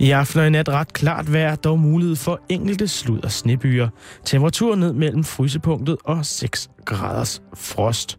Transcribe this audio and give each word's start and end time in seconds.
I 0.00 0.10
aften 0.10 0.40
og 0.40 0.46
i 0.46 0.50
nat 0.50 0.68
ret 0.68 0.92
klart 0.92 1.32
vejr, 1.32 1.54
dog 1.54 1.78
mulighed 1.78 2.16
for 2.16 2.40
enkelte 2.48 2.88
slud 2.88 3.20
og 3.20 3.32
snebyer. 3.32 3.88
Temperatur 4.24 4.74
ned 4.74 4.92
mellem 4.92 5.24
frysepunktet 5.24 5.96
og 6.04 6.26
6 6.26 6.70
graders 6.84 7.42
frost. 7.54 8.18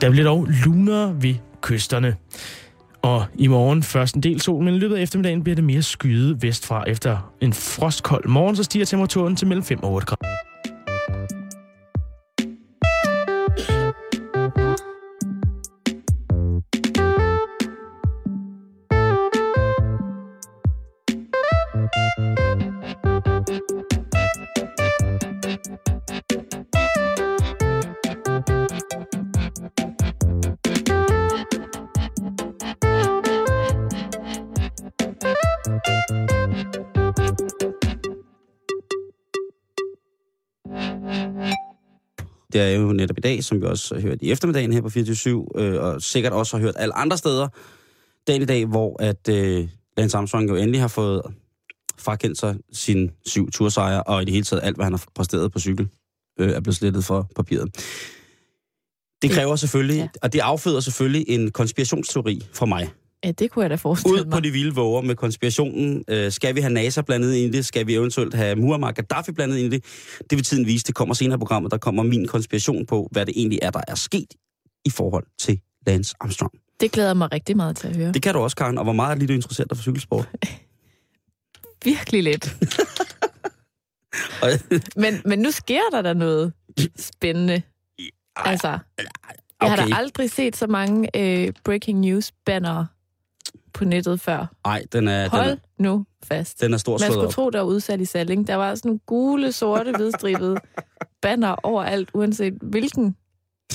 Der 0.00 0.10
bliver 0.10 0.24
dog 0.24 0.46
lunere 0.64 1.22
ved 1.22 1.34
kysterne. 1.60 2.16
Og 3.02 3.24
i 3.34 3.46
morgen 3.46 3.82
først 3.82 4.14
en 4.14 4.22
del 4.22 4.40
sol, 4.40 4.64
men 4.64 4.74
i 4.74 4.78
løbet 4.78 4.96
af 4.96 5.02
eftermiddagen 5.02 5.42
bliver 5.42 5.54
det 5.54 5.64
mere 5.64 5.82
skyet 5.82 6.42
vestfra. 6.42 6.84
Efter 6.86 7.32
en 7.40 7.52
frostkold 7.52 8.28
morgen, 8.28 8.56
så 8.56 8.62
stiger 8.62 8.84
temperaturen 8.84 9.36
til 9.36 9.48
mellem 9.48 9.64
5 9.64 9.82
og 9.82 9.92
8 9.92 10.06
grader. 10.06 10.51
Netop 43.02 43.18
i 43.18 43.20
dag, 43.20 43.44
som 43.44 43.60
vi 43.60 43.66
også 43.66 43.94
har 43.94 44.02
hørt 44.02 44.18
i 44.20 44.30
eftermiddagen 44.30 44.72
her 44.72 44.80
på 44.80 44.88
24 44.88 45.46
øh, 45.56 45.82
og 45.82 46.02
sikkert 46.02 46.32
også 46.32 46.56
har 46.56 46.62
hørt 46.62 46.74
alle 46.78 46.94
andre 46.94 47.18
steder. 47.18 47.48
Dagen 48.26 48.42
i 48.42 48.44
dag, 48.44 48.66
hvor 48.66 49.02
at 49.02 49.28
øh, 49.28 49.68
Lance 49.96 50.16
Armstrong 50.16 50.48
jo 50.48 50.56
endelig 50.56 50.80
har 50.80 50.88
fået 50.88 51.22
frakendt 51.98 52.38
sig 52.38 52.56
sin 52.72 53.10
syv 53.26 53.50
tursejre, 53.50 54.02
og 54.02 54.22
i 54.22 54.24
det 54.24 54.32
hele 54.32 54.44
taget 54.44 54.62
alt, 54.64 54.76
hvad 54.76 54.84
han 54.84 54.92
har 54.92 55.04
præsteret 55.14 55.52
på 55.52 55.58
cykel, 55.58 55.88
øh, 56.40 56.50
er 56.50 56.60
blevet 56.60 56.76
slettet 56.76 57.04
for 57.04 57.28
papiret. 57.36 57.70
Det 59.22 59.30
kræver 59.30 59.56
selvfølgelig, 59.56 59.96
ja. 59.96 60.08
og 60.22 60.32
det 60.32 60.40
afføder 60.40 60.80
selvfølgelig 60.80 61.24
en 61.28 61.50
konspirationsteori 61.50 62.46
fra 62.52 62.66
mig. 62.66 62.90
Ja, 63.24 63.30
det 63.30 63.50
kunne 63.50 63.62
jeg 63.62 63.70
da 63.70 63.74
forestille 63.74 64.14
Ud 64.14 64.24
mig. 64.24 64.32
på 64.32 64.40
de 64.40 64.50
vilde 64.50 64.74
våger 64.74 65.00
med 65.02 65.14
konspirationen. 65.16 66.04
Øh, 66.08 66.32
skal 66.32 66.54
vi 66.54 66.60
have 66.60 66.72
NASA 66.72 67.02
blandet 67.02 67.34
ind 67.34 67.54
i 67.54 67.56
det? 67.56 67.66
Skal 67.66 67.86
vi 67.86 67.94
eventuelt 67.94 68.34
have 68.34 68.56
Muammar 68.56 68.92
Gaddafi 68.92 69.32
blandet 69.32 69.56
ind 69.56 69.74
i 69.74 69.76
det? 69.76 69.84
Det 70.30 70.36
vil 70.38 70.44
tiden 70.44 70.66
vise. 70.66 70.84
Det 70.84 70.94
kommer 70.94 71.14
senere 71.14 71.36
i 71.36 71.38
programmet. 71.38 71.72
Der 71.72 71.78
kommer 71.78 72.02
min 72.02 72.26
konspiration 72.28 72.86
på, 72.86 73.08
hvad 73.10 73.26
det 73.26 73.34
egentlig 73.36 73.58
er, 73.62 73.70
der 73.70 73.80
er 73.88 73.94
sket 73.94 74.34
i 74.84 74.90
forhold 74.90 75.24
til 75.38 75.60
Lance 75.86 76.14
Armstrong. 76.20 76.52
Det 76.80 76.92
glæder 76.92 77.14
mig 77.14 77.32
rigtig 77.32 77.56
meget 77.56 77.76
til 77.76 77.88
at 77.88 77.96
høre. 77.96 78.12
Det 78.12 78.22
kan 78.22 78.34
du 78.34 78.40
også, 78.40 78.56
Karen. 78.56 78.78
Og 78.78 78.84
hvor 78.84 78.92
meget 78.92 79.10
er 79.10 79.18
lige 79.18 79.28
du 79.28 79.32
interesseret 79.32 79.70
dig 79.70 79.76
for 79.78 79.82
cykelsport? 79.82 80.28
Virkelig 81.84 82.22
lidt. 82.22 82.56
Men, 84.96 85.22
men 85.24 85.38
nu 85.38 85.50
sker 85.50 85.80
der 85.92 86.02
da 86.02 86.12
noget 86.12 86.52
spændende. 86.96 87.62
Altså, 88.36 88.78
jeg 89.62 89.70
har 89.70 89.76
da 89.76 89.94
aldrig 89.94 90.30
set 90.30 90.56
så 90.56 90.66
mange 90.66 91.16
øh, 91.16 91.52
breaking 91.64 92.00
news 92.00 92.32
bannere 92.46 92.86
på 93.72 93.84
nettet 93.84 94.20
før. 94.20 94.46
Ej, 94.64 94.84
den 94.92 95.08
er, 95.08 95.22
den 95.22 95.30
Hold 95.30 95.50
er, 95.50 95.56
nu 95.78 96.04
fast. 96.24 96.60
den 96.60 96.72
er 96.74 96.78
stor 96.78 96.98
Man 96.98 97.12
skulle 97.12 97.26
op. 97.26 97.32
tro, 97.32 97.50
der 97.50 97.58
var 97.58 97.66
udsat 97.66 98.00
i 98.00 98.04
Salling. 98.04 98.46
Der 98.46 98.54
var 98.54 98.74
sådan 98.74 98.88
nogle 98.88 99.00
gule, 99.06 99.52
sorte, 99.52 99.92
hvidstribede 99.98 100.56
banner 101.22 101.54
overalt, 101.62 102.10
uanset 102.14 102.54
hvilken 102.62 103.16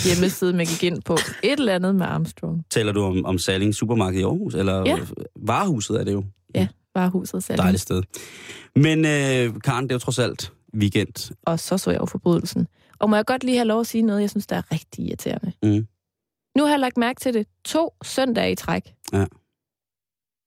hjemmeside 0.05 0.53
man 0.53 0.65
gik 0.65 0.83
ind 0.83 1.01
på. 1.01 1.13
Et 1.43 1.59
eller 1.59 1.75
andet 1.75 1.95
med 1.95 2.05
Armstrong. 2.05 2.65
Taler 2.69 2.91
du 2.91 3.01
om, 3.03 3.25
om 3.25 3.37
Salling 3.37 3.75
Supermarked 3.75 4.19
i 4.19 4.23
Aarhus? 4.23 4.55
Eller 4.55 4.83
Ja. 4.85 4.97
Varehuset 5.35 5.99
er 5.99 6.03
det 6.03 6.13
jo. 6.13 6.23
Ja, 6.55 6.67
var 6.95 7.07
huset 7.09 7.43
Salling. 7.43 7.61
Dejligt 7.63 7.81
sted. 7.81 8.03
Men 8.75 8.99
øh, 8.99 9.61
Karen, 9.61 9.83
det 9.83 9.91
er 9.91 9.95
jo 9.95 9.99
trods 9.99 10.19
alt 10.19 10.53
weekend. 10.75 11.33
Og 11.45 11.59
så 11.59 11.77
så 11.77 11.91
jeg 11.91 11.99
jo 11.99 12.05
forbrydelsen. 12.05 12.67
Og 12.99 13.09
må 13.09 13.15
jeg 13.15 13.25
godt 13.25 13.43
lige 13.43 13.57
have 13.57 13.67
lov 13.67 13.79
at 13.79 13.87
sige 13.87 14.01
noget, 14.01 14.21
jeg 14.21 14.29
synes, 14.29 14.47
der 14.47 14.55
er 14.55 14.71
rigtig 14.71 15.05
irriterende. 15.05 15.51
Mm. 15.63 15.87
Nu 16.57 16.63
har 16.63 16.69
jeg 16.69 16.79
lagt 16.79 16.97
mærke 16.97 17.19
til 17.19 17.33
det 17.33 17.47
to 17.65 17.93
søndage 18.03 18.51
i 18.51 18.55
træk. 18.55 18.93
Ja. 19.13 19.25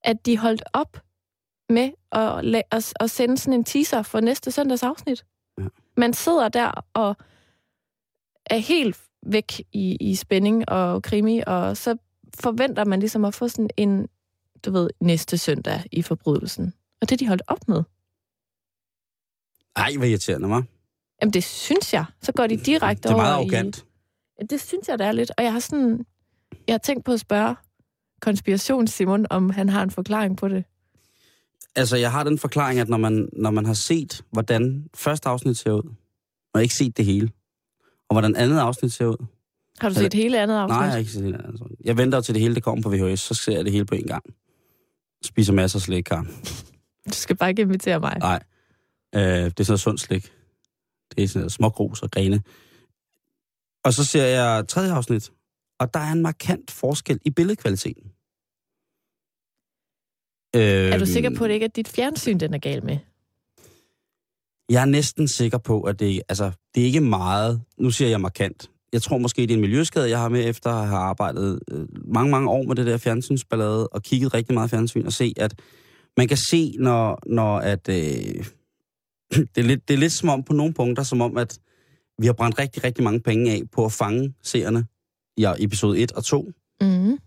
At 0.05 0.27
de 0.27 0.38
holdt 0.38 0.62
op 0.72 1.03
med 1.69 1.91
at, 2.12 2.62
at, 2.71 2.93
at 3.00 3.11
sende 3.11 3.38
sådan 3.38 3.53
en 3.53 3.65
teaser 3.65 4.03
for 4.03 4.21
næste 4.21 4.50
søndags 4.50 4.83
afsnit. 4.83 5.25
Ja. 5.59 5.65
Man 5.97 6.12
sidder 6.12 6.49
der 6.49 6.87
og 6.94 7.16
er 8.47 8.56
helt 8.59 9.00
væk 9.22 9.60
i, 9.72 9.97
i 10.00 10.15
spænding 10.15 10.69
og 10.69 11.03
krimi, 11.03 11.43
og 11.47 11.77
så 11.77 11.97
forventer 12.41 12.84
man 12.84 13.00
ligesom 13.00 13.25
at 13.25 13.34
få 13.34 13.49
sådan 13.49 13.71
en, 13.77 14.09
du 14.65 14.71
ved, 14.71 14.91
næste 15.00 15.39
søndag 15.39 15.83
i 15.93 16.03
forbrydelsen. 16.03 16.75
Og 17.00 17.10
det 17.10 17.21
de 17.21 17.28
holdt 17.28 17.43
op 17.47 17.69
med. 17.69 17.83
Ej, 19.77 19.93
hvor 19.97 20.05
irriterende, 20.05 20.49
var. 20.49 20.65
Jamen, 21.22 21.33
det 21.33 21.44
synes 21.44 21.93
jeg. 21.93 22.05
Så 22.22 22.33
går 22.33 22.47
de 22.47 22.56
direkte 22.56 23.09
Det 23.09 23.12
er 23.12 23.16
meget 23.16 23.34
over 23.34 23.43
arrogant. 23.44 23.87
i... 24.41 24.44
Det 24.50 24.60
synes 24.60 24.89
jeg, 24.89 24.99
det 24.99 25.06
er 25.06 25.12
lidt. 25.12 25.33
Og 25.39 25.44
jeg 25.44 25.53
har 25.53 25.60
sådan... 25.60 26.06
Jeg 26.66 26.72
har 26.75 26.78
tænkt 26.78 27.05
på 27.05 27.12
at 27.12 27.21
spørge 27.21 27.56
konspirations 28.21 28.91
Simon, 28.91 29.27
om 29.31 29.51
han 29.51 29.69
har 29.69 29.83
en 29.83 29.91
forklaring 29.91 30.37
på 30.37 30.49
det. 30.49 30.65
Altså, 31.77 31.97
jeg 31.97 32.13
har 32.13 32.25
den 32.25 32.39
forklaring, 32.39 32.81
at 32.81 32.89
når 32.89 32.97
man, 32.97 33.29
når 33.33 33.51
man 33.51 33.67
har 33.67 33.75
set, 33.75 34.25
hvordan 34.33 34.89
første 34.95 35.29
afsnit 35.29 35.57
ser 35.57 35.73
ud, 35.73 35.95
og 36.55 36.63
ikke 36.63 36.75
set 36.75 36.97
det 36.97 37.05
hele, 37.05 37.31
og 38.09 38.15
hvordan 38.15 38.37
andet 38.37 38.59
afsnit 38.59 38.93
ser 38.93 39.07
ud. 39.07 39.27
Har 39.81 39.89
du 39.89 39.95
set 39.95 40.15
hele 40.15 40.41
andet 40.41 40.57
afsnit? 40.57 40.77
Nej, 40.77 40.83
jeg 40.83 40.93
har 40.93 40.99
ikke 40.99 41.11
set 41.11 41.25
det 41.25 41.35
andet. 41.35 41.63
Jeg 41.85 41.97
venter 41.97 42.21
til 42.21 42.35
det 42.35 42.43
hele, 42.43 42.55
det 42.55 42.63
kommer 42.63 42.83
på 42.83 42.91
VHS, 42.91 43.21
så 43.21 43.35
ser 43.35 43.53
jeg 43.53 43.65
det 43.65 43.73
hele 43.73 43.85
på 43.85 43.95
en 43.95 44.07
gang. 44.07 44.25
Spiser 45.25 45.53
masser 45.53 45.79
af 45.79 45.83
slik, 45.83 46.05
Karen. 46.05 46.27
Du 47.09 47.15
skal 47.15 47.37
bare 47.37 47.51
ikke 47.51 47.63
invitere 47.63 48.01
mig. 48.01 48.17
Nej. 48.19 48.43
Øh, 49.15 49.23
det 49.23 49.31
er 49.31 49.49
sådan 49.49 49.65
noget 49.69 49.81
sundt 49.81 50.01
slik. 50.01 50.33
Det 51.17 51.25
er 51.25 51.29
sådan 51.29 51.41
noget 51.41 51.53
smågrus 51.53 52.03
og 52.03 52.11
grene. 52.11 52.43
Og 53.85 53.93
så 53.93 54.05
ser 54.05 54.25
jeg 54.25 54.69
tredje 54.69 54.93
afsnit, 54.93 55.33
og 55.81 55.95
der 55.95 56.01
er 56.01 56.13
en 56.13 56.23
markant 56.23 56.71
forskel 56.71 57.21
i 57.25 57.31
billedkvaliteten. 57.31 58.13
Øh, 60.57 60.93
Er 60.95 60.99
du 60.99 61.07
sikker 61.07 61.31
på, 61.31 61.45
at 61.45 61.49
det 61.49 61.55
ikke 61.55 61.65
er 61.65 61.71
dit 61.77 61.89
fjernsyn, 61.89 62.41
den 62.41 62.55
er 62.55 62.59
gal 62.59 62.85
med? 62.85 62.99
Jeg 64.71 64.83
er 64.83 64.87
næsten 64.87 65.29
sikker 65.29 65.59
på, 65.59 65.81
at 65.81 66.01
det, 66.01 66.23
altså, 66.29 66.51
det 66.75 66.81
er 66.81 66.87
ikke 66.87 67.01
meget, 67.01 67.63
nu 67.79 67.91
siger 67.91 68.09
jeg 68.09 68.21
markant. 68.21 68.71
Jeg 68.93 69.03
tror 69.03 69.19
måske, 69.19 69.43
det 69.43 69.51
er 69.51 69.55
en 69.55 69.61
miljøskade, 69.61 70.11
jeg 70.11 70.19
har 70.19 70.29
med, 70.29 70.49
efter 70.49 70.71
at 70.71 70.89
have 70.89 70.99
arbejdet 70.99 71.61
øh, 71.71 71.89
mange, 72.15 72.31
mange 72.31 72.51
år 72.51 72.63
med 72.63 72.77
det 72.77 72.87
der 72.87 72.99
fjernsynsballade, 72.99 73.89
og 73.89 74.03
kigget 74.03 74.35
rigtig 74.35 74.55
meget 74.55 74.71
fjernsyn, 74.71 75.07
og 75.07 75.13
se, 75.13 75.35
at 75.37 75.55
man 76.17 76.29
kan 76.29 76.37
se, 76.37 76.75
når, 76.79 77.19
når 77.27 77.59
at, 77.59 77.89
øh, 77.89 77.95
det, 79.55 79.59
er 79.59 79.63
lidt, 79.63 79.89
det 79.89 79.95
er 79.95 79.99
lidt 79.99 80.13
som 80.13 80.29
om 80.29 80.43
på 80.43 80.53
nogle 80.53 80.75
punkter, 80.75 81.03
som 81.03 81.21
om, 81.21 81.37
at 81.37 81.59
vi 82.19 82.27
har 82.27 82.33
brændt 82.33 82.59
rigtig, 82.59 82.85
rigtig 82.85 83.05
mange 83.05 83.21
penge 83.21 83.53
af 83.53 83.63
på 83.73 83.85
at 83.85 83.93
fange 83.93 84.35
seerne 84.43 84.87
i 85.37 85.47
episode 85.59 85.99
1 85.99 86.13
og 86.13 86.25
2, 86.25 86.53
Mm. 86.81 87.19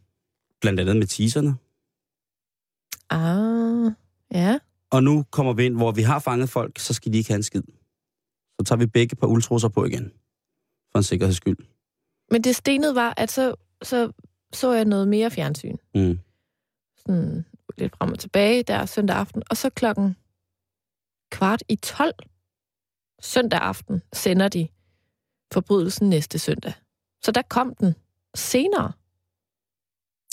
blandt 0.62 0.80
andet 0.80 0.96
med 0.98 1.08
teaserne. 1.08 1.56
Ah, 3.10 3.92
ja. 4.32 4.60
Og 4.92 5.04
nu 5.04 5.24
kommer 5.32 5.54
vi 5.54 5.66
ind, 5.66 5.76
hvor 5.76 5.92
vi 5.92 6.02
har 6.02 6.20
fanget 6.20 6.50
folk, 6.50 6.80
så 6.80 6.94
skal 6.94 7.14
de 7.14 7.18
ikke 7.18 7.30
have 7.30 7.36
en 7.38 7.44
skid. 7.44 7.64
Så 8.60 8.66
tager 8.66 8.80
vi 8.80 8.86
begge 8.86 9.16
par 9.16 9.28
ultrusser 9.28 9.70
på 9.70 9.86
igen. 9.86 10.12
For 10.92 10.98
en 10.98 11.04
sikkerheds 11.04 11.38
skyld. 11.38 11.58
Men 12.32 12.44
det 12.44 12.56
stenede 12.56 12.96
var, 12.96 13.14
at 13.18 13.32
så 13.32 13.56
så, 13.84 14.12
så 14.54 14.72
jeg 14.74 14.86
noget 14.86 15.08
mere 15.08 15.32
fjernsyn. 15.32 15.78
Mm. 15.96 16.20
Sådan 16.98 17.46
lidt 17.78 17.98
frem 17.98 18.12
og 18.12 18.20
tilbage 18.20 18.64
der 18.64 18.86
søndag 18.86 19.16
aften. 19.18 19.44
Og 19.50 19.58
så 19.58 19.70
klokken 19.70 20.16
kvart 21.32 21.64
i 21.70 21.76
12 21.76 22.14
søndag 23.22 23.60
aften 23.60 24.02
sender 24.14 24.48
de 24.48 24.68
forbrydelsen 25.54 26.10
næste 26.10 26.40
søndag. 26.40 26.74
Så 27.26 27.32
der 27.32 27.42
kom 27.50 27.76
den 27.76 27.96
senere. 28.36 28.92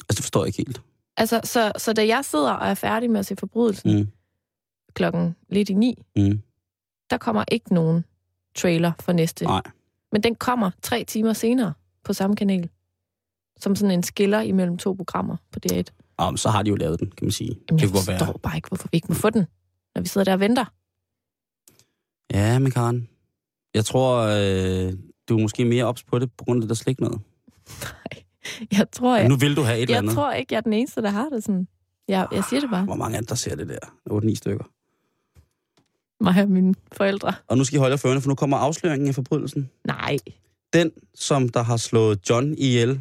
Altså, 0.09 0.17
det 0.17 0.23
forstår 0.25 0.41
jeg 0.41 0.47
ikke 0.47 0.57
helt. 0.57 0.83
Altså, 1.17 1.41
så, 1.45 1.73
så 1.79 1.93
da 1.93 2.07
jeg 2.07 2.25
sidder 2.25 2.53
og 2.53 2.69
er 2.69 2.75
færdig 2.75 3.11
med 3.11 3.21
at 3.21 3.27
se 3.27 3.37
forbrydelsen 3.37 3.97
Mm. 4.01 4.09
klokken 4.95 5.37
lidt 5.49 5.69
i 5.71 5.75
ni, 5.75 6.03
Mm. 6.17 6.43
der 7.11 7.19
kommer 7.19 7.45
ikke 7.53 7.75
nogen 7.75 8.05
trailer 8.57 8.93
for 9.01 9.13
næste. 9.13 9.45
Nej. 9.45 9.63
Men 10.13 10.23
den 10.23 10.35
kommer 10.35 10.71
tre 10.83 11.05
timer 11.05 11.33
senere 11.33 11.73
på 12.05 12.13
samme 12.13 12.37
kanal. 12.37 12.69
Som 13.61 13.77
sådan 13.77 13.91
en 13.91 14.03
skiller 14.03 14.41
imellem 14.41 14.79
to 14.79 14.93
programmer 14.93 15.37
på 15.53 15.59
DR1. 15.67 15.83
Og 16.17 16.39
så 16.39 16.49
har 16.49 16.63
de 16.63 16.69
jo 16.71 16.77
lavet 16.77 17.01
den, 17.01 17.11
kan 17.11 17.25
man 17.27 17.33
sige. 17.33 17.49
Jamen, 17.49 17.79
det 17.79 17.83
jeg 17.83 17.89
kunne 17.89 17.99
godt 17.99 18.09
være. 18.09 18.19
forstår 18.19 18.39
bare 18.39 18.57
ikke, 18.57 18.69
hvorfor 18.69 18.89
vi 18.93 18.97
ikke 18.97 19.09
må 19.09 19.15
få 19.15 19.31
den, 19.31 19.47
når 19.95 20.03
vi 20.03 20.09
sidder 20.09 20.25
der 20.25 20.33
og 20.33 20.41
venter. 20.41 20.65
Ja, 22.35 22.59
men 22.59 22.71
Karen, 22.73 23.09
jeg 23.75 23.85
tror, 23.85 24.17
øh, 24.19 24.93
du 25.31 25.37
er 25.39 25.43
måske 25.43 25.65
mere 25.65 25.85
ops 25.85 26.03
på 26.05 26.19
det, 26.19 26.33
på 26.39 26.45
grund 26.45 26.57
af 26.59 26.61
det 26.61 26.69
der 26.69 26.75
slik 26.75 27.01
noget. 27.01 27.21
Jeg 28.73 28.87
tror, 28.93 29.15
Ja. 29.17 29.21
jeg, 29.21 29.29
Nu 29.29 29.37
vil 29.37 29.57
du 29.57 29.63
have 29.63 29.77
et 29.79 29.83
eller 29.83 29.95
jeg 29.95 29.99
andet. 29.99 30.15
tror 30.15 30.33
ikke, 30.33 30.53
jeg 30.55 30.57
er 30.59 30.63
den 30.63 30.73
eneste, 30.73 31.03
der 31.03 31.11
har 31.11 31.29
det 31.29 31.45
sådan. 31.45 31.69
Jeg, 32.09 32.29
jeg 32.33 32.45
siger 32.45 32.61
det 32.61 32.71
bare. 32.71 32.85
Hvor 32.85 32.95
mange 32.95 33.17
andre, 33.17 33.27
der 33.29 33.35
ser 33.35 33.55
det 33.57 33.69
der? 33.69 33.79
8-9 34.11 34.35
stykker. 34.35 34.65
Mig 36.25 36.43
og 36.43 36.51
mine 36.51 36.75
forældre. 36.93 37.35
Og 37.49 37.59
nu 37.59 37.65
skal 37.65 37.77
I 37.77 37.79
holde 37.79 37.93
jer 37.93 37.97
for 37.97 38.09
ørerne, 38.09 38.21
for 38.21 38.29
nu 38.29 38.35
kommer 38.35 38.57
afsløringen 38.57 39.09
af 39.09 39.15
forbrydelsen. 39.15 39.71
Nej. 39.85 40.17
Den, 40.73 40.93
som 41.15 41.49
der 41.49 41.63
har 41.63 41.77
slået 41.77 42.31
John 42.31 42.55
ihjel 42.59 43.01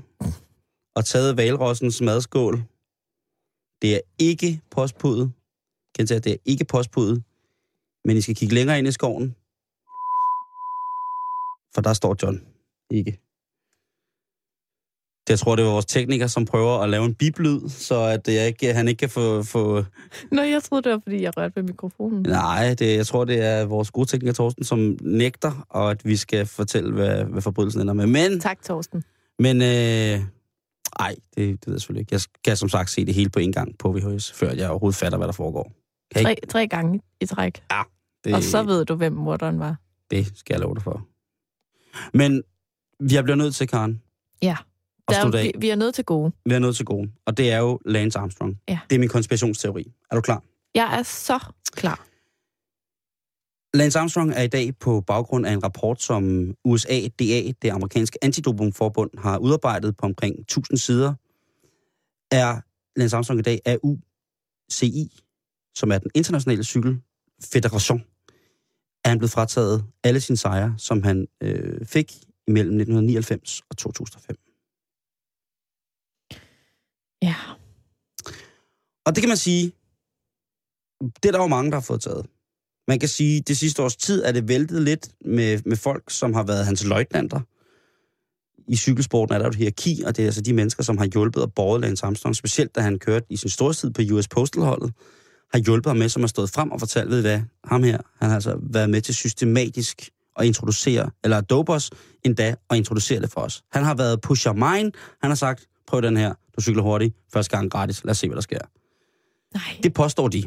og 0.96 1.06
taget 1.06 1.38
valrossens 1.38 2.02
madskål, 2.02 2.64
Det 3.82 3.96
er 3.96 4.00
ikke 4.20 4.62
postpudet. 4.72 5.32
Kan 5.96 6.08
jeg 6.10 6.24
det 6.24 6.32
er 6.32 6.38
ikke 6.46 6.66
postpudet. 6.66 7.24
Men 8.06 8.18
I 8.18 8.22
skal 8.22 8.36
kigge 8.36 8.56
længere 8.56 8.80
ind 8.80 8.88
i 8.88 8.92
skoven. 8.92 9.36
For 11.76 11.82
der 11.82 11.94
står 11.94 12.16
John 12.24 12.42
ikke. 12.92 13.20
Jeg 15.30 15.40
tror, 15.40 15.56
det 15.56 15.66
var 15.66 15.72
vores 15.72 15.86
tekniker, 15.86 16.28
som 16.28 16.46
prøver 16.46 16.80
at 16.80 16.90
lave 16.90 17.06
en 17.06 17.16
biblyd, 17.16 17.70
så 17.70 18.02
at 18.04 18.28
jeg 18.28 18.48
ikke, 18.48 18.74
han 18.74 18.88
ikke 18.88 19.00
kan 19.00 19.10
få... 19.10 19.44
få... 19.44 19.84
Nå, 20.32 20.42
jeg 20.42 20.64
troede, 20.64 20.84
det 20.84 20.92
var, 20.92 21.00
fordi 21.04 21.22
jeg 21.22 21.38
rørte 21.38 21.56
ved 21.56 21.64
mikrofonen. 21.64 22.22
Nej, 22.22 22.74
det, 22.80 22.96
jeg 22.98 23.08
tror, 23.08 23.26
det 23.26 23.42
er 23.42 23.66
vores 23.66 23.92
gode 23.92 24.06
tekniker, 24.10 24.34
Torsten, 24.34 24.64
som 24.64 24.98
nægter, 25.02 25.66
og 25.70 25.92
at 25.92 26.06
vi 26.06 26.16
skal 26.16 26.46
fortælle, 26.46 26.94
hvad, 26.94 27.24
hvad 27.24 27.42
forbrydelsen 27.42 27.82
ender 27.82 27.94
med. 27.94 28.08
Men, 28.08 28.40
Tak, 28.40 28.62
Torsten. 28.64 29.04
men 29.40 29.62
øh, 29.62 29.68
ej, 29.68 31.16
det, 31.36 31.36
det 31.36 31.68
ved 31.68 31.74
jeg 31.74 31.82
selvfølgelig 31.82 32.02
ikke. 32.02 32.14
Jeg 32.14 32.22
skal 32.22 32.58
som 32.58 32.70
sagt 32.70 32.90
se 32.90 33.06
det 33.06 33.14
hele 33.14 33.30
på 33.30 33.40
en 33.40 33.52
gang 33.52 33.78
på 33.78 33.92
VHS, 33.92 34.32
før 34.32 34.52
jeg 34.52 34.70
overhovedet 34.70 34.98
fatter, 34.98 35.18
hvad 35.18 35.28
der 35.28 35.34
foregår. 35.34 35.72
Kan 36.16 36.26
Tre, 36.26 36.36
tre 36.50 36.68
gange 36.68 37.02
i 37.22 37.26
træk. 37.26 37.64
Det, 38.24 38.34
Og 38.36 38.44
så 38.44 38.64
ved 38.64 38.86
du, 38.86 38.96
hvem 38.96 39.14
morderen 39.14 39.60
var. 39.60 39.76
det 40.12 40.32
skal 40.38 40.54
jeg 40.54 40.62
love 40.62 40.76
dig 40.76 40.84
for. 40.84 41.06
Men 42.14 42.44
vi 43.00 43.16
er 43.16 43.22
blevet 43.22 43.38
nødt 43.38 43.56
til, 43.56 43.68
Karen, 43.68 44.02
Ja. 44.42 44.56
Der, 45.10 45.26
er, 45.26 45.42
vi, 45.42 45.52
vi 45.58 45.70
er 45.70 45.76
nødt 45.76 45.96
til 45.96 46.06
gode. 46.06 46.32
Vi 46.46 46.54
er 46.54 46.60
nødt 46.60 46.76
til 46.76 46.86
gode. 46.86 47.12
Og 47.26 47.38
det 47.38 47.52
er 47.52 47.58
jo 47.58 47.80
Lance 47.86 48.20
Armstrong. 48.20 48.60
Ja. 48.68 48.80
Det 48.90 48.96
er 48.96 49.00
min 49.00 49.10
konspirationsteori. 49.10 49.94
Er 50.12 50.16
du 50.16 50.22
klar? 50.22 50.44
Jeg 50.76 51.00
er 51.00 51.04
så 51.04 51.40
klar. 51.72 52.06
Lance 53.74 54.00
Armstrong 54.00 54.34
er 54.34 54.42
i 54.42 54.48
dag 54.48 54.78
på 54.80 55.02
baggrund 55.02 55.46
af 55.46 55.52
en 55.52 55.64
rapport, 55.64 56.02
som 56.02 56.54
USA, 56.66 57.08
DA, 57.20 57.52
det 57.62 57.70
amerikanske 57.70 58.24
antidopingforbund, 58.24 59.10
har 59.18 59.38
udarbejdet 59.38 59.98
på 59.98 60.06
omkring 60.06 60.40
1000 60.40 60.78
sider, 60.78 61.14
er 62.32 62.62
Lance 63.00 63.16
Armstrong 63.16 63.40
i 63.40 63.44
dag 63.44 63.60
af 63.66 63.78
UCI, 63.84 65.20
som 65.76 65.92
er 65.92 65.98
den 65.98 66.12
internationale 66.16 66.64
cykelfederation, 66.64 68.04
er 69.10 69.12
han 69.12 69.20
blevet 69.20 69.32
frataget 69.32 69.86
alle 70.04 70.22
sine 70.22 70.38
sejre, 70.38 70.76
som 70.78 71.04
han 71.04 71.28
øh, 71.44 71.86
fik 71.86 72.14
imellem 72.48 72.80
1999 72.80 73.62
og 73.70 73.78
2005. 73.78 74.36
Ja. 77.22 77.36
Og 79.06 79.16
det 79.16 79.22
kan 79.22 79.30
man 79.30 79.38
sige, 79.38 79.72
det 81.02 81.26
er 81.26 81.32
der 81.32 81.40
jo 81.40 81.48
mange, 81.48 81.72
der 81.72 81.78
har 81.78 81.82
fået 81.82 82.02
taget. 82.02 82.26
Man 82.88 83.00
kan 83.00 83.10
sige, 83.10 83.38
at 83.38 83.48
det 83.48 83.58
sidste 83.58 83.84
års 83.84 83.96
tid 83.96 84.24
er 84.24 84.32
det 84.32 84.48
væltet 84.48 84.82
lidt 84.82 85.10
med, 85.26 85.62
med 85.66 85.78
folk, 85.78 86.04
som 86.08 86.34
har 86.34 86.44
været 86.44 86.66
hans 86.66 86.86
løjtnanter. 86.86 87.40
I 88.68 88.76
cykelsporten 88.76 89.36
er 89.36 89.38
der 89.38 89.46
jo 89.46 89.50
et 89.50 89.56
hierarki, 89.56 90.04
og 90.06 90.16
det 90.16 90.22
er 90.22 90.28
altså 90.28 90.42
de 90.42 90.54
mennesker, 90.54 90.84
som 90.84 90.98
har 90.98 91.06
hjulpet 91.06 91.44
og 91.44 91.54
båret 91.54 91.82
Lance 91.82 92.06
Armstrong, 92.06 92.36
specielt 92.36 92.76
da 92.76 92.82
han 92.82 93.00
kørte 93.00 93.26
i 93.30 93.38
sin 93.38 93.50
stortid 93.50 93.92
på 93.92 94.02
US 94.12 94.28
Postal-holdet, 94.28 94.94
har 95.54 95.60
hjulpet 95.60 95.90
ham 95.90 95.98
med, 95.98 96.10
som 96.10 96.22
har 96.22 96.28
stået 96.28 96.50
frem 96.50 96.72
og 96.72 96.80
fortalt, 96.80 97.10
ved 97.10 97.22
hvad, 97.22 97.42
ham 97.64 97.84
her, 97.84 97.98
han 98.20 98.30
har 98.30 98.36
altså 98.36 98.60
været 98.62 98.90
med 98.90 99.02
til 99.02 99.16
systematisk 99.16 100.10
at 100.38 100.46
introducere, 100.46 101.10
eller 101.24 101.42
dope 101.42 101.74
os, 101.74 101.92
endda 102.26 102.56
og 102.70 102.78
introducere 102.78 103.22
det 103.22 103.32
for 103.32 103.42
os. 103.42 103.64
Han 103.72 103.84
har 103.84 103.96
været 103.96 104.22
pusher 104.22 104.54
mine, 104.54 104.92
han 105.22 105.32
har 105.32 105.36
sagt, 105.36 105.68
prøv 105.88 106.02
den 106.02 106.18
her, 106.18 106.34
du 106.56 106.62
cykler 106.62 106.84
hurtigt, 106.84 107.16
første 107.34 107.58
gang 107.58 107.72
gratis, 107.72 108.04
lad 108.04 108.12
os 108.12 108.18
se, 108.18 108.28
hvad 108.28 108.36
der 108.36 108.42
sker. 108.42 108.60
Nej. 109.54 109.80
Det 109.84 109.94
påstår 109.94 110.28
de. 110.28 110.44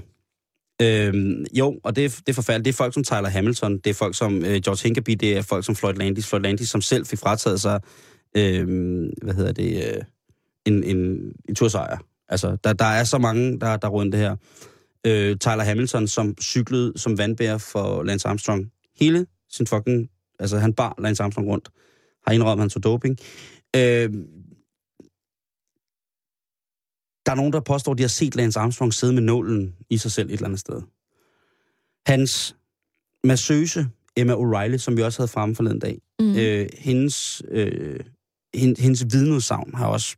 Øhm, 0.82 1.44
jo, 1.52 1.81
og 1.84 1.96
det, 1.96 2.16
det 2.26 2.28
er 2.28 2.34
forfærdeligt. 2.34 2.64
Det 2.64 2.72
er 2.72 2.76
folk 2.76 2.94
som 2.94 3.05
Tyler 3.05 3.28
Hamilton, 3.28 3.78
det 3.78 3.87
er 3.87 3.94
folk 3.94 4.16
som 4.16 4.44
øh, 4.44 4.60
George 4.60 4.82
Hincapie, 4.82 5.14
det 5.14 5.37
er 5.37 5.43
folk 5.43 5.64
som 5.64 5.76
Floyd 5.76 5.94
Landis. 5.94 6.26
Floyd 6.26 6.43
Landis, 6.43 6.70
som 6.70 6.81
selv 6.81 7.06
fik 7.06 7.19
frataget 7.19 7.60
sig, 7.60 7.81
øhm, 8.37 9.10
hvad 9.22 9.34
hedder 9.34 9.52
det, 9.52 9.87
øh, 9.87 10.02
en, 10.66 10.84
en, 10.84 11.32
en 11.48 11.55
tursejr. 11.55 11.98
Altså, 12.28 12.56
der, 12.64 12.72
der 12.72 12.84
er 12.84 13.05
så 13.05 13.19
mange, 13.19 13.60
der, 13.60 13.76
der 13.76 13.88
rundt 13.88 14.12
det 14.12 14.20
her. 14.20 14.37
Øh, 15.06 15.37
Tyler 15.37 15.62
Hamilton, 15.62 16.08
som 16.08 16.34
cyklede 16.43 16.93
som 16.96 17.19
vandbærer 17.19 17.58
for 17.58 18.02
Lance 18.02 18.28
Armstrong 18.28 18.72
hele 19.00 19.26
sin 19.50 19.66
fucking... 19.66 20.10
Altså, 20.38 20.58
han 20.58 20.75
bar 20.75 20.94
Lance 20.99 21.22
Armstrong 21.22 21.49
rundt. 21.49 21.69
Har 22.26 22.32
indrømmet, 22.32 22.62
han 22.62 22.70
tog 22.70 22.82
doping. 22.82 23.19
Øh, 23.76 24.10
der 27.26 27.32
er 27.32 27.37
nogen, 27.37 27.52
der 27.52 27.60
påstår, 27.60 27.93
at 27.93 27.99
de 27.99 28.02
har 28.02 28.08
set 28.08 28.37
Lance 28.37 28.58
Armstrong 28.60 28.94
sidde 28.94 29.12
med 29.12 29.22
nålen 29.22 29.75
i 29.90 29.96
sig 29.96 30.12
selv 30.12 30.28
et 30.28 30.32
eller 30.32 30.44
andet 30.46 30.60
sted. 30.60 30.82
Hans 32.06 32.56
massøse, 33.25 33.88
Emma 34.16 34.34
O'Reilly, 34.34 34.76
som 34.76 34.96
vi 34.96 35.02
også 35.02 35.19
havde 35.19 35.28
fremme 35.28 35.55
forleden 35.56 35.78
dag, 35.78 35.98
Mm. 36.20 36.37
øh, 36.37 36.69
hendes, 36.78 37.43
øh, 37.48 38.00
hendes, 38.55 38.81
hendes 38.81 39.05
vidneudsagn 39.12 39.75
har 39.75 39.87
også 39.87 40.16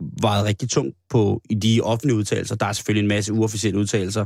vejet 0.00 0.44
rigtig 0.44 0.70
tungt 0.70 0.96
på 1.10 1.42
i 1.50 1.54
de 1.54 1.80
offentlige 1.80 2.16
udtalelser. 2.16 2.54
Der 2.54 2.66
er 2.66 2.72
selvfølgelig 2.72 3.02
en 3.02 3.08
masse 3.08 3.32
uofficielle 3.32 3.80
udtalelser 3.80 4.24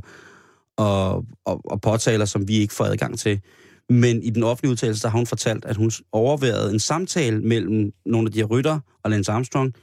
og, 0.76 1.24
og, 1.44 1.60
og 1.64 1.80
påtaler, 1.80 2.24
som 2.24 2.48
vi 2.48 2.56
ikke 2.56 2.74
får 2.74 2.84
adgang 2.84 3.18
til. 3.18 3.40
Men 3.88 4.22
i 4.22 4.30
den 4.30 4.42
offentlige 4.42 4.70
udtalelse, 4.70 5.02
der 5.02 5.08
har 5.08 5.18
hun 5.18 5.26
fortalt, 5.26 5.64
at 5.64 5.76
hun 5.76 5.90
overværede 6.12 6.72
en 6.72 6.78
samtale 6.78 7.40
mellem 7.40 7.92
nogle 8.06 8.28
af 8.28 8.32
de 8.32 8.38
her 8.38 8.46
rytter 8.46 8.80
og 9.02 9.10
Lance 9.10 9.32
Armstrong, 9.32 9.74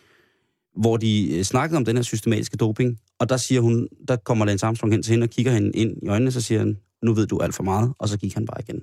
hvor 0.77 0.97
de 0.97 1.37
øh, 1.37 1.43
snakkede 1.43 1.77
om 1.77 1.85
den 1.85 1.95
her 1.95 2.03
systematiske 2.03 2.57
doping. 2.57 2.99
Og 3.19 3.29
der 3.29 3.37
siger 3.37 3.61
hun, 3.61 3.87
der 4.07 4.15
kommer 4.15 4.45
Lance 4.45 4.65
Armstrong 4.65 4.93
hen 4.93 5.03
til 5.03 5.11
hende 5.11 5.25
og 5.25 5.29
kigger 5.29 5.51
hende 5.51 5.71
ind 5.71 5.97
i 6.03 6.07
øjnene, 6.07 6.31
så 6.31 6.41
siger 6.41 6.59
han, 6.59 6.77
nu 7.03 7.13
ved 7.13 7.27
du 7.27 7.39
alt 7.39 7.55
for 7.55 7.63
meget, 7.63 7.93
og 7.99 8.09
så 8.09 8.17
gik 8.17 8.33
han 8.33 8.45
bare 8.45 8.61
igen. 8.61 8.81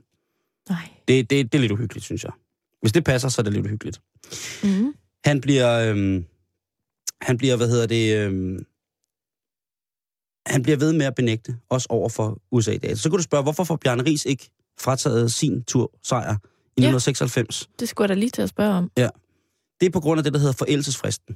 Nej. 0.69 0.89
Det, 1.09 1.31
det, 1.31 1.53
det 1.53 1.59
er 1.59 1.61
lidt 1.61 1.73
uhyggeligt, 1.73 2.05
synes 2.05 2.25
jeg. 2.25 2.33
Hvis 2.81 2.93
det 2.93 3.05
passer, 3.05 3.29
så 3.29 3.41
er 3.41 3.43
det 3.43 3.53
lidt 3.53 3.67
uhyggeligt. 3.67 4.01
Mm. 4.65 4.95
Han 5.25 5.41
bliver, 5.41 5.91
øhm, 5.91 6.25
han 7.25 7.37
bliver, 7.37 7.57
hvad 7.57 7.69
hedder 7.69 7.87
det, 7.87 8.17
øhm, 8.19 8.67
han 10.47 10.63
bliver 10.63 10.77
ved 10.79 10.93
med 10.93 11.07
at 11.07 11.15
benægte, 11.15 11.57
også 11.69 11.87
over 11.91 12.09
for 12.09 12.43
USA 12.53 12.73
i 12.73 12.79
dag. 12.79 12.99
Så 12.99 13.11
kan 13.11 13.17
du 13.17 13.23
spørge, 13.23 13.43
hvorfor 13.43 13.65
får 13.65 13.77
Bjarne 13.77 14.03
Ries 14.03 14.25
ikke 14.25 14.51
frataget 14.79 15.33
sin 15.33 15.63
tur 15.63 15.91
sejr 16.03 16.33
i 16.77 16.83
Ja. 16.83 16.89
1996? 16.89 17.71
Det 17.81 17.89
skulle 17.89 18.05
jeg 18.05 18.09
da 18.09 18.15
lige 18.15 18.31
til 18.31 18.43
at 18.43 18.49
spørge 18.49 18.73
om. 18.75 18.91
Det 19.81 19.87
er 19.87 19.91
på 19.91 20.01
grund 20.01 20.19
af 20.19 20.25
det, 20.25 20.33
der 20.33 20.39
hedder 20.39 20.53
forældelsesfristen. 20.53 21.35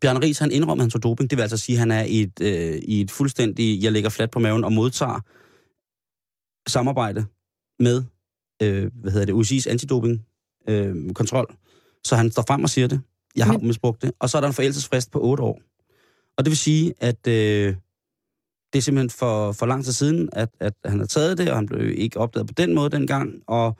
Bjarne 0.00 0.20
Ries, 0.20 0.38
han 0.38 0.52
indrømmer, 0.52 0.82
at 0.82 0.84
han 0.84 0.90
tog 0.90 1.02
doping. 1.02 1.30
Det 1.30 1.36
vil 1.36 1.42
altså 1.42 1.56
sige, 1.56 1.76
at 1.76 1.78
han 1.78 1.90
er 1.90 2.02
i 2.04 2.20
et, 2.20 2.40
øh, 2.40 2.80
i 2.82 3.00
et 3.00 3.10
fuldstændig, 3.10 3.82
jeg 3.82 3.92
ligger 3.92 4.10
fladt 4.10 4.30
på 4.30 4.38
maven 4.38 4.64
og 4.64 4.72
modtager 4.72 5.20
samarbejde 6.68 7.26
med, 7.78 8.04
øh, 8.62 8.90
hvad 8.94 9.12
hedder 9.12 9.26
det, 9.26 9.32
UCI's 9.44 9.70
antidoping 9.70 10.26
øh, 10.68 11.12
kontrol. 11.14 11.56
Så 12.04 12.16
han 12.16 12.30
står 12.30 12.44
frem 12.48 12.62
og 12.62 12.70
siger 12.70 12.88
det. 12.88 13.00
Jeg 13.36 13.46
har 13.46 13.52
Men- 13.52 13.66
misbrugt 13.66 14.02
det. 14.02 14.12
Og 14.18 14.30
så 14.30 14.36
er 14.36 14.40
der 14.40 14.48
en 14.48 14.54
forældelsesfrist 14.54 15.10
på 15.10 15.20
8 15.20 15.42
år. 15.42 15.60
Og 16.38 16.44
det 16.44 16.50
vil 16.50 16.56
sige, 16.58 16.94
at 17.00 17.26
øh, 17.26 17.74
det 18.72 18.78
er 18.78 18.82
simpelthen 18.82 19.10
for, 19.10 19.52
for 19.52 19.66
lang 19.66 19.84
tid 19.84 19.92
siden, 19.92 20.28
at, 20.32 20.48
at 20.60 20.72
han 20.84 20.98
har 20.98 21.06
taget 21.06 21.38
det, 21.38 21.50
og 21.50 21.56
han 21.56 21.66
blev 21.66 21.98
ikke 21.98 22.18
opdaget 22.20 22.46
på 22.46 22.54
den 22.56 22.74
måde 22.74 22.90
dengang, 22.90 23.42
og 23.46 23.78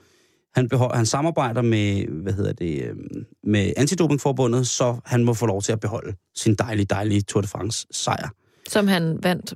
han, 0.55 0.69
behold, 0.69 0.95
han 0.95 1.05
samarbejder 1.05 1.61
med, 1.61 2.05
hvad 2.07 2.33
hedder 2.33 2.53
det, 2.53 2.83
øh, 2.83 2.95
med 3.43 3.73
Antidopingforbundet, 3.77 4.67
så 4.67 4.99
han 5.05 5.23
må 5.23 5.33
få 5.33 5.45
lov 5.45 5.61
til 5.61 5.71
at 5.71 5.79
beholde 5.79 6.15
sin 6.35 6.55
dejlige, 6.55 6.85
dejlige 6.85 7.21
Tour 7.21 7.41
de 7.41 7.47
France 7.47 7.87
sejr. 7.91 8.29
Som 8.69 8.87
han 8.87 9.23
vandt 9.23 9.53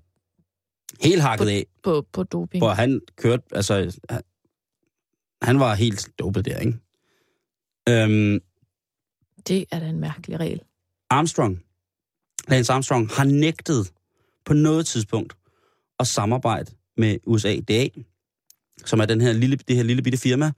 Helt 1.01 1.21
hakket 1.21 1.47
af, 1.49 1.65
på, 1.83 2.05
på 2.13 2.23
doping. 2.23 2.61
hvor 2.63 2.69
han 2.69 3.01
kørte, 3.17 3.43
altså, 3.51 3.99
han, 4.09 4.21
han 5.41 5.59
var 5.59 5.73
helt 5.75 6.09
dopet 6.19 6.45
der, 6.45 6.59
ikke? 6.59 6.77
Øhm, 7.89 8.39
Det 9.47 9.65
er 9.71 9.79
da 9.79 9.85
en 9.87 9.99
mærkelig 9.99 10.39
regel. 10.39 10.61
Armstrong, 11.09 11.63
Lance 12.47 12.73
Armstrong, 12.73 13.09
har 13.09 13.23
nægtet 13.23 13.91
på 14.45 14.53
noget 14.53 14.85
tidspunkt 14.87 15.33
at 15.99 16.07
samarbejde 16.07 16.71
med 16.97 17.17
USA 17.27 17.59
DA, 17.67 17.87
som 18.85 18.99
er 18.99 19.05
den 19.05 19.21
her 19.21 19.33
lille, 19.33 19.55
det 19.67 19.75
her 19.75 19.83
lille 19.83 20.01
bitte 20.03 20.17
firma, 20.17 20.51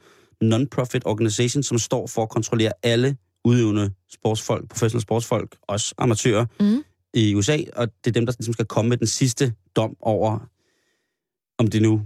non-profit 0.44 1.02
organization, 1.06 1.64
som 1.64 1.78
står 1.80 2.08
for 2.08 2.24
at 2.24 2.30
kontrollere 2.30 2.72
alle 2.84 3.18
udøvende 3.46 3.92
sportsfolk, 4.10 4.70
professionelle 4.70 5.02
sportsfolk, 5.02 5.58
også 5.62 5.94
amatører 5.98 6.46
Mm. 6.60 6.84
i 7.14 7.36
USA, 7.36 7.58
og 7.76 7.88
det 8.04 8.10
er 8.10 8.14
dem, 8.14 8.26
der 8.26 8.34
ligesom 8.40 8.54
skal 8.54 8.66
komme 8.66 8.90
med 8.90 8.98
den 8.98 9.08
sidste 9.08 9.54
dom 9.76 9.96
over, 10.00 10.40
om 11.58 11.68
det 11.68 11.82
nu 11.82 12.02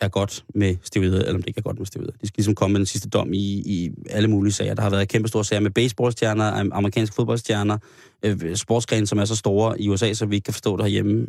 er 0.00 0.08
godt 0.08 0.44
med 0.54 0.76
steroider, 0.82 1.18
eller 1.18 1.34
om 1.34 1.42
det 1.42 1.48
ikke 1.48 1.58
er 1.58 1.62
godt 1.62 1.78
med 1.78 1.86
steroider. 1.86 2.12
De 2.12 2.26
skal 2.26 2.36
ligesom 2.36 2.54
komme 2.54 2.72
med 2.72 2.80
den 2.80 2.86
sidste 2.86 3.08
dom 3.08 3.32
i, 3.32 3.62
i 3.66 3.90
alle 4.10 4.28
mulige 4.28 4.52
sager. 4.52 4.74
Der 4.74 4.82
har 4.82 4.90
været 4.90 5.08
kæmpe 5.08 5.28
store 5.28 5.44
sager 5.44 5.60
med 5.60 5.70
baseballstjerner, 5.70 6.44
amerikanske 6.72 7.14
fodboldstjerner, 7.14 7.78
øh, 8.22 8.56
sportsgrene, 8.56 9.06
som 9.06 9.18
er 9.18 9.24
så 9.24 9.36
store 9.36 9.80
i 9.80 9.88
USA, 9.88 10.12
så 10.12 10.26
vi 10.26 10.34
ikke 10.34 10.44
kan 10.44 10.54
forstå 10.54 10.76
det 10.76 10.84
herhjemme. 10.84 11.26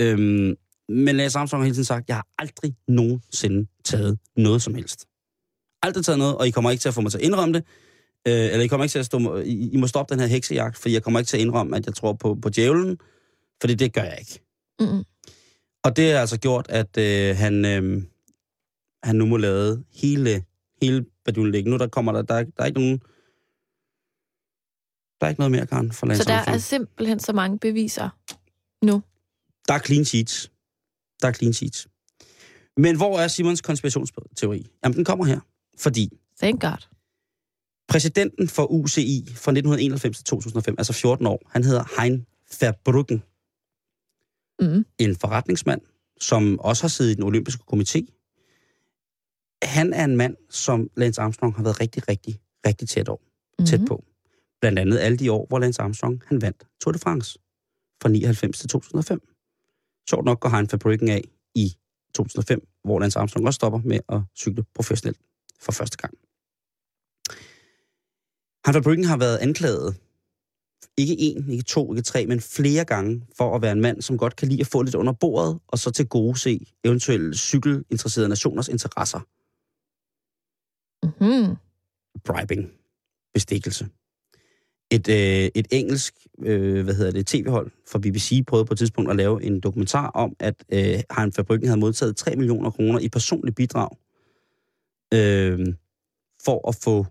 Øhm, 0.00 0.56
men 0.88 1.16
Lars 1.16 1.36
Armstrong 1.36 1.62
har 1.62 1.64
hele 1.64 1.74
tiden 1.74 1.84
sagt, 1.84 2.08
jeg 2.08 2.16
har 2.16 2.26
aldrig 2.38 2.74
nogensinde 2.88 3.68
taget 3.84 4.18
noget 4.36 4.62
som 4.62 4.74
helst. 4.74 5.06
Aldrig 5.82 6.04
taget 6.04 6.18
noget, 6.18 6.36
og 6.36 6.46
I 6.46 6.50
kommer 6.50 6.70
ikke 6.70 6.80
til 6.80 6.88
at 6.88 6.94
få 6.94 7.00
mig 7.00 7.10
til 7.10 7.18
at 7.18 7.24
indrømme 7.24 7.54
det. 7.54 7.64
Øh, 8.28 8.34
eller 8.34 8.60
I 8.60 8.66
kommer 8.66 8.84
ikke 8.84 8.92
til 8.92 8.98
at 8.98 9.06
stå, 9.06 9.36
I, 9.36 9.70
I 9.72 9.76
må 9.76 9.86
stoppe 9.86 10.14
den 10.14 10.20
her 10.20 10.26
heksejagt, 10.26 10.76
for 10.76 10.88
jeg 10.88 11.02
kommer 11.02 11.20
ikke 11.20 11.28
til 11.28 11.36
at 11.36 11.40
indrømme, 11.40 11.76
at 11.76 11.86
jeg 11.86 11.94
tror 11.94 12.12
på, 12.12 12.38
på 12.42 12.48
djævlen, 12.48 12.98
for 13.60 13.66
det 13.68 13.92
gør 13.92 14.02
jeg 14.02 14.16
ikke. 14.20 14.40
Mm. 14.80 15.04
Og 15.86 15.96
det 15.96 16.12
har 16.12 16.20
altså 16.20 16.38
gjort, 16.40 16.66
at 16.68 16.96
øh, 16.98 17.36
han, 17.36 17.64
øh, 17.64 18.02
han 19.02 19.16
nu 19.16 19.26
må 19.26 19.36
lade 19.36 19.84
hele, 19.94 20.44
hele 20.82 21.04
baduljen 21.24 21.52
ligge. 21.52 21.70
Nu 21.70 21.76
der 21.76 21.86
kommer 21.88 22.12
der, 22.12 22.22
der, 22.22 22.34
er- 22.34 22.44
der 22.56 22.62
er 22.62 22.66
ikke 22.66 22.80
nogen... 22.80 22.98
Der 25.20 25.26
er 25.26 25.28
ikke 25.28 25.40
noget 25.40 25.50
mere, 25.50 25.66
Karen, 25.66 25.92
for 25.92 26.14
Så 26.14 26.24
der 26.24 26.34
er 26.52 26.58
simpelthen 26.58 27.20
så 27.20 27.32
mange 27.32 27.58
beviser 27.58 28.08
Nu. 28.84 29.02
Der 29.68 29.74
er 29.74 29.78
clean 29.78 30.04
sheets. 30.04 30.50
Der 31.22 31.28
er 31.28 31.32
clean 31.32 31.52
sheets. 31.54 31.88
Men 32.76 32.96
hvor 32.96 33.18
er 33.18 33.28
Simons 33.28 33.60
konspirationsteori? 33.60 34.66
Jamen, 34.84 34.96
den 34.96 35.04
kommer 35.04 35.24
her. 35.24 35.40
Fordi 35.78 36.08
Thank 36.40 36.60
God. 36.60 36.86
præsidenten 37.88 38.48
for 38.48 38.66
UCI 38.72 39.24
fra 39.26 39.50
1991 39.50 40.16
til 40.16 40.24
2005, 40.24 40.74
altså 40.78 40.92
14 40.92 41.26
år, 41.26 41.42
han 41.50 41.64
hedder 41.64 42.00
Hein 42.00 42.26
Verbruggen. 42.60 43.22
Mm. 44.60 44.84
En 44.98 45.16
forretningsmand, 45.16 45.80
som 46.20 46.60
også 46.60 46.82
har 46.82 46.88
siddet 46.88 47.12
i 47.12 47.14
den 47.14 47.22
olympiske 47.24 47.62
komité. 47.72 48.00
Han 49.62 49.92
er 49.92 50.04
en 50.04 50.16
mand, 50.16 50.36
som 50.50 50.90
Lance 50.96 51.20
Armstrong 51.20 51.54
har 51.56 51.62
været 51.62 51.80
rigtig, 51.80 52.08
rigtig, 52.08 52.40
rigtig 52.66 52.88
tæt, 52.88 53.08
over, 53.08 53.20
tæt 53.66 53.80
Mhm. 53.80 53.86
på. 53.88 54.04
Blandt 54.60 54.78
andet 54.78 54.98
alle 54.98 55.16
de 55.18 55.32
år, 55.32 55.46
hvor 55.46 55.58
Lance 55.58 55.82
Armstrong 55.82 56.22
han 56.26 56.42
vandt 56.42 56.66
Tour 56.80 56.92
de 56.92 56.98
France 56.98 57.38
fra 58.02 58.08
99 58.08 58.58
til 58.58 58.68
2005. 58.68 59.20
Sjovt 60.10 60.24
nok 60.24 60.40
går 60.40 60.48
Hein 60.48 60.68
Verbruggen 60.72 61.08
af 61.08 61.22
i 61.54 61.76
2005, 62.14 62.68
hvor 62.84 63.00
Lance 63.00 63.18
Armstrong 63.18 63.46
også 63.46 63.56
stopper 63.56 63.80
med 63.84 63.98
at 64.08 64.20
cykle 64.36 64.64
professionelt 64.74 65.18
for 65.60 65.72
første 65.72 65.96
gang. 65.96 66.14
Han 68.64 68.74
Verbruggen 68.74 69.04
har 69.04 69.16
været 69.16 69.38
anklaget, 69.38 69.96
ikke 70.96 71.18
en, 71.18 71.50
ikke 71.50 71.64
to, 71.64 71.92
ikke 71.92 72.02
tre, 72.02 72.26
men 72.26 72.40
flere 72.40 72.84
gange, 72.84 73.22
for 73.36 73.56
at 73.56 73.62
være 73.62 73.72
en 73.72 73.80
mand, 73.80 74.02
som 74.02 74.18
godt 74.18 74.36
kan 74.36 74.48
lide 74.48 74.60
at 74.60 74.66
få 74.66 74.82
lidt 74.82 74.94
under 74.94 75.12
bordet, 75.12 75.58
og 75.68 75.78
så 75.78 75.90
til 75.90 76.06
gode 76.06 76.38
se 76.38 76.66
eventuelle 76.84 77.36
cykelinteresserede 77.36 78.28
nationers 78.28 78.68
interesser. 78.68 79.20
Mm-hmm. 81.06 81.56
Bribing. 82.24 82.70
Bestikkelse. 83.34 83.88
Et, 84.90 85.08
øh, 85.08 85.50
et 85.54 85.66
engelsk 85.70 86.14
øh, 86.42 86.84
hvad 86.84 86.94
hedder 86.94 87.12
det, 87.12 87.26
tv-hold 87.26 87.70
fra 87.88 87.98
BBC 87.98 88.44
prøvede 88.46 88.66
på 88.66 88.74
et 88.74 88.78
tidspunkt 88.78 89.10
at 89.10 89.16
lave 89.16 89.42
en 89.42 89.60
dokumentar 89.60 90.10
om, 90.10 90.36
at 90.38 90.64
øh, 90.72 91.00
han 91.10 91.32
Fabrikken 91.32 91.68
havde 91.68 91.80
modtaget 91.80 92.16
3 92.16 92.36
millioner 92.36 92.70
kroner 92.70 92.98
i 92.98 93.08
personlig 93.08 93.54
bidrag 93.54 93.88
øh, 95.14 95.66
for 96.44 96.68
at 96.68 96.74
få 96.84 97.06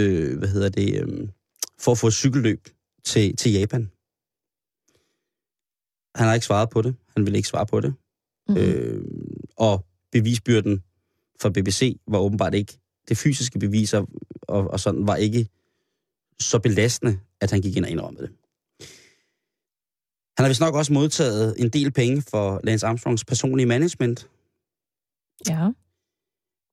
øh, 0.00 0.38
hvad 0.38 0.48
hedder 0.48 0.68
det, 0.68 1.02
øh, 1.02 1.28
for 1.78 1.92
at 1.92 1.98
få 1.98 2.06
et 2.06 2.12
cykelløb 2.12 2.68
til, 3.04 3.36
til 3.36 3.52
Japan. 3.52 3.90
Han 6.14 6.26
har 6.26 6.34
ikke 6.34 6.46
svaret 6.46 6.70
på 6.70 6.82
det. 6.82 6.96
Han 7.16 7.26
ville 7.26 7.36
ikke 7.36 7.48
svare 7.48 7.66
på 7.66 7.80
det. 7.80 7.94
Mm-hmm. 8.48 8.64
Øh, 8.64 9.04
og 9.56 9.86
bevisbyrden 10.12 10.84
for 11.40 11.50
BBC 11.50 11.98
var 12.06 12.18
åbenbart 12.18 12.54
ikke, 12.54 12.78
det 13.08 13.18
fysiske 13.18 13.58
beviser 13.58 14.04
og, 14.42 14.70
og 14.70 14.80
sådan 14.80 15.06
var 15.06 15.16
ikke 15.16 15.48
så 16.40 16.58
belastende, 16.58 17.20
at 17.40 17.50
han 17.50 17.60
gik 17.60 17.76
ind 17.76 17.84
og 17.84 17.90
indrømmede 17.90 18.22
det. 18.22 18.32
Han 20.36 20.44
har 20.44 20.48
vist 20.48 20.60
nok 20.60 20.74
også 20.74 20.92
modtaget 20.92 21.54
en 21.58 21.68
del 21.68 21.90
penge 21.90 22.22
for 22.22 22.60
Lance 22.64 22.86
Armstrongs 22.86 23.24
personlige 23.24 23.66
management. 23.66 24.28
Ja. 25.48 25.70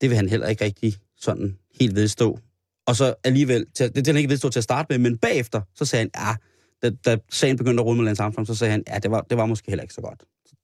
Det 0.01 0.09
vil 0.09 0.15
han 0.15 0.29
heller 0.29 0.47
ikke 0.47 0.65
rigtig 0.65 0.93
sådan 1.17 1.57
helt 1.79 1.95
vedstå. 1.95 2.39
Og 2.91 2.95
så 2.97 3.15
alligevel, 3.23 3.65
til, 3.75 3.87
det 3.87 3.95
vil 3.95 4.05
han 4.05 4.17
ikke 4.17 4.29
vedstå 4.29 4.49
til 4.49 4.59
at 4.59 4.63
starte 4.63 4.87
med, 4.89 4.97
men 5.09 5.17
bagefter, 5.17 5.61
så 5.75 5.85
sagde 5.85 6.09
han, 6.15 6.27
ja, 6.27 6.35
da, 6.89 6.95
da 7.05 7.17
sagen 7.29 7.57
begyndte 7.57 7.81
at 7.81 7.85
rulle 7.85 7.97
med 7.97 8.05
Lance 8.05 8.23
Armstrong, 8.23 8.47
så 8.47 8.55
sagde 8.55 8.71
han, 8.71 8.83
ja, 8.87 8.99
det 8.99 9.11
var, 9.11 9.21
det 9.21 9.37
var 9.37 9.45
måske 9.45 9.71
heller 9.71 9.81
ikke 9.81 9.93
så 9.93 10.01
godt. 10.01 10.23
Så 10.45 10.55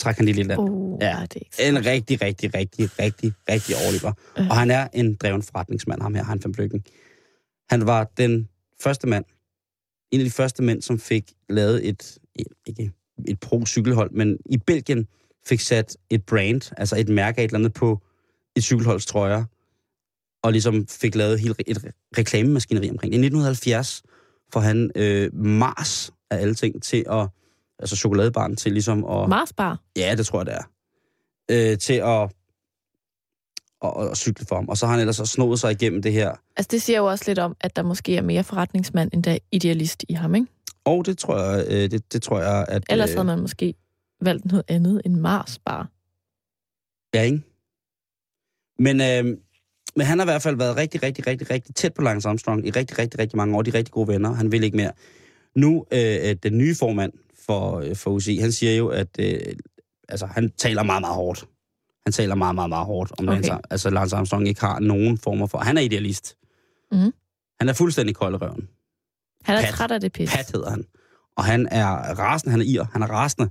træk 0.00 0.16
han 0.16 0.24
lige 0.24 0.34
lidt 0.34 0.48
land. 0.48 0.60
Uh, 0.60 0.98
Ja. 1.00 1.06
det 1.06 1.36
er 1.36 1.40
ikke 1.40 1.56
så 1.56 1.62
En 1.62 1.86
rigtig, 1.86 2.22
rigtig, 2.22 2.54
rigtig, 2.54 2.90
rigtig, 2.98 3.32
rigtig 3.48 3.76
overlever. 3.76 4.12
Øh. 4.38 4.48
Og 4.50 4.56
han 4.56 4.70
er 4.70 4.88
en 4.92 5.14
dreven 5.14 5.42
forretningsmand, 5.42 6.02
ham 6.02 6.14
her, 6.14 6.24
han 6.24 6.40
van 6.44 6.52
Bryggen. 6.52 6.84
Han 7.70 7.86
var 7.86 8.04
den 8.16 8.48
første 8.80 9.06
mand, 9.06 9.24
en 10.10 10.20
af 10.20 10.24
de 10.24 10.30
første 10.30 10.62
mænd, 10.62 10.82
som 10.82 10.98
fik 10.98 11.32
lavet 11.48 11.88
et, 11.88 12.18
et 12.34 12.46
ikke 12.66 12.92
et 13.28 13.40
pro-cykelhold, 13.40 14.10
men 14.10 14.38
i 14.46 14.56
Belgien 14.58 15.06
fik 15.46 15.60
sat 15.60 15.96
et 16.10 16.26
brand, 16.26 16.72
altså 16.76 16.96
et 16.96 17.08
mærke 17.08 17.38
af 17.40 17.44
et 17.44 17.48
eller 17.48 17.58
andet 17.58 17.72
på 17.72 18.02
et 18.56 18.62
cykelholds 18.64 19.06
trøjer, 19.06 19.44
og 20.46 20.52
ligesom 20.52 20.86
fik 20.86 21.14
lavet 21.14 21.40
helt 21.40 21.62
et 21.66 21.92
reklamemaskineri 22.18 22.90
omkring 22.90 23.12
det. 23.12 23.18
I 23.18 23.26
1970 23.26 24.02
får 24.52 24.60
han 24.60 24.90
øh, 24.94 25.34
Mars 25.34 26.10
af 26.30 26.36
alle 26.40 26.54
ting 26.54 26.82
til 26.82 27.04
at, 27.10 27.28
altså 27.78 27.96
chokoladebarn 27.96 28.56
til 28.56 28.72
ligesom 28.72 29.04
at... 29.04 29.28
Marsbar. 29.28 29.80
Ja, 29.96 30.14
det 30.18 30.26
tror 30.26 30.40
jeg, 30.40 30.46
det 30.46 30.54
er. 30.54 30.62
Øh, 31.50 31.78
til 31.78 31.92
at, 31.92 32.22
at, 33.84 34.10
at 34.10 34.16
cykle 34.16 34.46
for 34.46 34.56
ham. 34.56 34.68
Og 34.68 34.76
så 34.76 34.86
har 34.86 34.92
han 34.92 35.00
ellers 35.00 35.16
snået 35.16 35.60
sig 35.60 35.72
igennem 35.72 36.02
det 36.02 36.12
her. 36.12 36.34
Altså, 36.56 36.68
det 36.70 36.82
siger 36.82 36.98
jo 36.98 37.06
også 37.06 37.24
lidt 37.26 37.38
om, 37.38 37.56
at 37.60 37.76
der 37.76 37.82
måske 37.82 38.16
er 38.16 38.22
mere 38.22 38.44
forretningsmand, 38.44 39.10
end 39.12 39.22
der 39.22 39.32
er 39.32 39.38
idealist 39.52 40.04
i 40.08 40.12
ham, 40.12 40.34
ikke? 40.34 40.46
Og 40.84 41.06
det 41.06 41.18
tror 41.18 41.38
jeg, 41.38 41.66
øh, 41.68 41.90
det, 41.90 42.12
det 42.12 42.22
tror 42.22 42.40
jeg 42.40 42.64
at... 42.68 42.84
Ellers 42.90 43.10
øh, 43.10 43.16
havde 43.16 43.26
man 43.26 43.40
måske 43.40 43.74
valgt 44.20 44.44
noget 44.44 44.62
andet 44.68 45.02
end 45.04 45.14
Marsbar. 45.14 45.90
Ja, 47.14 47.22
ikke? 47.22 47.42
Men, 48.78 49.00
øh, 49.00 49.38
men 49.96 50.06
han 50.06 50.18
har 50.18 50.26
i 50.26 50.30
hvert 50.30 50.42
fald 50.42 50.56
været 50.56 50.76
rigtig, 50.76 51.02
rigtig, 51.02 51.26
rigtig, 51.26 51.50
rigtig 51.50 51.74
tæt 51.74 51.94
på 51.94 52.02
Lance 52.02 52.28
Armstrong 52.28 52.66
i 52.66 52.70
rigtig, 52.70 52.98
rigtig, 52.98 53.20
rigtig 53.20 53.36
mange 53.36 53.56
år. 53.56 53.62
De 53.62 53.70
er 53.70 53.74
rigtig 53.74 53.92
gode 53.92 54.08
venner. 54.08 54.32
Han 54.32 54.52
vil 54.52 54.64
ikke 54.64 54.76
mere. 54.76 54.92
Nu, 55.54 55.86
øh, 55.92 56.36
den 56.42 56.58
nye 56.58 56.74
formand 56.74 57.12
for, 57.46 57.80
øh, 57.80 57.96
for 57.96 58.10
UCI, 58.10 58.36
han 58.36 58.52
siger 58.52 58.76
jo, 58.76 58.88
at 58.88 59.08
øh, 59.18 59.40
altså, 60.08 60.26
han 60.26 60.50
taler 60.50 60.82
meget, 60.82 61.00
meget 61.00 61.14
hårdt. 61.14 61.44
Han 62.06 62.12
taler 62.12 62.34
meget, 62.34 62.54
meget, 62.54 62.68
meget 62.68 62.86
hårdt 62.86 63.12
om 63.18 63.28
Okay. 63.28 63.34
Lance, 63.34 63.52
altså, 63.70 63.90
Lance 63.90 64.16
Armstrong 64.16 64.48
ikke 64.48 64.60
har 64.60 64.80
nogen 64.80 65.18
former 65.18 65.46
for... 65.46 65.58
Han 65.58 65.76
er 65.76 65.80
idealist. 65.80 66.36
Mhm. 66.92 67.12
Han 67.60 67.68
er 67.68 67.72
fuldstændig 67.72 68.16
kold 68.16 68.34
i 68.34 68.36
røven. 68.36 68.68
Han 69.44 69.56
er 69.56 69.60
Pat. 69.60 69.70
træt 69.70 69.90
af 69.90 70.00
det 70.00 70.12
pis. 70.12 70.30
Pat 70.30 70.50
hedder 70.52 70.70
han. 70.70 70.84
Og 71.36 71.44
han 71.44 71.68
er 71.70 71.86
rasende, 72.14 72.50
han 72.50 72.60
er 72.60 72.64
ir, 72.64 72.84
han 72.92 73.02
er 73.02 73.06
rasende. 73.06 73.50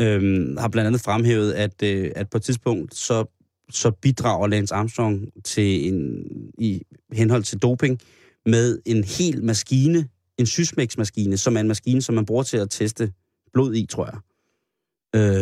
Øhm, 0.00 0.56
har 0.56 0.68
blandt 0.68 0.86
andet 0.86 1.00
fremhævet, 1.00 1.52
at, 1.52 1.82
øh, 1.82 2.10
at 2.16 2.30
på 2.30 2.36
et 2.36 2.42
tidspunkt, 2.42 2.94
så, 2.94 3.41
så 3.76 3.90
bidrager 3.90 4.46
Lance 4.46 4.74
Armstrong 4.74 5.28
til 5.44 5.88
en, 5.88 6.24
i 6.58 6.82
henhold 7.12 7.42
til 7.42 7.58
doping 7.58 8.00
med 8.46 8.78
en 8.86 9.04
hel 9.04 9.44
maskine, 9.44 10.08
en 10.38 10.46
Sysmex-maskine, 10.46 11.36
som 11.36 11.56
er 11.56 11.60
en 11.60 11.68
maskine, 11.68 12.02
som 12.02 12.14
man 12.14 12.26
bruger 12.26 12.42
til 12.42 12.56
at 12.56 12.70
teste 12.70 13.12
blod 13.52 13.74
i, 13.74 13.86
tror 13.86 14.06
jeg. 14.06 14.18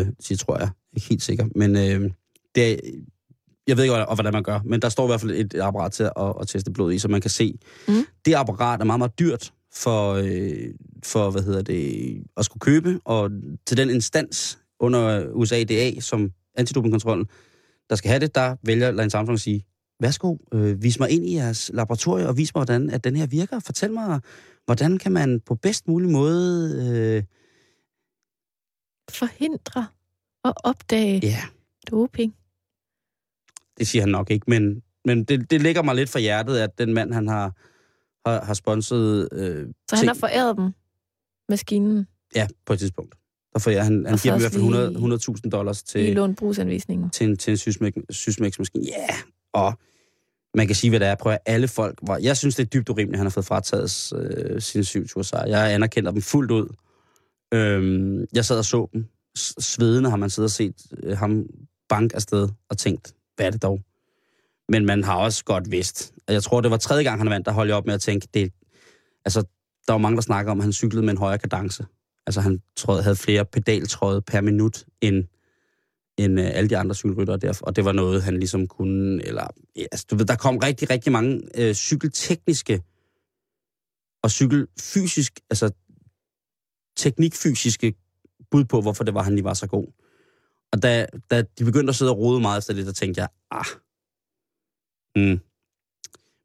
Øh, 0.01 0.07
siger 0.21 0.37
tror 0.39 0.59
jeg, 0.59 0.71
ikke 0.97 1.09
helt 1.09 1.23
sikker. 1.23 1.47
Men 1.55 1.77
øh, 1.77 2.11
det 2.55 2.73
er, 2.73 2.77
jeg 3.67 3.77
ved 3.77 3.85
ikke, 3.85 3.95
hvordan- 3.95 4.33
man 4.33 4.43
gør, 4.43 4.61
men 4.65 4.83
der 4.83 4.89
står 4.89 5.05
i 5.05 5.07
hvert 5.07 5.21
fald 5.21 5.31
et 5.31 5.55
apparat 5.55 5.93
til 5.93 6.03
at, 6.03 6.35
at 6.41 6.49
teste 6.49 6.71
blod 6.73 6.93
i, 6.93 6.99
så 6.99 7.09
man 7.09 7.21
kan 7.21 7.31
se. 7.31 7.59
Mm. 7.89 7.95
Det 8.25 8.35
apparat 8.35 8.81
er 8.81 8.85
meget, 8.85 8.99
meget 8.99 9.19
dyrt 9.19 9.53
for, 9.75 10.13
øh, 10.13 10.75
for 11.05 11.31
hvad 11.31 11.43
hedder 11.43 11.63
det, 11.63 12.17
at 12.37 12.45
skulle 12.45 12.61
købe, 12.61 13.01
og 13.05 13.31
til 13.67 13.77
den 13.77 13.91
instans 13.91 14.59
under 14.81 15.29
USADA, 15.33 16.01
som 16.01 16.31
antidopingkontrollen, 16.55 17.27
der 17.91 17.97
skal 17.97 18.09
have 18.09 18.21
det, 18.21 18.35
der 18.35 18.57
vælger 18.63 18.91
Lance 18.91 19.17
Armstrong 19.17 19.37
at 19.37 19.41
sige, 19.41 19.67
værsgo, 20.01 20.37
øh, 20.53 20.83
vis 20.83 20.99
mig 20.99 21.11
ind 21.11 21.25
i 21.25 21.35
jeres 21.35 21.71
laboratorie, 21.75 22.29
og 22.29 22.37
vis 22.37 22.55
mig, 22.55 22.65
hvordan 22.65 22.91
at 22.91 23.05
den 23.05 23.17
her 23.17 23.27
virker. 23.27 23.61
Fortæl 23.61 23.93
mig, 23.93 24.21
hvordan 24.65 24.99
kan 24.99 25.13
man 25.13 25.41
på 25.41 25.55
bedst 25.55 25.89
mulig 25.89 26.11
måde... 26.11 27.17
Øh, 27.17 27.25
Forhindre 29.11 29.87
og 30.45 30.55
opdage 30.65 31.21
ja, 31.23 31.43
doping. 31.91 32.35
det 33.79 33.89
siger 33.89 34.03
han 34.03 34.09
nok 34.09 34.31
ikke, 34.31 34.45
men, 34.49 34.83
men 35.05 35.25
det, 35.25 35.51
det 35.51 35.63
ligger 35.63 35.83
mig 35.83 35.95
lidt 35.95 36.11
for 36.11 36.19
hjertet, 36.19 36.59
at 36.59 36.79
den 36.79 36.95
mand, 36.95 37.13
han 37.13 37.29
har, 37.29 37.53
har, 38.29 38.45
har 38.45 38.55
sponset... 38.55 39.29
Øh, 39.33 39.69
Så 39.91 39.97
han 39.97 40.07
har 40.07 40.15
foræret 40.15 40.57
dem 40.57 40.73
maskinen 41.49 42.07
Ja, 42.35 42.49
på 42.67 42.73
et 42.73 42.79
tidspunkt. 42.79 43.15
Der 43.53 43.59
får 43.59 43.71
jeg, 43.71 43.85
han, 43.85 44.07
han 44.09 44.19
giver 44.19 44.35
dem 44.35 44.41
i 44.41 44.43
hvert 44.43 44.53
fald 44.53 44.63
100 44.63 44.93
lige- 44.93 45.15
100.000 45.45 45.51
dollars 45.51 45.83
til, 45.83 46.15
lån 46.15 46.35
brugsanvisningen. 46.35 47.11
til 47.11 47.27
en, 47.29 47.37
til 47.37 47.51
en 47.51 47.57
Sysmex-maskine. 48.11 48.85
Ja, 48.87 48.99
yeah. 49.01 49.19
og 49.53 49.79
man 50.55 50.67
kan 50.67 50.77
sige, 50.77 50.91
hvad 50.91 51.01
det 51.01 51.09
er. 51.09 51.15
Prøv 51.15 51.33
at 51.33 51.39
alle 51.47 51.69
folk 51.69 51.99
var... 52.03 52.19
Jeg 52.19 52.37
synes, 52.37 52.55
det 52.57 52.63
er 52.63 52.69
dybt 52.69 52.89
urimeligt, 52.89 53.15
at 53.15 53.19
han 53.19 53.27
har 53.27 53.31
fået 53.31 53.47
frataget 53.47 54.13
øh, 54.17 54.61
sin 54.61 54.85
syv 54.85 55.07
sejr. 55.23 55.47
Jeg 55.49 55.75
anerkender 55.75 56.11
dem 56.11 56.23
fuldt 56.23 56.51
ud. 56.51 56.69
Øhm, 57.55 58.27
jeg 58.35 58.45
sad 58.45 58.59
og 58.59 58.65
så 58.65 58.89
dem. 58.93 59.05
Svedende 59.59 60.11
har 60.11 60.17
man 60.17 60.31
siddet 60.31 60.47
og 60.47 60.51
set 60.51 60.75
øh, 61.03 61.17
ham 61.19 61.47
bank 61.89 62.15
afsted 62.15 62.49
og 62.71 62.79
tænkt, 62.79 63.15
hvad 63.37 63.47
er 63.47 63.51
det 63.51 63.63
dog? 63.63 63.81
Men 64.69 64.87
man 64.87 65.05
har 65.05 65.17
også 65.17 65.45
godt 65.45 65.71
vidst. 65.71 66.13
Og 66.29 66.35
jeg 66.35 66.43
tror, 66.43 66.61
det 66.61 66.71
var 66.71 66.77
tredje 66.77 67.03
gang, 67.03 67.21
han 67.21 67.31
vandt, 67.31 67.47
der 67.47 67.53
holdt 67.53 67.69
jeg 67.69 67.77
op 67.77 67.87
med 67.87 67.95
at 67.95 68.01
tænke, 68.01 68.29
det, 68.35 68.53
altså, 69.25 69.41
der 69.87 69.93
var 69.93 69.99
mange, 69.99 70.17
der 70.17 70.23
snakker 70.23 70.53
om, 70.53 70.59
at 70.61 70.65
han 70.65 70.73
cyklede 70.73 71.03
med 71.05 71.11
en 71.11 71.19
højere 71.19 71.39
kadence. 71.39 71.87
Altså, 72.27 72.41
han 72.41 72.63
tråd, 72.77 73.03
havde 73.03 73.17
flere 73.17 73.45
pedaltråde 73.45 74.23
per 74.23 74.41
minut 74.41 74.85
end, 75.01 75.25
end 76.19 76.41
øh, 76.41 76.51
alle 76.55 76.71
de 76.71 76.77
andre 76.77 76.95
cykelryttere 76.95 77.37
der, 77.37 77.61
og 77.63 77.77
det 77.77 77.85
var 77.85 77.93
noget, 77.93 78.23
han 78.23 78.39
ligesom 78.39 78.67
kunne, 78.67 79.27
eller, 79.27 79.47
ja, 79.77 79.85
altså, 79.93 80.07
du 80.11 80.17
ved, 80.17 80.27
der 80.27 80.37
kom 80.37 80.57
rigtig, 80.57 80.91
rigtig 80.91 81.13
mange 81.13 81.43
øh, 81.55 81.75
cykeltekniske 81.75 82.83
og 84.23 84.31
cykelfysisk, 84.31 85.41
altså 85.51 85.71
teknikfysiske 86.97 87.95
bud 88.51 88.65
på, 88.65 88.81
hvorfor 88.81 89.05
det 89.05 89.15
var, 89.15 89.23
han 89.23 89.35
lige 89.35 89.45
var 89.45 89.55
så 89.55 89.67
god. 89.67 89.87
Og 90.73 90.83
da, 90.83 91.07
da 91.31 91.43
de 91.43 91.65
begyndte 91.65 91.91
at 91.91 91.97
sidde 91.97 92.11
og 92.11 92.19
rode 92.19 92.41
meget 92.41 92.59
efter 92.59 92.75
det, 92.75 92.87
der 92.87 92.93
tænkte 92.93 93.21
jeg, 93.21 93.29
ah, 93.51 93.65
mm. 95.17 95.41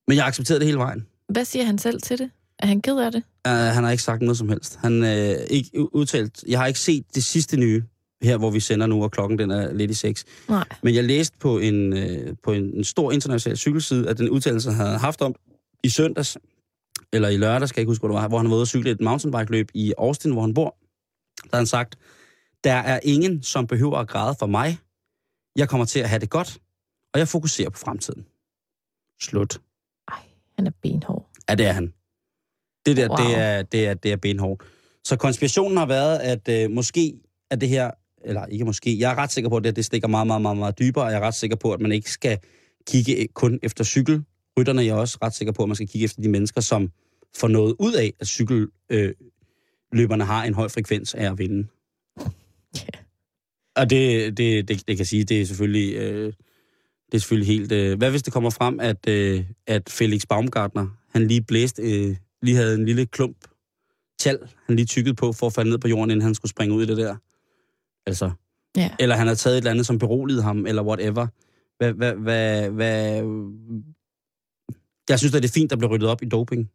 Men 0.08 0.18
jeg 0.18 0.26
accepterede 0.26 0.60
det 0.60 0.66
hele 0.66 0.78
vejen. 0.78 1.08
Hvad 1.30 1.46
siger 1.46 1.66
han 1.66 1.78
selv 1.78 2.02
til 2.02 2.18
det? 2.18 2.32
Er 2.66 2.70
han 2.70 2.82
ked 2.82 2.98
af 2.98 3.12
det? 3.12 3.24
Uh, 3.48 3.52
han 3.52 3.84
har 3.84 3.92
ikke 3.92 4.04
sagt 4.04 4.22
noget 4.22 4.38
som 4.38 4.50
helst. 4.50 4.76
Han 4.76 5.02
uh, 5.02 5.08
ikke 5.50 5.96
udtalt... 5.96 6.44
Jeg 6.48 6.60
har 6.60 6.68
ikke 6.68 6.80
set 6.80 7.16
det 7.16 7.24
sidste 7.24 7.58
nye, 7.58 7.84
her 8.22 8.38
hvor 8.38 8.52
vi 8.52 8.60
sender 8.60 8.88
nu, 8.88 9.04
og 9.04 9.12
klokken 9.12 9.40
den 9.40 9.52
er 9.52 9.74
lidt 9.74 9.92
i 9.92 9.94
seks. 9.94 10.26
Nej. 10.50 10.66
Men 10.84 10.96
jeg 10.96 11.04
læste 11.04 11.38
på 11.40 11.58
en, 11.58 11.94
uh, 11.94 12.36
på 12.44 12.52
en, 12.52 12.64
en 12.64 12.84
stor 12.84 13.12
international 13.12 13.58
cykelside, 13.58 14.10
at 14.10 14.18
den 14.18 14.30
udtalelse, 14.30 14.72
han 14.72 14.86
havde 14.86 14.98
haft 14.98 15.22
om 15.22 15.36
i 15.84 15.90
søndags, 15.90 16.38
eller 17.14 17.30
i 17.30 17.38
lørdag, 17.38 17.70
skal 17.70 17.80
jeg 17.80 17.82
ikke 17.82 17.90
huske, 17.90 18.02
hvor 18.02 18.08
det 18.08 18.16
var, 18.16 18.28
hvor 18.28 18.38
han 18.38 18.50
var 18.50 18.56
ude 18.56 18.64
og 18.64 18.68
cykle 18.68 18.92
et 18.92 19.02
mountainbike-løb 19.02 19.70
i 19.74 19.94
Austin, 19.98 20.32
hvor 20.32 20.42
han 20.42 20.54
bor. 20.54 20.78
Der 21.44 21.50
har 21.52 21.58
han 21.58 21.68
sagt, 21.68 21.96
der 22.64 22.74
er 22.74 23.00
ingen, 23.04 23.44
som 23.44 23.68
behøver 23.68 23.98
at 23.98 24.08
græde 24.08 24.36
for 24.40 24.46
mig. 24.46 24.78
Jeg 25.56 25.70
kommer 25.70 25.86
til 25.86 26.00
at 26.00 26.10
have 26.10 26.20
det 26.20 26.30
godt, 26.30 26.58
og 27.14 27.20
jeg 27.20 27.28
fokuserer 27.28 27.70
på 27.70 27.78
fremtiden. 27.78 28.26
Slut. 29.22 29.62
Ej, 30.08 30.18
han 30.58 30.68
er 30.68 30.72
benhård. 30.82 31.30
Ja, 31.50 31.56
det 31.56 31.66
er 31.66 31.72
han. 31.72 31.94
Det 32.86 32.98
der, 32.98 33.08
Wow. 33.10 33.18
det, 33.18 33.38
er, 33.38 33.62
det, 33.62 33.88
er, 33.88 33.94
det 33.94 34.12
er 34.12 34.16
benhårdt. 34.16 34.64
Så 35.04 35.16
konspirationen 35.16 35.78
har 35.78 35.86
været, 35.86 36.20
at 36.20 36.50
øh, 36.50 36.72
måske 36.72 37.14
er 37.52 37.56
det 37.56 37.70
her, 37.70 37.92
eller 38.26 38.46
ikke 38.46 38.66
måske, 38.66 39.00
jeg 39.00 39.12
er 39.12 39.16
ret 39.16 39.32
sikker 39.32 39.50
på, 39.50 39.58
at 39.58 39.64
det, 39.64 39.76
det 39.76 39.86
stikker 39.86 40.08
meget, 40.08 40.28
meget, 40.28 40.42
meget, 40.42 40.58
meget 40.58 40.80
dybere, 40.80 41.06
og 41.06 41.12
jeg 41.12 41.18
er 41.18 41.22
ret 41.22 41.34
sikker 41.34 41.56
på, 41.56 41.74
at 41.74 41.82
man 41.82 41.92
ikke 41.92 42.12
skal 42.12 42.40
kigge 42.88 43.28
kun 43.34 43.60
efter 43.64 43.84
cykelrytterne. 43.84 44.82
Jeg 44.86 44.90
er 44.90 44.96
også 44.96 45.18
ret 45.24 45.34
sikker 45.34 45.52
på, 45.52 45.64
at 45.64 45.70
man 45.70 45.76
skal 45.76 45.88
kigge 45.88 46.06
efter 46.06 46.22
de 46.22 46.30
mennesker, 46.30 46.62
som 46.62 46.90
får 47.36 47.48
noget 47.48 47.76
ud 47.80 47.94
af, 47.94 48.14
at 48.20 48.28
cykelløberne 48.28 50.24
øh, 50.24 50.28
har 50.28 50.44
en 50.44 50.54
høj 50.54 50.68
frekvens 50.68 51.14
af 51.14 51.32
at 51.32 51.38
vinde. 51.38 51.68
Ja. 52.76 53.00
Og 53.76 53.90
det, 53.90 54.38
det, 54.38 54.68
det, 54.68 54.88
det 54.88 54.98
kan 54.98 55.06
sige, 55.06 55.24
det 55.24 55.42
er 55.42 55.46
selvfølgelig, 55.46 55.96
øh, 55.96 56.34
det 57.06 57.14
er 57.14 57.18
selvfølgelig 57.18 57.48
helt... 57.48 57.72
Øh, 57.72 57.98
hvad 57.98 58.12
hvis 58.12 58.24
det 58.24 58.34
kommer 58.34 58.50
frem, 58.50 58.80
at, 58.80 59.08
øh, 59.08 59.44
at 59.68 59.90
Felix 59.90 60.22
Baumgartner, 60.30 60.88
han 61.12 61.28
lige 61.28 61.42
blæste, 61.42 61.82
øh, 61.82 62.16
lige 62.46 62.58
havde 62.58 62.76
en 62.76 62.86
lille 62.86 63.06
klump 63.06 63.38
tal, 64.20 64.52
han 64.66 64.76
lige 64.76 64.86
tykkede 64.86 65.16
på 65.16 65.34
for 65.34 65.48
at 65.48 65.54
falde 65.54 65.70
ned 65.70 65.78
på 65.78 65.88
jorden, 65.88 66.12
inden 66.12 66.22
han 66.22 66.36
skulle 66.36 66.50
springe 66.50 66.76
ud 66.76 66.84
i 66.84 66.86
det 66.86 66.98
der. 66.98 67.16
Altså. 68.06 68.32
Ja. 68.78 68.92
Eller 69.00 69.16
han 69.16 69.28
har 69.28 69.36
taget 69.36 69.54
et 69.54 69.58
eller 69.58 69.72
andet, 69.72 69.86
som 69.86 70.00
beroligede 70.00 70.44
ham, 70.44 70.66
eller 70.66 70.84
whatever. 70.84 71.28
Hvad, 71.78 71.94
hvad, 71.94 72.14
hvad, 72.14 72.70
hvad... 72.70 73.24
Jeg 75.10 75.20
synes, 75.20 75.36
at 75.36 75.44
det 75.44 75.50
er 75.50 75.54
fint, 75.54 75.70
der 75.70 75.78
bliver 75.78 75.92
ryddet 75.92 76.10
op 76.10 76.22
i 76.22 76.26
doping. 76.26 76.72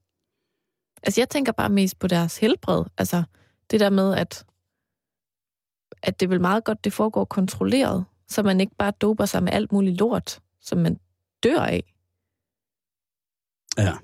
Altså, 1.03 1.21
jeg 1.21 1.29
tænker 1.29 1.53
bare 1.53 1.69
mest 1.71 1.99
på 1.99 2.07
deres 2.07 2.39
helbred. 2.39 2.85
Altså, 2.99 3.23
det 3.71 3.81
der 3.81 3.91
med, 3.91 4.15
at, 4.15 4.45
at 6.03 6.21
det 6.21 6.27
er 6.27 6.29
vel 6.29 6.41
meget 6.41 6.65
godt, 6.65 6.85
det 6.85 6.93
foregår 6.93 7.25
kontrolleret, 7.25 8.05
så 8.29 8.43
man 8.43 8.61
ikke 8.61 8.75
bare 8.79 8.93
doper 9.01 9.25
sig 9.25 9.43
med 9.43 9.53
alt 9.53 9.73
muligt 9.73 9.99
lort, 9.99 10.41
som 10.61 10.79
man 10.79 10.97
dør 11.43 11.61
af. 11.61 11.95
Ja, 13.79 13.97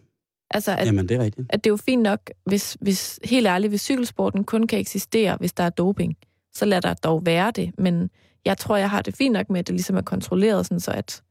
Altså, 0.51 0.77
at, 0.77 0.87
jamen 0.87 1.09
det 1.09 1.17
er 1.17 1.25
rigtigt. 1.25 1.47
at 1.51 1.65
det 1.65 1.71
er 1.71 1.73
jo 1.73 1.77
fint 1.77 2.03
nok, 2.03 2.31
hvis, 2.47 2.77
hvis 2.81 3.21
helt 3.25 3.47
ærligt, 3.47 3.71
hvis 3.71 3.81
cykelsporten 3.81 4.45
kun 4.45 4.67
kan 4.67 4.79
eksistere, 4.79 5.37
hvis 5.37 5.53
der 5.53 5.65
er 5.65 5.71
doping, 5.71 6.17
så 6.55 6.65
lad 6.65 6.83
der 6.83 6.95
dog 6.95 7.27
være 7.27 7.51
det. 7.51 7.71
Men 7.79 8.11
jeg 8.45 8.59
tror, 8.59 8.77
jeg 8.77 8.91
har 8.91 9.03
det 9.03 9.17
fint 9.17 9.33
nok 9.33 9.51
med, 9.51 9.61
at 9.61 9.67
det 9.67 9.75
ligesom 9.75 9.97
er 9.97 10.03
kontrolleret, 10.03 10.67
sådan 10.67 10.81
så 10.81 10.91
at, 10.91 11.23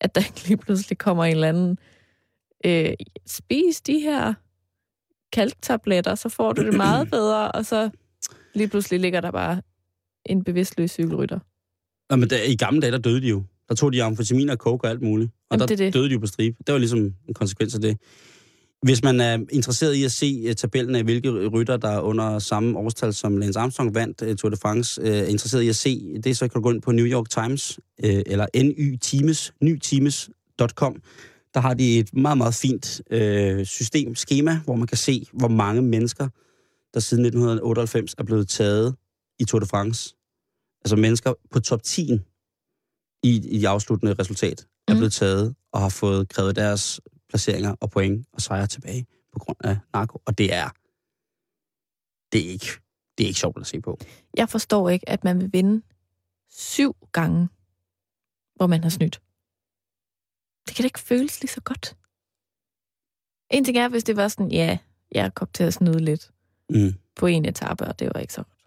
at 0.00 0.14
der 0.14 0.20
ikke 0.28 0.48
lige 0.48 0.56
pludselig 0.56 0.98
kommer 0.98 1.24
en 1.24 1.30
eller 1.30 1.48
anden, 1.48 1.78
øh, 2.64 2.92
spis 3.26 3.80
de 3.80 3.98
her 3.98 4.34
kalktabletter, 5.32 6.14
så 6.14 6.28
får 6.28 6.52
du 6.52 6.64
det 6.66 6.74
meget 6.86 7.10
bedre, 7.10 7.52
og 7.52 7.66
så 7.66 7.90
lige 8.54 8.68
pludselig 8.68 9.00
ligger 9.00 9.20
der 9.20 9.30
bare 9.30 9.62
en 10.26 10.44
bevidstløs 10.44 10.90
cykelrytter. 10.90 11.38
Nå, 12.10 12.16
men 12.16 12.30
der, 12.30 12.42
i 12.42 12.56
gamle 12.56 12.80
dage, 12.80 12.92
der 12.92 12.98
døde 12.98 13.20
de 13.20 13.28
jo. 13.28 13.42
Der 13.68 13.74
tog 13.74 13.92
de 13.92 14.02
amfetamin 14.02 14.48
og 14.48 14.56
coke 14.56 14.84
og 14.84 14.90
alt 14.90 15.02
muligt. 15.02 15.30
Og 15.30 15.54
Jamen, 15.54 15.60
der 15.60 15.66
det 15.66 15.78
det. 15.78 15.94
døde 15.94 16.08
de 16.08 16.12
jo 16.12 16.18
på 16.18 16.26
stribe. 16.26 16.56
Det 16.66 16.72
var 16.72 16.78
ligesom 16.78 16.98
en 16.98 17.34
konsekvens 17.34 17.74
af 17.74 17.80
det. 17.80 17.98
Hvis 18.82 19.02
man 19.02 19.20
er 19.20 19.38
interesseret 19.52 19.94
i 19.94 20.04
at 20.04 20.12
se 20.12 20.44
uh, 20.48 20.52
tabellen 20.54 20.94
af, 20.94 21.04
hvilke 21.04 21.48
rytter, 21.48 21.76
der 21.76 22.00
under 22.00 22.38
samme 22.38 22.78
årstal 22.78 23.14
som 23.14 23.36
Lance 23.36 23.58
Armstrong 23.58 23.94
vandt 23.94 24.22
uh, 24.22 24.34
Tour 24.36 24.50
de 24.50 24.56
France, 24.56 25.02
uh, 25.02 25.08
er 25.08 25.24
interesseret 25.24 25.62
i 25.62 25.68
at 25.68 25.76
se 25.76 26.20
det, 26.24 26.36
så 26.36 26.48
kan 26.48 26.54
du 26.54 26.62
gå 26.62 26.70
ind 26.70 26.82
på 26.82 26.92
New 26.92 27.06
York 27.06 27.30
Times, 27.30 27.80
eller 27.98 28.46
nytimes, 28.78 29.52
nytimes.com. 29.62 31.02
Der 31.54 31.60
har 31.60 31.74
de 31.74 31.98
et 31.98 32.14
meget, 32.14 32.38
meget 32.38 32.54
fint 32.54 33.00
uh, 33.14 33.64
system, 33.66 34.14
schema, 34.14 34.60
hvor 34.64 34.76
man 34.76 34.86
kan 34.86 34.96
se, 34.96 35.26
hvor 35.32 35.48
mange 35.48 35.82
mennesker, 35.82 36.28
der 36.94 37.00
siden 37.00 37.24
1998 37.24 38.14
er 38.18 38.22
blevet 38.24 38.48
taget 38.48 38.94
i 39.38 39.44
Tour 39.44 39.60
de 39.60 39.66
France. 39.66 40.14
Altså 40.84 40.96
mennesker 40.96 41.32
på 41.50 41.60
top 41.60 41.82
10 41.82 42.20
i, 43.22 43.36
i 43.50 43.58
de 43.58 43.68
afsluttende 43.68 44.14
resultat 44.18 44.66
er 44.88 44.92
Mm. 44.92 44.98
blevet 44.98 45.12
taget 45.12 45.54
og 45.72 45.80
har 45.80 45.88
fået 45.88 46.28
krævet 46.28 46.56
deres 46.56 47.00
placeringer 47.30 47.74
og 47.80 47.90
point 47.90 48.26
og 48.32 48.40
sejre 48.40 48.66
tilbage 48.66 49.06
på 49.32 49.38
grund 49.38 49.56
af 49.64 49.78
narko. 49.92 50.22
Og 50.26 50.38
det 50.38 50.54
er, 50.54 50.68
det 52.32 52.46
er 52.46 52.50
ikke, 52.52 52.66
det 53.18 53.24
er 53.24 53.28
ikke 53.28 53.40
sjovt 53.40 53.60
at 53.60 53.66
se 53.66 53.80
på. 53.80 53.98
Jeg 54.36 54.48
forstår 54.48 54.88
ikke, 54.88 55.08
at 55.08 55.24
man 55.24 55.40
vil 55.40 55.52
vinde 55.52 55.82
syv 56.50 56.96
gange, 57.12 57.48
hvor 58.56 58.66
man 58.66 58.82
har 58.82 58.90
snydt. 58.90 59.22
Det 60.68 60.76
kan 60.76 60.82
da 60.82 60.86
ikke 60.86 60.98
føles 61.00 61.40
lige 61.40 61.50
så 61.50 61.60
godt. 61.60 61.96
En 63.50 63.64
ting 63.64 63.76
er, 63.78 63.88
hvis 63.88 64.04
det 64.04 64.16
var 64.16 64.28
sådan, 64.28 64.50
ja, 64.52 64.78
jeg 65.12 65.34
kom 65.34 65.48
til 65.54 65.64
at 65.64 65.74
snyde 65.74 65.98
lidt 66.04 66.30
Mm. 66.74 66.94
på 67.16 67.26
en 67.26 67.44
etape, 67.44 67.84
og 67.84 67.98
det 67.98 68.10
var 68.14 68.20
ikke 68.20 68.32
så 68.32 68.42
godt. 68.42 68.64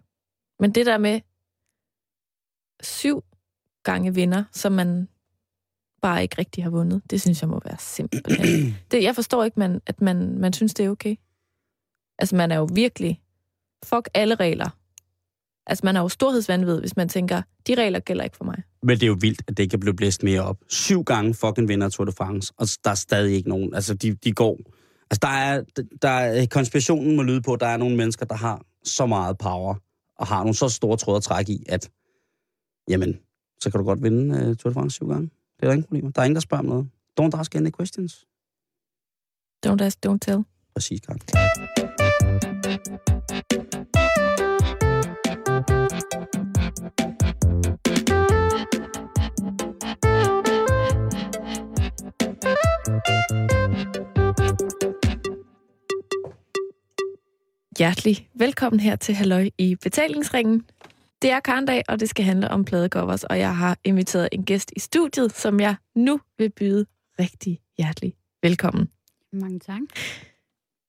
Men 0.60 0.74
det 0.74 0.86
der 0.86 0.98
med 0.98 1.20
syv 2.82 3.24
gange 3.82 4.14
vinder, 4.14 4.44
som 4.52 4.72
man 4.72 5.08
bare 6.04 6.22
ikke 6.22 6.38
rigtig 6.38 6.64
har 6.64 6.70
vundet, 6.70 7.02
det 7.10 7.20
synes 7.20 7.40
jeg 7.42 7.50
må 7.50 7.60
være 7.64 7.76
simpelthen. 7.78 8.46
Det, 8.90 9.02
jeg 9.02 9.14
forstår 9.14 9.44
ikke, 9.44 9.60
man, 9.60 9.80
at 9.86 10.00
man, 10.00 10.38
man 10.38 10.52
synes, 10.52 10.74
det 10.74 10.86
er 10.86 10.90
okay. 10.90 11.16
Altså, 12.18 12.36
man 12.36 12.50
er 12.50 12.56
jo 12.56 12.68
virkelig... 12.72 13.20
Fuck 13.84 14.08
alle 14.14 14.34
regler. 14.34 14.68
Altså, 15.66 15.86
man 15.86 15.96
er 15.96 16.00
jo 16.00 16.08
storhedsvandvid, 16.08 16.80
hvis 16.80 16.96
man 16.96 17.08
tænker, 17.08 17.42
de 17.66 17.74
regler 17.74 18.00
gælder 18.00 18.24
ikke 18.24 18.36
for 18.36 18.44
mig. 18.44 18.62
Men 18.82 18.96
det 18.96 19.02
er 19.02 19.06
jo 19.06 19.16
vildt, 19.20 19.42
at 19.48 19.56
det 19.56 19.62
ikke 19.62 19.74
er 19.74 19.78
blevet 19.78 19.96
blæst 19.96 20.22
mere 20.22 20.42
op. 20.42 20.56
Syv 20.68 21.04
gange 21.04 21.34
fucking 21.34 21.68
vinder 21.68 21.88
Tour 21.88 22.04
de 22.04 22.12
France, 22.12 22.52
og 22.56 22.66
der 22.84 22.90
er 22.90 22.94
stadig 22.94 23.34
ikke 23.34 23.48
nogen. 23.48 23.74
Altså, 23.74 23.94
de, 23.94 24.14
de 24.14 24.32
går... 24.32 24.58
Altså, 25.10 25.18
der 25.22 25.28
er, 25.28 25.62
der 26.02 26.08
er... 26.08 26.46
Konspirationen 26.46 27.16
må 27.16 27.22
lyde 27.22 27.42
på, 27.42 27.52
at 27.52 27.60
der 27.60 27.66
er 27.66 27.76
nogle 27.76 27.96
mennesker, 27.96 28.26
der 28.26 28.36
har 28.36 28.62
så 28.84 29.06
meget 29.06 29.38
power, 29.38 29.74
og 30.18 30.26
har 30.26 30.38
nogle 30.38 30.54
så 30.54 30.68
store 30.68 30.96
tråde 30.96 31.16
at 31.16 31.22
trække 31.22 31.52
i, 31.52 31.64
at 31.68 31.90
jamen, 32.88 33.18
så 33.60 33.70
kan 33.70 33.78
du 33.78 33.84
godt 33.84 34.02
vinde 34.02 34.50
uh, 34.50 34.56
Tour 34.56 34.70
de 34.70 34.74
France 34.74 34.94
syv 34.94 35.08
gange. 35.08 35.30
Det 35.56 35.62
er 35.62 35.66
der 35.66 35.72
ingen 35.72 35.84
problemer. 35.84 36.10
Der 36.10 36.20
er 36.20 36.24
ingen, 36.24 36.34
der 36.34 36.40
spørger 36.40 36.62
om 36.62 36.68
noget. 36.68 36.88
Don't 37.20 37.40
ask 37.40 37.54
any 37.54 37.70
questions. 37.78 38.26
Don't 39.66 39.82
ask, 39.82 39.98
don't 40.06 40.18
tell. 40.18 40.44
Præcis, 40.74 41.00
Karen. 41.00 41.20
Hjertelig 57.78 58.28
velkommen 58.34 58.80
her 58.80 58.96
til 58.96 59.14
Halløj 59.14 59.50
i 59.58 59.76
betalingsringen. 59.82 60.66
Det 61.24 61.32
er 61.32 61.40
Karndag, 61.40 61.82
og 61.88 62.00
det 62.00 62.08
skal 62.08 62.24
handle 62.24 62.50
om 62.50 62.64
pladecovers, 62.64 63.24
og 63.24 63.38
jeg 63.38 63.56
har 63.56 63.78
inviteret 63.84 64.28
en 64.32 64.44
gæst 64.44 64.72
i 64.76 64.80
studiet, 64.80 65.32
som 65.32 65.60
jeg 65.60 65.76
nu 65.94 66.20
vil 66.38 66.50
byde 66.50 66.86
rigtig 67.18 67.60
hjertelig 67.78 68.14
velkommen. 68.42 68.88
Mange 69.32 69.58
tak. 69.58 69.80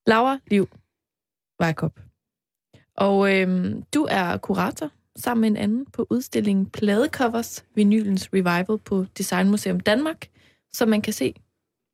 Laura 0.07 0.39
Liv 0.47 0.69
Vejkop. 1.59 1.99
Og 2.97 3.35
øhm, 3.35 3.83
du 3.93 4.07
er 4.09 4.37
kurator 4.37 4.91
sammen 5.15 5.41
med 5.41 5.49
en 5.49 5.57
anden 5.57 5.85
på 5.85 6.07
udstillingen 6.09 6.65
Pladecovers, 6.65 7.65
Vinylens 7.75 8.29
Revival 8.33 8.77
på 8.77 9.05
Designmuseum 9.17 9.79
Danmark, 9.79 10.27
som 10.73 10.89
man 10.89 11.01
kan 11.01 11.13
se 11.13 11.33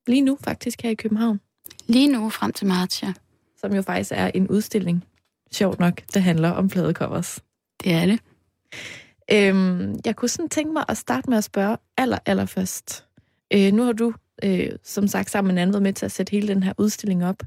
lige 0.08 0.21
nu 0.21 0.38
faktisk 0.43 0.82
her 0.82 0.89
i 0.89 0.95
København, 0.95 1.39
Lige 1.88 2.08
nu 2.08 2.30
frem 2.30 2.54
til 2.54 2.67
marts, 2.67 3.04
ja. 3.04 3.13
som 3.58 3.73
jo 3.73 3.82
faktisk 3.82 4.12
er 4.15 4.27
en 4.27 4.47
udstilling, 4.47 5.06
sjovt 5.51 5.80
nok, 5.80 6.01
der 6.13 6.19
handler 6.19 6.49
om 6.49 6.69
pladecovers. 6.69 7.43
Det 7.84 7.93
er 7.93 8.06
det. 8.06 8.19
Øhm, 9.31 9.99
jeg 10.05 10.15
kunne 10.15 10.29
sådan 10.29 10.49
tænke 10.49 10.73
mig 10.73 10.86
at 10.89 10.97
starte 10.97 11.29
med 11.29 11.38
at 11.38 11.43
spørge 11.43 11.77
aller, 11.97 12.19
aller 12.25 12.45
først. 12.45 13.05
Øh, 13.53 13.73
nu 13.73 13.84
har 13.84 13.93
du, 13.93 14.13
øh, 14.43 14.69
som 14.84 15.07
sagt, 15.07 15.29
sammen 15.29 15.47
med 15.47 15.53
en 15.53 15.62
anden 15.62 15.73
været 15.73 15.84
med 15.84 15.93
til 15.93 16.05
at 16.05 16.12
sætte 16.12 16.31
hele 16.31 16.47
den 16.47 16.63
her 16.63 16.73
udstilling 16.77 17.25
op. 17.25 17.43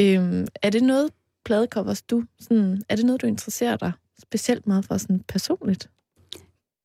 Øhm, 0.00 0.46
er 0.62 0.70
det 0.70 0.82
noget, 0.82 1.10
pladecovers, 1.44 2.02
du, 2.02 2.24
sådan, 2.40 2.82
er 2.88 2.96
det 2.96 3.04
noget, 3.04 3.22
du 3.22 3.26
interesserer 3.26 3.76
dig 3.76 3.92
specielt 4.22 4.66
meget 4.66 4.84
for 4.84 4.96
sådan 4.96 5.24
personligt? 5.28 5.90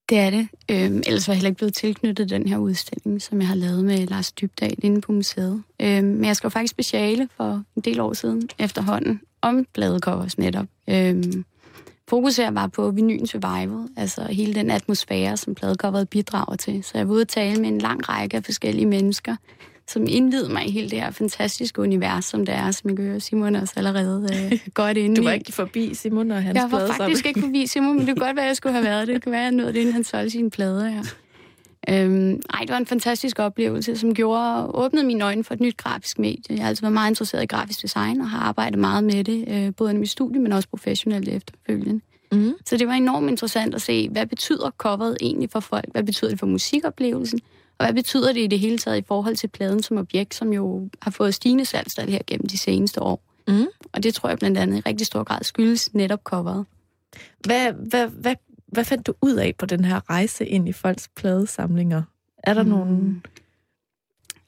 Det 0.09 0.17
er 0.17 0.29
det. 0.29 0.47
Øhm, 0.71 0.97
ellers 1.05 1.27
var 1.27 1.33
jeg 1.33 1.37
heller 1.37 1.49
ikke 1.49 1.57
blevet 1.57 1.73
tilknyttet 1.73 2.29
den 2.29 2.47
her 2.47 2.57
udstilling, 2.57 3.21
som 3.21 3.39
jeg 3.39 3.47
har 3.47 3.55
lavet 3.55 3.85
med 3.85 4.07
Lars 4.07 4.31
Dybdal 4.31 4.75
inde 4.77 5.01
på 5.01 5.11
museet. 5.11 5.63
Øhm, 5.81 6.05
men 6.05 6.25
jeg 6.25 6.35
skrev 6.35 6.51
faktisk 6.51 6.71
speciale 6.71 7.29
for 7.37 7.63
en 7.75 7.81
del 7.81 7.99
år 7.99 8.13
siden 8.13 8.49
efterhånden 8.59 9.21
om 9.41 9.65
pladecovers 9.73 10.37
netop. 10.37 10.65
Øhm, 10.89 11.45
fokus 12.09 12.37
her 12.37 12.51
var 12.51 12.67
på 12.67 12.91
vinylens 12.91 13.35
revival, 13.35 13.87
altså 13.97 14.21
hele 14.21 14.53
den 14.53 14.71
atmosfære, 14.71 15.37
som 15.37 15.55
pladecoveret 15.55 16.09
bidrager 16.09 16.55
til. 16.55 16.83
Så 16.83 16.91
jeg 16.95 17.07
var 17.07 17.13
ude 17.13 17.21
at 17.21 17.27
tale 17.27 17.61
med 17.61 17.69
en 17.69 17.77
lang 17.77 18.09
række 18.09 18.37
af 18.37 18.43
forskellige 18.43 18.85
mennesker, 18.85 19.35
som 19.87 20.05
indvidede 20.09 20.53
mig 20.53 20.67
i 20.67 20.71
hele 20.71 20.89
det 20.89 21.01
her 21.01 21.11
fantastiske 21.11 21.81
univers, 21.81 22.25
som 22.25 22.45
det 22.45 22.55
er, 22.55 22.71
som 22.71 22.89
jeg 22.89 22.97
kan 22.97 23.05
høre 23.05 23.19
Simon 23.19 23.55
også 23.55 23.73
allerede 23.77 24.27
øh, 24.33 24.59
godt 24.73 24.97
inde 24.97 25.15
Du 25.15 25.23
var 25.23 25.31
i. 25.31 25.35
ikke 25.35 25.53
forbi 25.53 25.93
Simon 25.93 26.31
og 26.31 26.43
hans 26.43 26.55
Jeg 26.55 26.71
var 26.71 26.93
faktisk 26.97 27.25
ikke 27.25 27.39
forbi 27.39 27.67
Simon, 27.67 27.97
men 27.97 28.07
det 28.07 28.15
kunne 28.15 28.25
godt 28.25 28.35
være, 28.35 28.45
at 28.45 28.49
jeg 28.49 28.55
skulle 28.55 28.73
have 28.73 28.85
været 28.85 29.07
det. 29.07 29.15
Det 29.15 29.23
kunne 29.23 29.31
være, 29.31 29.41
at 29.41 29.45
jeg 29.45 29.51
nåede 29.51 29.73
det, 29.73 29.79
inden 29.79 29.93
han 29.93 30.03
solgte 30.03 30.29
sine 30.29 30.49
plader 30.49 30.87
her. 30.87 31.03
Øhm, 31.89 32.41
ej, 32.53 32.59
det 32.59 32.69
var 32.69 32.77
en 32.77 32.85
fantastisk 32.85 33.39
oplevelse, 33.39 33.97
som 33.97 34.13
gjorde, 34.13 34.65
åbnede 34.73 35.05
mine 35.05 35.23
øjne 35.23 35.43
for 35.43 35.53
et 35.53 35.59
nyt 35.59 35.77
grafisk 35.77 36.19
medie. 36.19 36.41
Jeg 36.49 36.61
har 36.61 36.69
altid 36.69 36.81
været 36.81 36.93
meget 36.93 37.11
interesseret 37.11 37.43
i 37.43 37.45
grafisk 37.45 37.81
design, 37.81 38.21
og 38.21 38.29
har 38.29 38.39
arbejdet 38.39 38.79
meget 38.79 39.03
med 39.03 39.23
det, 39.23 39.45
øh, 39.47 39.75
både 39.75 39.93
i 39.93 39.97
mit 39.97 40.09
studie, 40.09 40.41
men 40.41 40.51
også 40.51 40.69
professionelt 40.69 41.29
efterfølgende. 41.29 42.01
Mm. 42.31 42.53
Så 42.65 42.77
det 42.77 42.87
var 42.87 42.93
enormt 42.93 43.29
interessant 43.29 43.75
at 43.75 43.81
se, 43.81 44.09
hvad 44.09 44.25
betyder 44.25 44.69
coveret 44.77 45.17
egentlig 45.21 45.49
for 45.51 45.59
folk? 45.59 45.85
Hvad 45.91 46.03
betyder 46.03 46.29
det 46.29 46.39
for 46.39 46.45
musikoplevelsen? 46.45 47.39
Og 47.77 47.85
hvad 47.85 47.93
betyder 47.93 48.33
det 48.33 48.41
i 48.41 48.47
det 48.47 48.59
hele 48.59 48.77
taget 48.77 48.97
i 48.97 49.03
forhold 49.07 49.35
til 49.35 49.47
pladen 49.47 49.83
som 49.83 49.97
objekt, 49.97 50.35
som 50.35 50.53
jo 50.53 50.89
har 51.01 51.11
fået 51.11 51.33
stigende 51.33 51.65
salgstal 51.65 52.09
her 52.09 52.19
gennem 52.27 52.47
de 52.47 52.57
seneste 52.57 53.01
år? 53.01 53.21
Mm. 53.47 53.65
Og 53.93 54.03
det 54.03 54.13
tror 54.13 54.29
jeg 54.29 54.37
blandt 54.37 54.57
andet 54.57 54.77
i 54.77 54.79
rigtig 54.79 55.07
stor 55.07 55.23
grad 55.23 55.43
skyldes 55.43 55.93
netop 55.93 56.23
coveret. 56.23 56.65
Hvad, 57.39 57.73
hvad, 57.73 58.07
hvad, 58.07 58.35
hvad 58.67 58.83
fandt 58.83 59.07
du 59.07 59.13
ud 59.21 59.35
af 59.35 59.53
på 59.57 59.65
den 59.65 59.85
her 59.85 60.09
rejse 60.09 60.45
ind 60.45 60.69
i 60.69 60.71
folks 60.71 61.09
pladesamlinger? 61.15 62.03
Er 62.43 62.53
der 62.53 62.63
mm. 62.63 62.69
nogle... 62.69 63.21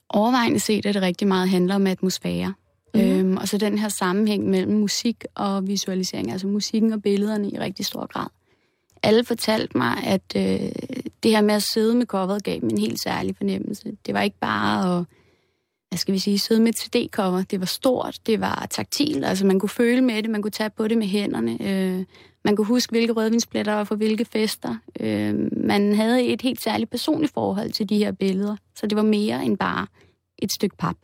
Overvejende 0.09 0.59
set 0.59 0.85
er 0.85 0.91
det 0.91 1.01
rigtig 1.01 1.27
meget 1.27 1.49
handler 1.49 1.75
om 1.75 1.87
atmosfære. 1.87 2.53
Mm. 2.93 2.99
Øhm, 2.99 3.37
og 3.37 3.47
så 3.47 3.57
den 3.57 3.77
her 3.77 3.89
sammenhæng 3.89 4.49
mellem 4.49 4.73
musik 4.73 5.25
og 5.35 5.67
visualisering, 5.67 6.31
altså 6.31 6.47
musikken 6.47 6.93
og 6.93 7.01
billederne 7.01 7.49
i 7.49 7.59
rigtig 7.59 7.85
stor 7.85 8.07
grad. 8.07 8.27
Alle 9.03 9.23
fortalte 9.23 9.77
mig, 9.77 9.97
at 10.03 10.21
øh, 10.35 10.71
det 11.23 11.31
her 11.31 11.41
med 11.41 11.55
at 11.55 11.63
sidde 11.63 11.95
med 11.95 12.05
coveret 12.05 12.43
gav 12.43 12.59
dem 12.59 12.69
en 12.69 12.77
helt 12.77 13.01
særlig 13.01 13.37
fornemmelse. 13.37 13.97
Det 14.05 14.13
var 14.13 14.21
ikke 14.21 14.39
bare 14.39 14.99
at 14.99 15.05
hvad 15.89 15.97
skal 15.97 16.13
vi 16.13 16.19
sige, 16.19 16.39
sidde 16.39 16.61
med 16.61 16.69
et 16.69 16.77
CD-cover. 16.77 17.43
Det 17.43 17.59
var 17.59 17.65
stort, 17.65 18.19
det 18.25 18.41
var 18.41 18.67
taktilt, 18.69 19.25
altså 19.25 19.45
man 19.45 19.59
kunne 19.59 19.69
føle 19.69 20.01
med 20.01 20.23
det, 20.23 20.29
man 20.29 20.41
kunne 20.41 20.51
tage 20.51 20.69
på 20.69 20.87
det 20.87 20.97
med 20.97 21.07
hænderne. 21.07 21.57
Øh, 21.61 22.05
man 22.45 22.55
kunne 22.55 22.67
huske, 22.67 22.91
hvilke 22.91 23.13
rødvinspletter 23.13 23.73
var 23.73 23.83
for 23.83 23.95
hvilke 23.95 24.25
fester. 24.25 24.75
Øh, 24.99 25.35
man 25.65 25.95
havde 25.95 26.25
et 26.25 26.41
helt 26.41 26.61
særligt 26.61 26.89
personligt 26.89 27.33
forhold 27.33 27.71
til 27.71 27.89
de 27.89 27.97
her 27.97 28.11
billeder, 28.11 28.55
så 28.75 28.87
det 28.87 28.95
var 28.95 29.03
mere 29.03 29.45
end 29.45 29.57
bare 29.57 29.87
et 30.37 30.51
stykke 30.51 30.77
pap. 30.77 30.95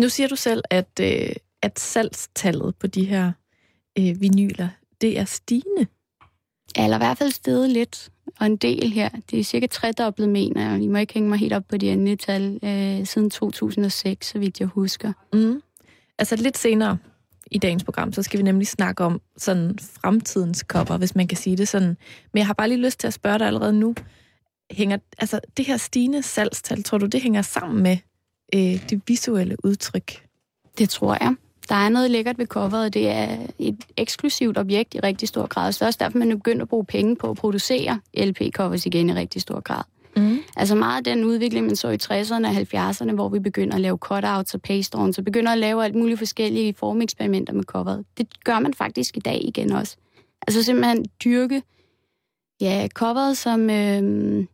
Nu 0.00 0.08
siger 0.08 0.28
du 0.28 0.36
selv, 0.36 0.62
at, 0.70 1.00
øh, 1.00 1.36
at 1.62 1.80
salgstallet 1.80 2.76
på 2.76 2.86
de 2.86 3.04
her 3.04 3.32
øh, 3.98 4.20
vinyler, 4.20 4.68
det 5.00 5.18
er 5.18 5.24
stigende. 5.24 5.86
Eller 6.76 6.96
i 6.96 6.98
hvert 6.98 7.18
fald 7.18 7.30
stedet 7.30 7.70
lidt, 7.70 8.10
og 8.40 8.46
en 8.46 8.56
del 8.56 8.92
her. 8.92 9.08
Det 9.30 9.40
er 9.40 9.44
cirka 9.44 9.66
tredoblet, 9.66 10.28
mener 10.28 10.70
jeg. 10.70 10.82
I 10.82 10.88
må 10.88 10.98
ikke 10.98 11.14
hænge 11.14 11.28
mig 11.28 11.38
helt 11.38 11.52
op 11.52 11.64
på 11.68 11.76
de 11.76 11.90
endelige 11.90 12.16
tal 12.16 12.58
øh, 12.62 13.06
siden 13.06 13.30
2006, 13.30 14.26
så 14.26 14.38
vidt 14.38 14.60
jeg 14.60 14.68
husker. 14.68 15.12
Mm. 15.32 15.62
Altså 16.18 16.36
lidt 16.36 16.58
senere 16.58 16.98
i 17.50 17.58
dagens 17.58 17.84
program, 17.84 18.12
så 18.12 18.22
skal 18.22 18.38
vi 18.38 18.42
nemlig 18.42 18.66
snakke 18.66 19.04
om 19.04 19.20
sådan 19.36 19.78
fremtidens 19.78 20.64
cover, 20.68 20.98
hvis 20.98 21.14
man 21.14 21.28
kan 21.28 21.38
sige 21.38 21.56
det 21.56 21.68
sådan. 21.68 21.96
Men 22.32 22.38
jeg 22.38 22.46
har 22.46 22.54
bare 22.54 22.68
lige 22.68 22.80
lyst 22.80 23.00
til 23.00 23.06
at 23.06 23.12
spørge 23.12 23.38
dig 23.38 23.46
allerede 23.46 23.72
nu. 23.72 23.94
Hænger, 24.70 24.98
altså 25.18 25.40
det 25.56 25.64
her 25.64 25.76
stigende 25.76 26.22
salgstal, 26.22 26.82
tror 26.82 26.98
du, 26.98 27.06
det 27.06 27.22
hænger 27.22 27.42
sammen 27.42 27.82
med 27.82 27.96
øh, 28.54 28.88
det 28.90 29.02
visuelle 29.06 29.56
udtryk? 29.64 30.26
Det 30.78 30.88
tror 30.88 31.16
jeg. 31.20 31.34
Der 31.68 31.74
er 31.74 31.88
noget 31.88 32.10
lækkert 32.10 32.38
ved 32.38 32.46
coveret. 32.46 32.94
Det 32.94 33.08
er 33.08 33.46
et 33.58 33.84
eksklusivt 33.96 34.58
objekt 34.58 34.94
i 34.94 35.00
rigtig 35.00 35.28
stor 35.28 35.46
grad. 35.46 35.72
Så 35.72 35.78
det 35.78 35.82
er 35.82 35.86
også 35.86 35.98
derfor, 36.02 36.18
man 36.18 36.30
er 36.30 36.36
begyndt 36.36 36.62
at 36.62 36.68
bruge 36.68 36.84
penge 36.84 37.16
på 37.16 37.30
at 37.30 37.36
producere 37.36 38.00
LP-covers 38.18 38.86
igen 38.86 39.10
i 39.10 39.14
rigtig 39.14 39.42
stor 39.42 39.60
grad. 39.60 39.82
Mm. 40.16 40.38
Altså 40.56 40.74
meget 40.74 40.96
af 40.96 41.04
den 41.04 41.24
udvikling, 41.24 41.66
man 41.66 41.76
så 41.76 41.88
i 41.88 41.96
60'erne 42.02 42.46
og 42.46 42.90
70'erne, 42.90 43.12
hvor 43.12 43.28
vi 43.28 43.38
begynder 43.38 43.74
at 43.74 43.80
lave 43.80 43.96
cutouts 43.96 44.54
og 44.54 44.62
paste 44.62 44.98
så 45.12 45.22
begynder 45.24 45.52
at 45.52 45.58
lave 45.58 45.84
alt 45.84 45.94
muligt 45.94 46.18
forskellige 46.18 46.74
formeksperimenter 46.74 47.52
med 47.52 47.64
coveret. 47.64 48.04
Det 48.18 48.44
gør 48.44 48.58
man 48.58 48.74
faktisk 48.74 49.16
i 49.16 49.20
dag 49.20 49.40
igen 49.44 49.72
også. 49.72 49.96
Altså 50.46 50.62
simpelthen 50.62 51.04
dyrke 51.24 51.62
ja, 52.60 52.88
coveret 52.94 53.36
som, 53.36 53.70
øh, 53.70 54.44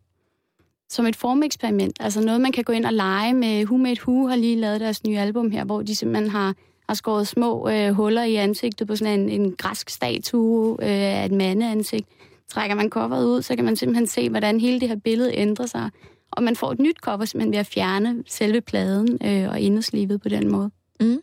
som 0.89 1.05
et 1.05 1.15
formeksperiment. 1.15 1.97
Altså 1.99 2.21
noget, 2.21 2.41
man 2.41 2.51
kan 2.51 2.63
gå 2.63 2.73
ind 2.73 2.85
og 2.85 2.93
lege 2.93 3.33
med. 3.33 3.63
Who 3.65 3.77
Made 3.77 3.99
Who 4.07 4.27
har 4.27 4.35
lige 4.35 4.55
lavet 4.55 4.79
deres 4.79 5.03
nye 5.03 5.19
album 5.19 5.51
her, 5.51 5.65
hvor 5.65 5.81
de 5.81 5.95
simpelthen 5.95 6.29
har, 6.29 6.55
har 6.89 6.95
skåret 6.95 7.27
små 7.27 7.69
øh, 7.69 7.91
huller 7.91 8.23
i 8.23 8.35
ansigtet 8.35 8.87
på 8.87 8.95
sådan 8.95 9.19
en, 9.19 9.29
en 9.29 9.55
græsk 9.55 9.89
statue 9.89 10.71
øh, 10.71 10.87
af 10.89 11.25
et 11.25 11.31
mandeansigt. 11.31 12.07
Trækker 12.51 12.75
man 12.75 12.89
coveret 12.89 13.25
ud, 13.25 13.41
så 13.41 13.55
kan 13.55 13.65
man 13.65 13.75
simpelthen 13.75 14.07
se, 14.07 14.29
hvordan 14.29 14.59
hele 14.59 14.79
det 14.79 14.87
her 14.87 14.95
billede 14.95 15.35
ændrer 15.35 15.65
sig. 15.65 15.89
Og 16.31 16.43
man 16.43 16.55
får 16.55 16.71
et 16.71 16.79
nyt 16.79 16.97
cover 16.97 17.25
simpelthen 17.25 17.51
ved 17.51 17.59
at 17.59 17.67
fjerne 17.67 18.23
selve 18.27 18.61
pladen 18.61 19.17
øh, 19.25 19.49
og 19.49 19.59
inderslivet 19.59 20.21
på 20.21 20.29
den 20.29 20.47
måde. 20.47 20.71
Mm. 20.99 21.21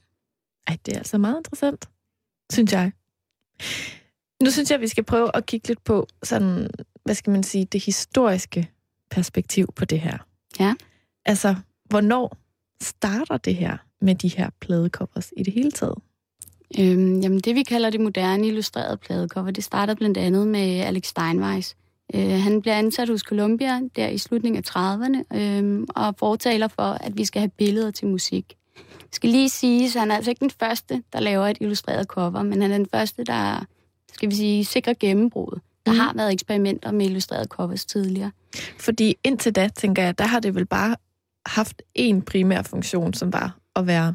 Ej, 0.67 0.77
det 0.87 0.95
er 0.95 0.99
altså 0.99 1.19
meget 1.19 1.39
interessant, 1.39 1.89
synes 2.53 2.73
jeg. 2.73 2.93
Nu 4.43 4.51
synes 4.51 4.71
jeg, 4.71 4.75
at 4.75 4.81
vi 4.81 4.89
skal 4.89 5.05
prøve 5.05 5.31
at 5.37 5.47
kigge 5.47 5.69
lidt 5.69 5.85
på 5.85 6.07
sådan, 6.23 6.71
hvad 7.05 7.15
skal 7.15 7.31
man 7.31 7.43
sige, 7.43 7.65
det 7.65 7.85
historiske 7.85 8.71
perspektiv 9.11 9.67
på 9.77 9.85
det 9.85 10.01
her. 10.01 10.19
Ja. 10.61 10.75
Altså, 11.25 11.55
hvornår 11.85 12.37
starter 12.83 13.37
det 13.37 13.57
her 13.57 13.77
med 14.01 14.15
de 14.15 14.29
her 14.29 14.51
pladecovers 14.61 15.33
i 15.37 15.43
det 15.43 15.53
hele 15.53 15.71
taget? 15.71 15.99
Øhm, 16.79 17.21
jamen 17.21 17.39
det, 17.41 17.55
vi 17.55 17.63
kalder 17.63 17.91
det 17.91 18.01
moderne 18.01 18.47
illustrerede 18.47 18.97
pladecover, 18.97 19.51
det 19.51 19.65
starter 19.65 19.95
blandt 19.95 20.17
andet 20.19 20.49
med 20.49 20.81
Alex 20.81 21.07
Steinweiss. 21.07 21.77
Øh, 22.15 22.31
han 22.31 22.61
bliver 22.63 22.75
ansat 22.75 23.09
hos 23.09 23.21
Columbia 23.21 23.81
der 23.97 24.09
i 24.09 24.19
slutningen 24.19 24.65
af 24.67 24.77
30'erne 24.77 25.37
øh, 25.39 25.87
og 25.97 26.15
fortaler 26.19 26.69
for, 26.69 26.83
at 26.83 27.17
vi 27.17 27.25
skal 27.25 27.41
have 27.41 27.51
billeder 27.59 27.91
til 27.91 28.07
musik. 28.09 28.57
Jeg 28.77 29.09
skal 29.13 29.31
lige 29.31 29.49
sige, 29.49 29.85
at 29.85 29.93
han 29.95 30.11
er 30.11 30.17
altså 30.17 30.31
ikke 30.31 30.41
den 30.41 30.51
første, 30.51 31.03
der 31.13 31.21
laver 31.21 31.47
et 31.47 31.57
illustreret 31.61 32.07
cover, 32.07 32.43
men 32.43 32.63
han 32.63 32.71
er 32.73 32.79
den 32.79 32.87
første, 32.95 33.25
der 33.25 33.65
skal 34.13 34.31
vi 34.31 34.35
sige, 34.35 34.65
sikrer 34.65 34.95
gennembrud. 35.01 35.59
Der 35.87 35.93
Mhm. 35.93 36.01
har 36.01 36.13
været 36.15 36.33
eksperimenter 36.33 36.93
med 36.93 37.07
illustrerede 37.07 37.47
covers 37.49 37.85
tidligere. 37.85 38.31
Fordi 38.79 39.17
indtil 39.25 39.53
da, 39.55 39.69
tænker 39.69 40.03
jeg, 40.03 40.19
der 40.19 40.25
har 40.27 40.41
det 40.41 40.55
vel 40.55 40.67
bare 40.67 40.97
haft 41.47 41.83
en 41.95 42.23
primær 42.23 42.63
funktion, 42.63 43.15
som 43.15 43.33
var 43.33 43.59
at 43.77 43.87
være 43.87 44.15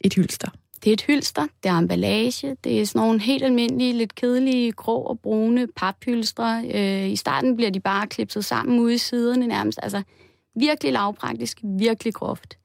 et 0.00 0.14
hylster. 0.14 0.48
Det 0.84 0.90
er 0.90 0.92
et 0.92 1.02
hylster, 1.02 1.46
det 1.62 1.68
er 1.68 1.78
emballage, 1.78 2.56
det 2.64 2.80
er 2.80 2.86
sådan 2.86 3.06
nogle 3.06 3.20
helt 3.20 3.44
almindelige, 3.44 3.92
lidt 3.92 4.14
kedelige, 4.14 4.72
grå 4.72 5.02
og 5.02 5.20
brune 5.20 5.66
paphylstre. 5.76 6.64
Øh, 6.74 7.10
I 7.10 7.16
starten 7.16 7.56
bliver 7.56 7.70
de 7.70 7.80
bare 7.80 8.06
klipset 8.06 8.44
sammen 8.44 8.80
ude 8.80 8.94
i 8.94 8.98
siderne 8.98 9.46
nærmest. 9.46 9.78
Altså 9.82 10.02
virkelig 10.54 10.92
lavpraktisk, 10.92 11.58
virkelig 11.62 12.14
groft. 12.14 12.58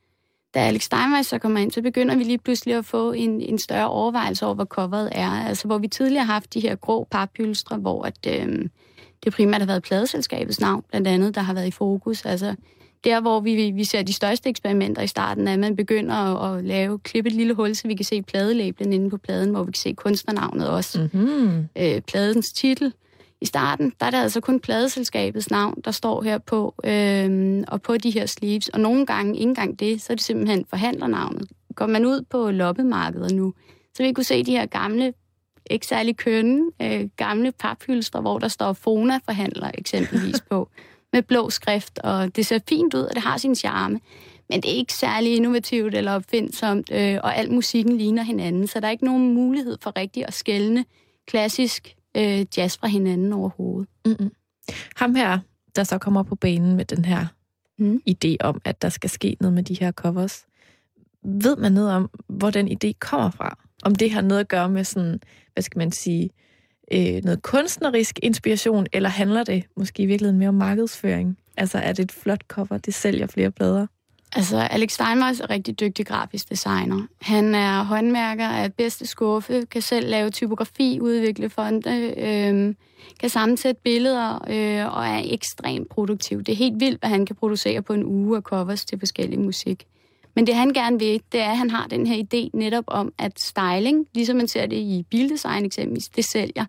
Da 0.53 0.59
Alex 0.59 0.83
Steinweiss 0.83 1.29
så 1.29 1.37
kommer 1.39 1.59
ind, 1.59 1.71
så 1.71 1.81
begynder 1.81 2.15
vi 2.15 2.23
lige 2.23 2.37
pludselig 2.37 2.75
at 2.75 2.85
få 2.85 3.11
en, 3.11 3.41
en 3.41 3.59
større 3.59 3.89
overvejelse 3.89 4.45
over, 4.45 4.55
hvad 4.55 4.65
coveret 4.65 5.09
er. 5.11 5.29
Altså 5.29 5.67
hvor 5.67 5.77
vi 5.77 5.87
tidligere 5.87 6.25
har 6.25 6.33
haft 6.33 6.53
de 6.53 6.59
her 6.59 6.75
grå 6.75 7.07
paphylstre, 7.11 7.77
hvor 7.77 8.03
at, 8.03 8.27
øh, 8.27 8.65
det 9.23 9.33
primært 9.33 9.61
har 9.61 9.67
været 9.67 9.83
pladeselskabets 9.83 10.59
navn, 10.59 10.83
blandt 10.89 11.07
andet, 11.07 11.35
der 11.35 11.41
har 11.41 11.53
været 11.53 11.67
i 11.67 11.71
fokus. 11.71 12.25
Altså 12.25 12.55
der, 13.03 13.21
hvor 13.21 13.39
vi, 13.39 13.71
vi 13.71 13.83
ser 13.83 14.01
de 14.01 14.13
største 14.13 14.49
eksperimenter 14.49 15.01
i 15.01 15.07
starten, 15.07 15.47
er, 15.47 15.53
at 15.53 15.59
man 15.59 15.75
begynder 15.75 16.15
at, 16.15 16.57
at 16.57 16.65
lave, 16.65 16.99
klippe 16.99 17.27
et 17.27 17.35
lille 17.35 17.53
hul, 17.53 17.75
så 17.75 17.87
vi 17.87 17.95
kan 17.95 18.05
se 18.05 18.21
pladelabelen 18.21 18.93
inde 18.93 19.09
på 19.09 19.17
pladen, 19.17 19.49
hvor 19.51 19.63
vi 19.63 19.71
kan 19.71 19.79
se 19.79 19.93
kunstnernavnet 19.93 20.69
også. 20.69 21.09
Mm-hmm. 21.13 21.67
Øh, 21.77 22.01
pladens 22.01 22.53
titel. 22.53 22.93
I 23.41 23.45
starten, 23.45 23.93
der 23.99 24.05
er 24.05 24.09
det 24.09 24.17
altså 24.17 24.41
kun 24.41 24.59
pladeselskabets 24.59 25.49
navn, 25.49 25.81
der 25.85 25.91
står 25.91 26.21
her 26.21 26.37
på, 26.37 26.75
øh, 26.83 27.63
og 27.67 27.81
på 27.81 27.97
de 27.97 28.09
her 28.09 28.25
sleeves. 28.25 28.69
Og 28.69 28.79
nogle 28.79 29.05
gange, 29.05 29.33
ikke 29.33 29.49
engang 29.49 29.79
det, 29.79 30.01
så 30.01 30.13
er 30.13 30.15
det 30.15 30.23
simpelthen 30.23 30.65
forhandlernavnet. 30.69 31.49
Går 31.75 31.85
man 31.85 32.05
ud 32.05 32.21
på 32.29 32.51
loppemarkedet 32.51 33.35
nu, 33.35 33.53
så 33.93 34.03
vil 34.03 34.09
I 34.09 34.13
kunne 34.13 34.23
se 34.23 34.43
de 34.43 34.51
her 34.51 34.65
gamle, 34.65 35.13
ikke 35.69 35.87
særlig 35.87 36.17
kønne, 36.17 36.71
øh, 36.81 37.09
gamle 37.17 37.51
paphylstre, 37.51 38.21
hvor 38.21 38.39
der 38.39 38.47
står 38.47 38.73
Fona-forhandler 38.73 39.71
eksempelvis 39.73 40.41
på 40.49 40.69
med 41.13 41.21
blå 41.21 41.49
skrift, 41.49 41.99
og 41.99 42.35
det 42.35 42.45
ser 42.45 42.59
fint 42.69 42.93
ud, 42.93 43.01
og 43.01 43.15
det 43.15 43.23
har 43.23 43.37
sin 43.37 43.55
charme. 43.55 43.99
Men 44.49 44.61
det 44.61 44.71
er 44.71 44.75
ikke 44.75 44.93
særlig 44.93 45.35
innovativt 45.35 45.95
eller 45.95 46.11
opfindsomt, 46.11 46.91
øh, 46.91 47.17
og 47.23 47.37
al 47.37 47.51
musikken 47.51 47.97
ligner 47.97 48.23
hinanden, 48.23 48.67
så 48.67 48.79
der 48.79 48.87
er 48.87 48.91
ikke 48.91 49.05
nogen 49.05 49.33
mulighed 49.33 49.77
for 49.81 49.97
rigtig 49.97 50.27
at 50.27 50.33
skælne 50.33 50.85
klassisk 51.27 51.95
øh, 52.17 52.45
jazz 52.57 52.77
fra 52.77 52.87
hinanden 52.87 53.33
overhovedet. 53.33 53.89
Mm-mm. 54.05 54.31
Ham 54.95 55.15
her, 55.15 55.39
der 55.75 55.83
så 55.83 55.97
kommer 55.97 56.23
på 56.23 56.35
banen 56.35 56.75
med 56.75 56.85
den 56.85 57.05
her 57.05 57.25
Mm. 57.77 58.01
idé 58.09 58.35
om, 58.39 58.61
at 58.65 58.81
der 58.81 58.89
skal 58.89 59.09
ske 59.09 59.37
noget 59.39 59.53
med 59.53 59.63
de 59.63 59.73
her 59.79 59.91
covers. 59.91 60.45
Ved 61.23 61.55
man 61.55 61.71
noget 61.71 61.91
om, 61.91 62.09
hvor 62.27 62.49
den 62.49 62.67
idé 62.67 62.91
kommer 62.99 63.29
fra? 63.29 63.57
Om 63.83 63.95
det 63.95 64.11
har 64.11 64.21
noget 64.21 64.39
at 64.39 64.47
gøre 64.47 64.69
med 64.69 64.83
sådan, 64.83 65.19
hvad 65.53 65.63
skal 65.63 65.77
man 65.79 65.91
sige, 65.91 66.23
øh, 66.23 66.29
Øh, 66.93 67.23
noget 67.23 67.41
kunstnerisk 67.41 68.19
inspiration, 68.23 68.87
eller 68.93 69.09
handler 69.09 69.43
det 69.43 69.63
måske 69.77 70.03
i 70.03 70.05
virkeligheden 70.05 70.39
mere 70.39 70.49
om 70.49 70.55
markedsføring? 70.55 71.37
Altså 71.57 71.77
er 71.77 71.93
det 71.93 72.03
et 72.03 72.11
flot 72.11 72.41
cover, 72.47 72.77
det 72.77 72.93
sælger 72.93 73.27
flere 73.27 73.51
plader? 73.51 73.87
Altså, 74.35 74.57
Alex 74.57 74.91
Steinmeier 74.91 75.41
er 75.43 75.49
rigtig 75.49 75.79
dygtig 75.79 76.05
grafisk 76.05 76.49
designer. 76.49 77.07
Han 77.21 77.55
er 77.55 77.83
håndværker 77.83 78.47
af 78.47 78.73
bedste 78.73 79.05
skuffe, 79.05 79.65
kan 79.71 79.81
selv 79.81 80.09
lave 80.09 80.29
typografi, 80.29 80.99
udvikle 81.01 81.49
fonde, 81.49 82.13
øh, 82.17 82.75
kan 83.19 83.29
sammensætte 83.29 83.81
billeder 83.83 84.33
øh, 84.33 84.97
og 84.97 85.07
er 85.07 85.21
ekstremt 85.25 85.89
produktiv. 85.89 86.43
Det 86.43 86.51
er 86.51 86.55
helt 86.55 86.79
vildt, 86.79 86.99
hvad 86.99 87.09
han 87.09 87.25
kan 87.25 87.35
producere 87.35 87.81
på 87.81 87.93
en 87.93 88.03
uge 88.03 88.37
af 88.37 88.41
covers 88.43 88.85
til 88.85 88.99
forskellig 88.99 89.39
musik. 89.39 89.85
Men 90.35 90.47
det 90.47 90.55
han 90.55 90.69
gerne 90.69 90.99
vil, 90.99 91.21
det 91.31 91.41
er, 91.41 91.49
at 91.49 91.57
han 91.57 91.69
har 91.69 91.87
den 91.87 92.07
her 92.07 92.23
idé 92.23 92.49
netop 92.53 92.83
om, 92.87 93.13
at 93.17 93.39
styling, 93.39 94.07
ligesom 94.15 94.37
man 94.37 94.47
ser 94.47 94.65
det 94.65 94.77
i 94.77 95.05
bildesign 95.09 95.65
eksempelvis, 95.65 96.09
det 96.09 96.25
sælger. 96.25 96.65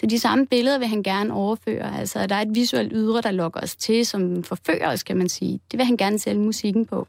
Så 0.00 0.06
de 0.06 0.18
samme 0.18 0.46
billeder 0.46 0.78
vil 0.78 0.88
han 0.88 1.02
gerne 1.02 1.34
overføre. 1.34 1.98
Altså, 1.98 2.18
at 2.18 2.28
der 2.30 2.36
er 2.36 2.42
et 2.42 2.54
visuelt 2.54 2.92
ydre, 2.94 3.20
der 3.20 3.30
lokker 3.30 3.60
os 3.60 3.76
til, 3.76 4.06
som 4.06 4.44
forfører 4.44 4.92
os, 4.92 5.02
kan 5.02 5.16
man 5.16 5.28
sige. 5.28 5.60
Det 5.70 5.78
vil 5.78 5.86
han 5.86 5.96
gerne 5.96 6.18
sælge 6.18 6.40
musikken 6.40 6.86
på. 6.86 7.08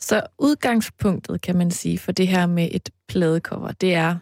Så 0.00 0.22
udgangspunktet, 0.38 1.40
kan 1.40 1.56
man 1.56 1.70
sige, 1.70 1.98
for 1.98 2.12
det 2.12 2.28
her 2.28 2.46
med 2.46 2.68
et 2.72 2.90
pladecover, 3.08 3.72
det 3.72 3.94
er 3.94 4.16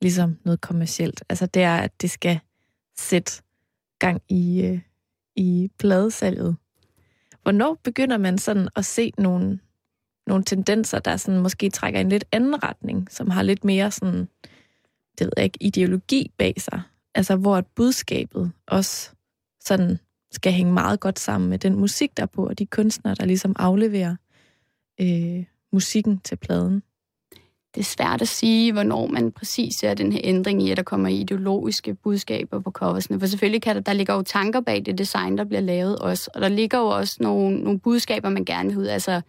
ligesom 0.00 0.38
noget 0.44 0.60
kommercielt. 0.60 1.24
Altså, 1.28 1.46
det 1.46 1.62
er, 1.62 1.76
at 1.76 2.02
det 2.02 2.10
skal 2.10 2.40
sætte 2.98 3.42
gang 3.98 4.22
i, 4.28 4.62
øh, 4.62 4.80
i 5.36 5.70
pladesalget. 5.78 6.56
Hvornår 7.42 7.80
begynder 7.84 8.18
man 8.18 8.38
sådan 8.38 8.68
at 8.76 8.84
se 8.84 9.12
nogle, 9.18 9.58
nogle 10.26 10.44
tendenser, 10.44 10.98
der 10.98 11.16
sådan 11.16 11.40
måske 11.40 11.70
trækker 11.70 12.00
i 12.00 12.00
en 12.00 12.08
lidt 12.08 12.24
anden 12.32 12.64
retning, 12.64 13.08
som 13.10 13.30
har 13.30 13.42
lidt 13.42 13.64
mere 13.64 13.90
sådan, 13.90 14.28
det 15.18 15.26
ved 15.26 15.32
jeg 15.36 15.44
ikke, 15.44 15.58
ideologi 15.60 16.30
bag 16.38 16.54
sig? 16.60 16.82
Altså, 17.14 17.36
hvor 17.36 17.56
at 17.56 17.66
budskabet 17.66 18.52
også 18.66 19.10
sådan 19.64 19.98
skal 20.32 20.52
hænge 20.52 20.72
meget 20.72 21.00
godt 21.00 21.18
sammen 21.18 21.50
med 21.50 21.58
den 21.58 21.74
musik, 21.74 22.16
der 22.16 22.22
er 22.22 22.26
på, 22.26 22.46
og 22.46 22.58
de 22.58 22.66
kunstnere, 22.66 23.14
der 23.14 23.24
ligesom 23.24 23.56
afleverer 23.58 24.16
øh, 25.00 25.44
musikken 25.72 26.18
til 26.18 26.36
pladen. 26.36 26.82
Det 27.74 27.80
er 27.80 27.84
svært 27.84 28.22
at 28.22 28.28
sige, 28.28 28.72
hvornår 28.72 29.06
man 29.06 29.32
præcis 29.32 29.76
ser 29.76 29.94
den 29.94 30.12
her 30.12 30.20
ændring 30.24 30.62
i, 30.62 30.70
at 30.70 30.76
der 30.76 30.82
kommer 30.82 31.08
ideologiske 31.08 31.94
budskaber 31.94 32.60
på 32.60 32.70
coversne. 32.70 33.20
For 33.20 33.26
selvfølgelig 33.26 33.62
kan 33.62 33.76
der, 33.76 33.82
der 33.82 33.92
ligger 33.92 34.14
jo 34.14 34.22
tanker 34.22 34.60
bag 34.60 34.86
det 34.86 34.98
design, 34.98 35.38
der 35.38 35.44
bliver 35.44 35.60
lavet 35.60 35.98
også. 35.98 36.30
Og 36.34 36.40
der 36.40 36.48
ligger 36.48 36.78
jo 36.78 36.86
også 36.86 37.16
nogle, 37.20 37.56
nogle 37.56 37.80
budskaber, 37.80 38.28
man 38.28 38.44
gerne 38.44 38.68
vil 38.68 38.78
ud. 38.78 38.86
Altså 38.86 39.20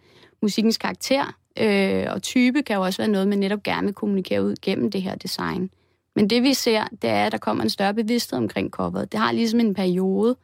musikkens 0.42 0.78
karakter 0.78 1.36
øh, 1.58 2.06
og 2.10 2.22
type 2.22 2.62
kan 2.62 2.76
jo 2.76 2.82
også 2.82 3.02
være 3.02 3.08
noget, 3.08 3.28
man 3.28 3.38
netop 3.38 3.62
gerne 3.62 3.86
vil 3.86 3.94
kommunikere 3.94 4.44
ud 4.44 4.54
gennem 4.62 4.90
det 4.90 5.02
her 5.02 5.14
design. 5.14 5.70
Men 6.16 6.30
det 6.30 6.42
vi 6.42 6.54
ser, 6.54 6.84
det 7.02 7.10
er, 7.10 7.26
at 7.26 7.32
der 7.32 7.38
kommer 7.38 7.62
en 7.62 7.70
større 7.70 7.94
bevidsthed 7.94 8.38
omkring 8.38 8.70
coveret. 8.70 9.12
Det 9.12 9.20
har 9.20 9.32
ligesom 9.32 9.60
en 9.60 9.74
periode, 9.74 10.36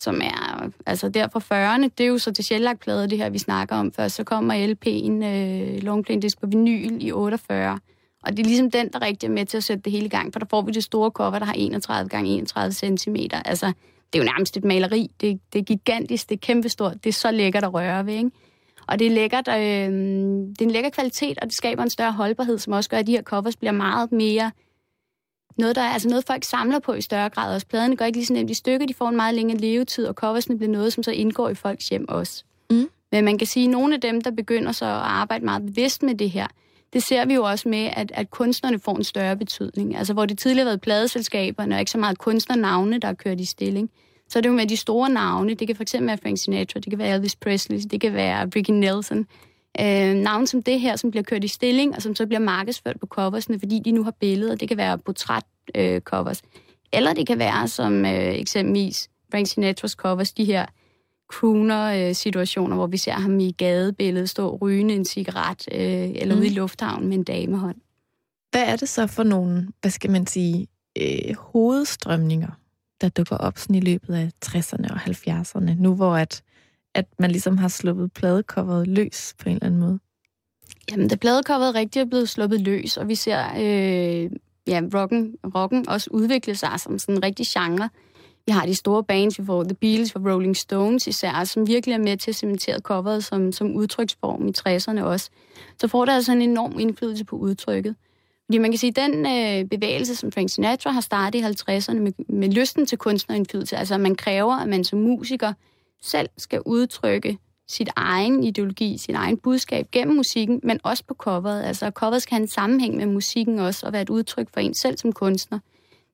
som 0.00 0.20
er 0.20 0.70
altså 0.86 1.08
der 1.08 1.28
fra 1.28 1.40
40'erne. 1.40 1.88
Det 1.98 2.04
er 2.04 2.08
jo 2.08 2.18
så 2.18 2.30
det 2.30 2.44
sjællagplade, 2.44 3.10
det 3.10 3.18
her, 3.18 3.30
vi 3.30 3.38
snakker 3.38 3.76
om 3.76 3.92
først. 3.92 4.14
Så 4.14 4.24
kommer 4.24 4.54
LP'en, 4.54 5.24
øh, 5.24 5.82
longplane 5.82 6.22
disc 6.22 6.38
på 6.40 6.46
vinyl 6.46 7.06
i 7.06 7.12
48. 7.12 7.78
Og 8.22 8.36
det 8.36 8.38
er 8.38 8.44
ligesom 8.44 8.70
den, 8.70 8.92
der 8.92 9.02
rigtig 9.02 9.26
er 9.26 9.30
med 9.30 9.46
til 9.46 9.56
at 9.56 9.64
sætte 9.64 9.82
det 9.82 9.92
hele 9.92 10.06
i 10.06 10.08
gang, 10.08 10.32
for 10.32 10.38
der 10.38 10.46
får 10.50 10.62
vi 10.62 10.72
det 10.72 10.84
store 10.84 11.10
cover, 11.10 11.38
der 11.38 11.46
har 11.46 11.52
31 11.52 12.08
gange 12.08 12.30
31 12.30 12.72
cm. 12.72 13.16
Altså, 13.44 13.66
det 14.12 14.18
er 14.18 14.24
jo 14.24 14.24
nærmest 14.24 14.56
et 14.56 14.64
maleri. 14.64 15.10
Det, 15.20 15.40
det 15.52 15.58
er 15.58 15.64
gigantisk, 15.64 16.28
det 16.28 16.34
er 16.34 16.40
kæmpestort, 16.40 17.04
det 17.04 17.08
er 17.08 17.12
så 17.12 17.30
lækkert 17.30 17.64
at 17.64 17.74
røre 17.74 18.06
ved, 18.06 18.14
ikke? 18.14 18.30
Og 18.86 18.98
det 18.98 19.06
er 19.06 19.10
lækkert, 19.10 19.48
øh, 19.48 19.54
det 19.54 20.60
er 20.60 20.64
en 20.64 20.70
lækker 20.70 20.90
kvalitet, 20.90 21.38
og 21.38 21.46
det 21.46 21.56
skaber 21.56 21.82
en 21.82 21.90
større 21.90 22.12
holdbarhed, 22.12 22.58
som 22.58 22.72
også 22.72 22.90
gør, 22.90 22.96
at 22.96 23.06
de 23.06 23.12
her 23.12 23.22
covers 23.22 23.56
bliver 23.56 23.72
meget 23.72 24.12
mere 24.12 24.50
noget, 25.58 25.76
der 25.76 25.82
er, 25.82 25.88
altså 25.88 26.08
noget, 26.08 26.24
folk 26.26 26.44
samler 26.44 26.78
på 26.78 26.92
i 26.92 27.00
større 27.00 27.28
grad 27.28 27.54
også. 27.54 27.66
Pladerne 27.66 27.96
går 27.96 28.04
ikke 28.04 28.18
lige 28.18 28.26
så 28.26 28.32
nemt 28.32 28.50
i 28.50 28.54
stykker, 28.54 28.86
de 28.86 28.94
får 28.94 29.08
en 29.08 29.16
meget 29.16 29.34
længere 29.34 29.58
levetid, 29.58 30.06
og 30.06 30.14
coversne 30.14 30.58
bliver 30.58 30.72
noget, 30.72 30.92
som 30.92 31.02
så 31.02 31.10
indgår 31.10 31.48
i 31.48 31.54
folks 31.54 31.88
hjem 31.88 32.08
også. 32.08 32.44
Mm. 32.70 32.88
Men 33.12 33.24
man 33.24 33.38
kan 33.38 33.46
sige, 33.46 33.64
at 33.64 33.70
nogle 33.70 33.94
af 33.94 34.00
dem, 34.00 34.20
der 34.20 34.30
begynder 34.30 34.72
så 34.72 34.84
at 34.84 34.90
arbejde 34.90 35.44
meget 35.44 35.66
bevidst 35.66 36.02
med 36.02 36.14
det 36.14 36.30
her, 36.30 36.46
det 36.92 37.02
ser 37.02 37.24
vi 37.24 37.34
jo 37.34 37.42
også 37.42 37.68
med, 37.68 37.90
at, 37.92 38.12
at 38.14 38.30
kunstnerne 38.30 38.78
får 38.78 38.96
en 38.96 39.04
større 39.04 39.36
betydning. 39.36 39.96
Altså 39.96 40.12
hvor 40.12 40.26
det 40.26 40.38
tidligere 40.38 40.64
har 40.64 40.70
været 40.70 40.80
pladeselskaberne, 40.80 41.74
og 41.74 41.80
ikke 41.80 41.90
så 41.90 41.98
meget 41.98 42.18
kunstnernavne, 42.18 42.98
der 42.98 43.08
er 43.08 43.14
kørt 43.14 43.40
i 43.40 43.44
stilling. 43.44 43.90
Så 44.28 44.38
er 44.38 44.40
det 44.40 44.48
jo 44.48 44.54
med 44.54 44.66
de 44.66 44.76
store 44.76 45.10
navne. 45.10 45.54
Det 45.54 45.66
kan 45.66 45.76
fx 45.76 45.94
være 46.00 46.18
Frank 46.22 46.38
Sinatra, 46.38 46.80
det 46.80 46.90
kan 46.90 46.98
være 46.98 47.14
Elvis 47.14 47.36
Presley, 47.36 47.78
det 47.90 48.00
kan 48.00 48.14
være 48.14 48.46
Ricky 48.56 48.70
Nelson. 48.70 49.26
Øh, 49.80 50.14
navn 50.14 50.46
som 50.46 50.62
det 50.62 50.80
her, 50.80 50.96
som 50.96 51.10
bliver 51.10 51.22
kørt 51.22 51.44
i 51.44 51.48
stilling, 51.48 51.96
og 51.96 52.02
som 52.02 52.14
så 52.14 52.26
bliver 52.26 52.40
markedsført 52.40 53.00
på 53.00 53.06
coversne, 53.06 53.58
fordi 53.58 53.80
de 53.84 53.90
nu 53.90 54.04
har 54.04 54.10
billeder. 54.10 54.54
Det 54.54 54.68
kan 54.68 54.76
være 54.76 54.98
portræt-covers. 54.98 56.40
Øh, 56.44 56.62
Eller 56.92 57.12
det 57.12 57.26
kan 57.26 57.38
være 57.38 57.68
som 57.68 58.04
øh, 58.04 58.34
eksempelvis 58.34 59.10
Frank 59.30 59.46
Sinatras 59.46 59.92
covers, 59.92 60.32
de 60.32 60.44
her 60.44 60.66
crooner-situationer, 61.32 62.76
hvor 62.76 62.86
vi 62.86 62.96
ser 62.96 63.12
ham 63.12 63.40
i 63.40 63.50
gadebilledet 63.50 64.30
stå 64.30 64.58
rygende 64.62 64.94
en 64.94 65.04
cigaret, 65.04 65.68
øh, 65.72 65.80
eller 66.14 66.34
mm. 66.34 66.40
ude 66.40 66.46
i 66.46 66.54
lufthavnen 66.54 67.08
med 67.08 67.16
en 67.16 67.24
damehånd. 67.24 67.76
Hvad 68.50 68.62
er 68.66 68.76
det 68.76 68.88
så 68.88 69.06
for 69.06 69.22
nogle, 69.22 69.68
hvad 69.80 69.90
skal 69.90 70.10
man 70.10 70.26
sige, 70.26 70.66
øh, 70.98 71.36
hovedstrømninger, 71.36 72.50
der 73.00 73.08
dukker 73.08 73.36
op 73.36 73.58
sådan 73.58 73.76
i 73.76 73.80
løbet 73.80 74.14
af 74.14 74.30
60'erne 74.46 74.92
og 74.92 75.00
70'erne, 75.00 75.82
nu 75.82 75.94
hvor 75.94 76.16
at 76.16 76.42
at 76.98 77.06
man 77.18 77.30
ligesom 77.30 77.58
har 77.58 77.68
sluppet 77.68 78.12
pladecoveret 78.12 78.88
løs 78.88 79.34
på 79.38 79.48
en 79.48 79.54
eller 79.54 79.66
anden 79.66 79.80
måde? 79.80 79.98
Jamen, 80.90 81.08
da 81.08 81.16
pladecoveret 81.16 81.74
rigtig 81.74 82.00
er 82.00 82.04
blevet 82.04 82.28
sluppet 82.28 82.60
løs, 82.60 82.96
og 82.96 83.08
vi 83.08 83.14
ser 83.14 83.44
øh, 83.56 84.30
ja, 84.66 84.82
rocken, 84.94 85.34
rocken 85.54 85.88
også 85.88 86.10
udvikle 86.12 86.54
sig 86.54 86.80
som 86.80 86.98
sådan 86.98 87.14
en 87.14 87.22
rigtig 87.22 87.46
genre. 87.48 87.88
Vi 88.46 88.52
har 88.52 88.66
de 88.66 88.74
store 88.74 89.04
bands, 89.04 89.38
vi 89.38 89.44
får 89.44 89.62
The 89.62 89.74
Beatles, 89.74 90.12
for 90.12 90.32
Rolling 90.32 90.56
Stones 90.56 91.06
især, 91.06 91.44
som 91.44 91.66
virkelig 91.66 91.94
er 91.94 91.98
med 91.98 92.16
til 92.16 92.30
at 92.30 92.34
cementere 92.34 92.78
coveret 92.78 93.24
som, 93.24 93.52
som 93.52 93.76
udtryksform 93.76 94.46
i 94.46 94.52
60'erne 94.58 95.02
også. 95.02 95.30
Så 95.80 95.88
får 95.88 96.04
det 96.04 96.12
altså 96.12 96.32
en 96.32 96.42
enorm 96.42 96.78
indflydelse 96.78 97.24
på 97.24 97.36
udtrykket. 97.36 97.94
Fordi 98.44 98.58
man 98.58 98.70
kan 98.70 98.78
sige, 98.78 98.90
at 98.90 98.96
den 98.96 99.26
øh, 99.26 99.68
bevægelse, 99.68 100.16
som 100.16 100.32
Frank 100.32 100.50
Sinatra 100.50 100.90
har 100.90 101.00
startet 101.00 101.38
i 101.38 101.42
50'erne 101.42 101.98
med, 101.98 102.12
med 102.28 102.48
lysten 102.48 102.86
til 102.86 102.98
kunstnerindflydelse, 102.98 103.76
altså 103.76 103.94
at 103.94 104.00
man 104.00 104.14
kræver, 104.14 104.54
at 104.54 104.68
man 104.68 104.84
som 104.84 104.98
musiker 104.98 105.52
selv 106.02 106.28
skal 106.36 106.62
udtrykke 106.66 107.38
sit 107.68 107.88
egen 107.96 108.44
ideologi, 108.44 108.98
sit 108.98 109.14
egen 109.14 109.36
budskab 109.36 109.90
gennem 109.90 110.16
musikken, 110.16 110.60
men 110.62 110.80
også 110.82 111.04
på 111.04 111.14
coveret. 111.14 111.62
Altså, 111.62 111.90
coveret 111.90 112.22
skal 112.22 112.34
have 112.34 112.42
en 112.42 112.48
sammenhæng 112.48 112.96
med 112.96 113.06
musikken 113.06 113.58
også, 113.58 113.86
og 113.86 113.92
være 113.92 114.02
et 114.02 114.10
udtryk 114.10 114.48
for 114.52 114.60
en 114.60 114.74
selv 114.74 114.98
som 114.98 115.12
kunstner. 115.12 115.58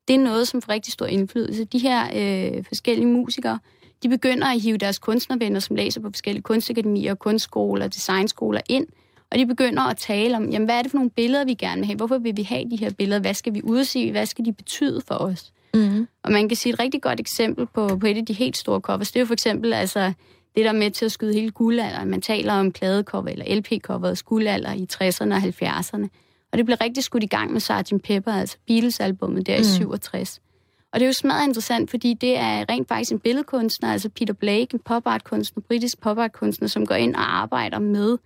Det 0.09 0.15
er 0.15 0.21
noget, 0.21 0.49
som 0.49 0.63
får 0.63 0.73
rigtig 0.73 0.93
stor 0.93 1.07
indflydelse. 1.07 1.65
De 1.65 1.79
her 1.79 2.05
øh, 2.05 2.65
forskellige 2.65 3.07
musikere, 3.07 3.59
de 4.03 4.09
begynder 4.09 4.47
at 4.47 4.61
hive 4.61 4.77
deres 4.77 4.99
kunstnervenner, 4.99 5.61
som 5.61 5.77
læser 5.77 6.01
på 6.01 6.11
forskellige 6.11 6.43
kunstakademier, 6.43 7.15
kunstskoler, 7.15 7.89
designskoler 7.89 8.61
ind, 8.69 8.87
og 9.31 9.39
de 9.39 9.47
begynder 9.47 9.83
at 9.83 9.97
tale 9.97 10.37
om, 10.37 10.51
jamen, 10.51 10.67
hvad 10.67 10.79
er 10.79 10.83
det 10.83 10.91
for 10.91 10.99
nogle 10.99 11.11
billeder, 11.11 11.45
vi 11.45 11.55
gerne 11.55 11.81
vil 11.81 11.87
have? 11.87 11.97
Hvorfor 11.97 12.19
vil 12.19 12.37
vi 12.37 12.43
have 12.43 12.71
de 12.71 12.77
her 12.77 12.91
billeder? 12.91 13.21
Hvad 13.21 13.35
skal 13.35 13.55
vi 13.55 13.63
udse? 13.63 14.11
Hvad 14.11 14.27
skal 14.27 14.45
de 14.45 14.53
betyde 14.53 15.01
for 15.09 15.15
os? 15.15 15.53
Mm. 15.75 16.09
Og 16.23 16.33
man 16.33 16.49
kan 16.49 16.57
sige 16.57 16.73
et 16.73 16.79
rigtig 16.79 17.03
godt 17.03 17.21
eksempel 17.21 17.67
på, 17.67 17.97
på 17.97 18.07
et 18.07 18.17
af 18.17 18.27
de 18.27 18.33
helt 18.33 18.57
store 18.57 18.81
covers, 18.81 19.13
det 19.13 19.17
er 19.17 19.21
jo 19.21 19.27
for 19.27 19.33
eksempel 19.33 19.73
altså, 19.73 20.13
det, 20.55 20.65
der 20.65 20.69
er 20.69 20.73
med 20.73 20.91
til 20.91 21.05
at 21.05 21.13
skyde 21.13 21.35
hele 21.35 21.51
guldalderen. 21.51 22.11
Man 22.11 22.21
taler 22.21 22.53
om 22.53 22.73
pladecover 22.73 23.29
eller 23.29 23.61
LP-coveret 23.61 24.25
guldalder 24.25 24.73
i 24.73 24.87
60'erne 24.93 25.35
og 25.35 25.39
70'erne. 25.39 26.09
Og 26.53 26.59
det 26.59 26.67
blev 26.67 26.77
rigtig 26.81 27.05
skudt 27.05 27.23
i 27.23 27.27
gang 27.27 27.53
med 27.53 27.61
Sgt. 27.61 28.03
Pepper, 28.05 28.33
altså 28.33 28.57
Beatles-albummet 28.67 29.47
der 29.47 29.57
mm. 29.57 29.61
i 29.61 29.65
67. 29.65 30.41
Og 30.93 31.01
det 31.01 31.05
er 31.05 31.09
jo 31.09 31.13
smadret 31.13 31.47
interessant, 31.47 31.91
fordi 31.91 32.15
det 32.15 32.39
er 32.39 32.65
rent 32.69 32.89
faktisk 32.89 33.13
en 33.13 33.19
billedkunstner, 33.19 33.93
altså 33.93 34.09
Peter 34.09 34.35
Blake, 34.35 34.69
en 34.75 34.79
pop 34.79 35.07
art 35.07 35.25
kunstner, 35.25 35.63
britisk 35.69 36.01
pop 36.01 36.19
art 36.19 36.33
kunstner, 36.33 36.69
som 36.69 36.87
går 36.87 36.95
ind 36.95 37.15
og 37.15 37.37
arbejder 37.37 37.79
med 37.79 38.19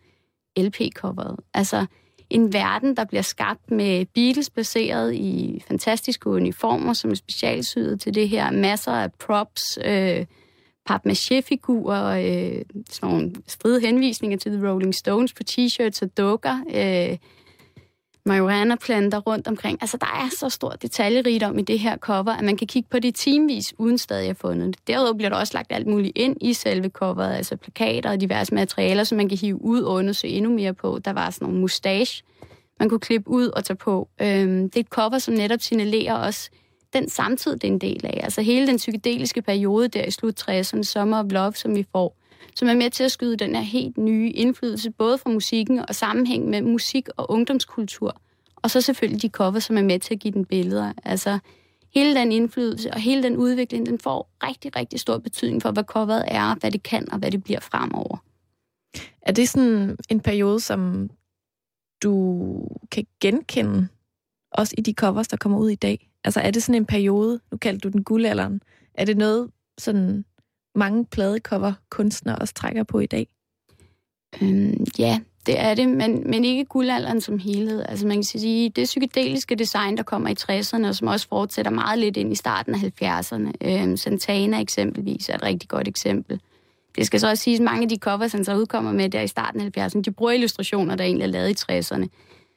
LP-coveret. 0.58 1.36
Altså, 1.54 1.86
en 2.30 2.52
verden, 2.52 2.96
der 2.96 3.04
bliver 3.04 3.22
skabt 3.22 3.70
med 3.70 4.06
Beatles 4.14 4.50
placeret 4.50 5.14
i 5.14 5.62
fantastiske 5.68 6.30
uniformer, 6.30 6.92
som 6.92 7.10
er 7.10 7.14
specialsyet 7.14 8.00
til 8.00 8.14
det 8.14 8.28
her. 8.28 8.50
Masser 8.50 8.92
af 8.92 9.12
props, 9.12 9.78
øh, 9.84 10.26
papmaché-figurer, 10.90 12.04
øh, 12.04 12.62
sådan 12.90 13.14
nogle 13.14 13.34
stride 13.46 13.80
henvisninger 13.80 14.38
til 14.38 14.52
The 14.52 14.68
Rolling 14.68 14.94
Stones 14.94 15.32
på 15.32 15.42
t-shirts 15.50 15.98
og 16.02 16.16
dukker. 16.16 16.64
Øh, 16.74 17.18
marihuana-planter 18.28 19.18
rundt 19.18 19.48
omkring. 19.48 19.78
Altså, 19.80 19.96
der 19.96 20.06
er 20.06 20.28
så 20.38 20.48
stor 20.48 20.70
detaljerigdom 20.70 21.58
i 21.58 21.62
det 21.62 21.78
her 21.78 21.96
cover, 21.96 22.32
at 22.32 22.44
man 22.44 22.56
kan 22.56 22.66
kigge 22.66 22.88
på 22.90 22.98
det 22.98 23.14
timevis, 23.14 23.74
uden 23.78 23.98
stadig 23.98 24.30
at 24.30 24.36
fundet 24.36 24.66
det. 24.66 24.86
Derudover 24.86 25.16
bliver 25.16 25.30
der 25.30 25.36
også 25.36 25.54
lagt 25.54 25.72
alt 25.72 25.86
muligt 25.86 26.18
ind 26.18 26.36
i 26.40 26.52
selve 26.52 26.88
coveret, 26.88 27.34
altså 27.34 27.56
plakater 27.56 28.10
og 28.10 28.20
diverse 28.20 28.54
materialer, 28.54 29.04
som 29.04 29.16
man 29.16 29.28
kan 29.28 29.38
hive 29.38 29.62
ud 29.62 29.82
og 29.82 29.94
undersøge 29.94 30.34
endnu 30.34 30.52
mere 30.52 30.74
på. 30.74 30.98
Der 31.04 31.12
var 31.12 31.30
sådan 31.30 31.46
nogle 31.46 31.60
mustache, 31.60 32.24
man 32.80 32.88
kunne 32.88 33.00
klippe 33.00 33.30
ud 33.30 33.48
og 33.48 33.64
tage 33.64 33.76
på. 33.76 34.08
Øhm, 34.22 34.70
det 34.70 34.76
er 34.76 34.80
et 34.80 34.86
cover, 34.86 35.18
som 35.18 35.34
netop 35.34 35.60
signalerer 35.60 36.14
også 36.14 36.50
den 36.92 37.08
samtid, 37.08 37.52
det 37.52 37.64
er 37.64 37.72
en 37.72 37.78
del 37.78 38.06
af. 38.06 38.20
Altså 38.22 38.42
hele 38.42 38.66
den 38.66 38.76
psykedeliske 38.76 39.42
periode 39.42 39.88
der 39.88 40.04
i 40.04 40.10
slut 40.10 40.50
60'erne, 40.50 40.82
Summer 40.82 41.18
of 41.18 41.26
Love, 41.30 41.52
som 41.52 41.76
vi 41.76 41.86
får, 41.92 42.16
som 42.54 42.68
er 42.68 42.74
med 42.74 42.90
til 42.90 43.04
at 43.04 43.12
skyde 43.12 43.36
den 43.36 43.54
her 43.54 43.62
helt 43.62 43.98
nye 43.98 44.30
indflydelse, 44.30 44.90
både 44.90 45.18
fra 45.18 45.30
musikken 45.30 45.78
og 45.88 45.94
sammenhæng 45.94 46.48
med 46.48 46.62
musik 46.62 47.08
og 47.16 47.30
ungdomskultur. 47.30 48.20
Og 48.56 48.70
så 48.70 48.80
selvfølgelig 48.80 49.22
de 49.22 49.28
cover, 49.28 49.58
som 49.58 49.76
er 49.78 49.82
med 49.82 49.98
til 49.98 50.14
at 50.14 50.20
give 50.20 50.34
den 50.34 50.44
billeder. 50.44 50.92
Altså 51.04 51.38
hele 51.94 52.14
den 52.14 52.32
indflydelse 52.32 52.90
og 52.90 53.00
hele 53.00 53.22
den 53.22 53.36
udvikling, 53.36 53.86
den 53.86 53.98
får 53.98 54.30
rigtig, 54.42 54.76
rigtig 54.76 55.00
stor 55.00 55.18
betydning 55.18 55.62
for, 55.62 55.70
hvad 55.70 55.84
coveret 55.84 56.24
er, 56.26 56.54
hvad 56.54 56.70
det 56.70 56.82
kan 56.82 57.12
og 57.12 57.18
hvad 57.18 57.30
det 57.30 57.44
bliver 57.44 57.60
fremover. 57.60 58.16
Er 59.22 59.32
det 59.32 59.48
sådan 59.48 59.96
en 60.08 60.20
periode, 60.20 60.60
som 60.60 61.10
du 62.02 62.68
kan 62.90 63.06
genkende, 63.20 63.88
også 64.52 64.74
i 64.78 64.80
de 64.80 64.92
covers, 64.92 65.28
der 65.28 65.36
kommer 65.36 65.58
ud 65.58 65.70
i 65.70 65.74
dag? 65.74 66.10
Altså 66.24 66.40
er 66.40 66.50
det 66.50 66.62
sådan 66.62 66.82
en 66.82 66.86
periode, 66.86 67.40
nu 67.50 67.58
kaldte 67.58 67.88
du 67.88 67.92
den 67.92 68.04
guldalderen, 68.04 68.62
er 68.94 69.04
det 69.04 69.16
noget, 69.16 69.50
sådan 69.78 70.24
mange 70.78 71.04
pladecover 71.04 71.72
kunstnere 71.90 72.36
også 72.36 72.54
trækker 72.54 72.82
på 72.82 73.00
i 73.00 73.06
dag? 73.06 73.26
Øhm, 74.42 74.86
ja, 74.98 75.20
det 75.46 75.60
er 75.60 75.74
det, 75.74 75.88
men, 75.88 76.30
men 76.30 76.44
ikke 76.44 76.64
guldalderen 76.64 77.20
som 77.20 77.38
helhed. 77.38 77.84
Altså 77.88 78.06
man 78.06 78.16
kan 78.16 78.24
sige, 78.24 78.70
det 78.70 78.84
psykedeliske 78.84 79.54
design, 79.54 79.96
der 79.96 80.02
kommer 80.02 80.28
i 80.28 80.34
60'erne, 80.40 80.88
og 80.88 80.94
som 80.94 81.08
også 81.08 81.28
fortsætter 81.28 81.70
meget 81.70 81.98
lidt 81.98 82.16
ind 82.16 82.32
i 82.32 82.34
starten 82.34 82.74
af 82.74 82.78
70'erne. 83.02 83.52
Øhm, 83.64 83.96
Santana 83.96 84.60
eksempelvis 84.60 85.28
er 85.28 85.34
et 85.34 85.42
rigtig 85.42 85.68
godt 85.68 85.88
eksempel. 85.88 86.40
Det 86.96 87.06
skal 87.06 87.20
så 87.20 87.28
også 87.30 87.42
siges, 87.42 87.60
at 87.60 87.64
mange 87.64 87.82
af 87.82 87.88
de 87.88 87.96
covers, 87.96 88.32
han 88.32 88.44
så 88.44 88.56
udkommer 88.56 88.92
med 88.92 89.10
der 89.10 89.20
i 89.20 89.26
starten 89.26 89.60
af 89.60 89.88
70'erne, 89.88 90.00
de 90.00 90.10
bruger 90.10 90.32
illustrationer, 90.32 90.96
der 90.96 91.04
egentlig 91.04 91.24
er 91.24 91.28
lavet 91.28 91.50
i 91.50 91.72
60'erne. 91.72 92.06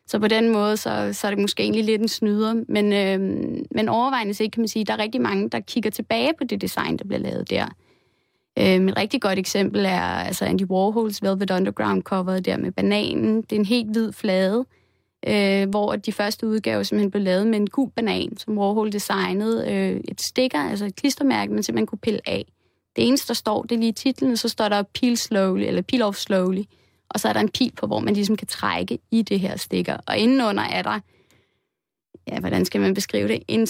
Så 0.07 0.19
på 0.19 0.27
den 0.27 0.49
måde, 0.49 0.77
så, 0.77 1.09
så 1.13 1.27
er 1.27 1.31
det 1.31 1.39
måske 1.39 1.63
egentlig 1.63 1.83
lidt 1.83 2.01
en 2.01 2.07
snyder. 2.07 2.63
Men, 2.67 2.93
øhm, 2.93 3.65
men 3.71 3.89
overvejende 3.89 4.33
set 4.33 4.51
kan 4.51 4.61
man 4.61 4.67
sige, 4.67 4.81
at 4.81 4.87
der 4.87 4.93
er 4.93 4.99
rigtig 4.99 5.21
mange, 5.21 5.49
der 5.49 5.59
kigger 5.59 5.89
tilbage 5.89 6.31
på 6.37 6.43
det 6.43 6.61
design, 6.61 6.97
der 6.97 7.03
bliver 7.05 7.19
lavet 7.19 7.49
der. 7.49 7.67
Øhm, 8.59 8.87
et 8.87 8.97
rigtig 8.97 9.21
godt 9.21 9.39
eksempel 9.39 9.85
er 9.85 10.01
altså 10.01 10.45
Andy 10.45 10.63
Warhols 10.63 11.21
Velvet 11.21 11.51
Underground 11.51 12.03
cover 12.03 12.39
der 12.39 12.57
med 12.57 12.71
bananen. 12.71 13.41
Det 13.41 13.51
er 13.51 13.59
en 13.59 13.65
helt 13.65 13.91
hvid 13.91 14.11
flade, 14.11 14.65
øh, 15.27 15.69
hvor 15.69 15.95
de 15.95 16.11
første 16.11 16.47
udgaver 16.47 16.83
simpelthen 16.83 17.11
blev 17.11 17.23
lavet 17.23 17.47
med 17.47 17.59
en 17.59 17.69
gul 17.69 17.89
banan, 17.95 18.37
som 18.37 18.57
Warhol 18.57 18.91
designede. 18.91 19.71
Øh, 19.71 20.01
et 20.07 20.21
stikker, 20.21 20.59
altså 20.59 20.85
et 20.85 20.95
klistermærke, 20.95 21.53
man 21.53 21.63
simpelthen 21.63 21.87
kunne 21.87 21.99
pille 21.99 22.19
af. 22.25 22.45
Det 22.95 23.07
eneste, 23.07 23.27
der 23.27 23.33
står, 23.33 23.63
det 23.63 23.75
er 23.75 23.79
lige 23.79 23.91
titlen, 23.91 24.37
så 24.37 24.49
står 24.49 24.69
der 24.69 24.83
peel 25.01 25.17
slowly, 25.17 25.61
eller 25.61 25.81
peel 25.81 26.01
off 26.01 26.17
slowly. 26.17 26.63
Og 27.09 27.19
så 27.19 27.29
er 27.29 27.33
der 27.33 27.39
en 27.39 27.49
pil 27.49 27.71
på, 27.77 27.87
hvor 27.87 27.99
man 27.99 28.13
ligesom 28.13 28.37
kan 28.37 28.47
trække 28.47 28.99
i 29.11 29.21
det 29.21 29.39
her 29.39 29.57
stikker. 29.57 29.97
Og 30.07 30.17
indenunder 30.17 30.63
er 30.63 30.81
der, 30.81 30.99
ja, 32.27 32.39
hvordan 32.39 32.65
skal 32.65 32.81
man 32.81 32.93
beskrive 32.93 33.27
det, 33.27 33.43
en 33.47 33.67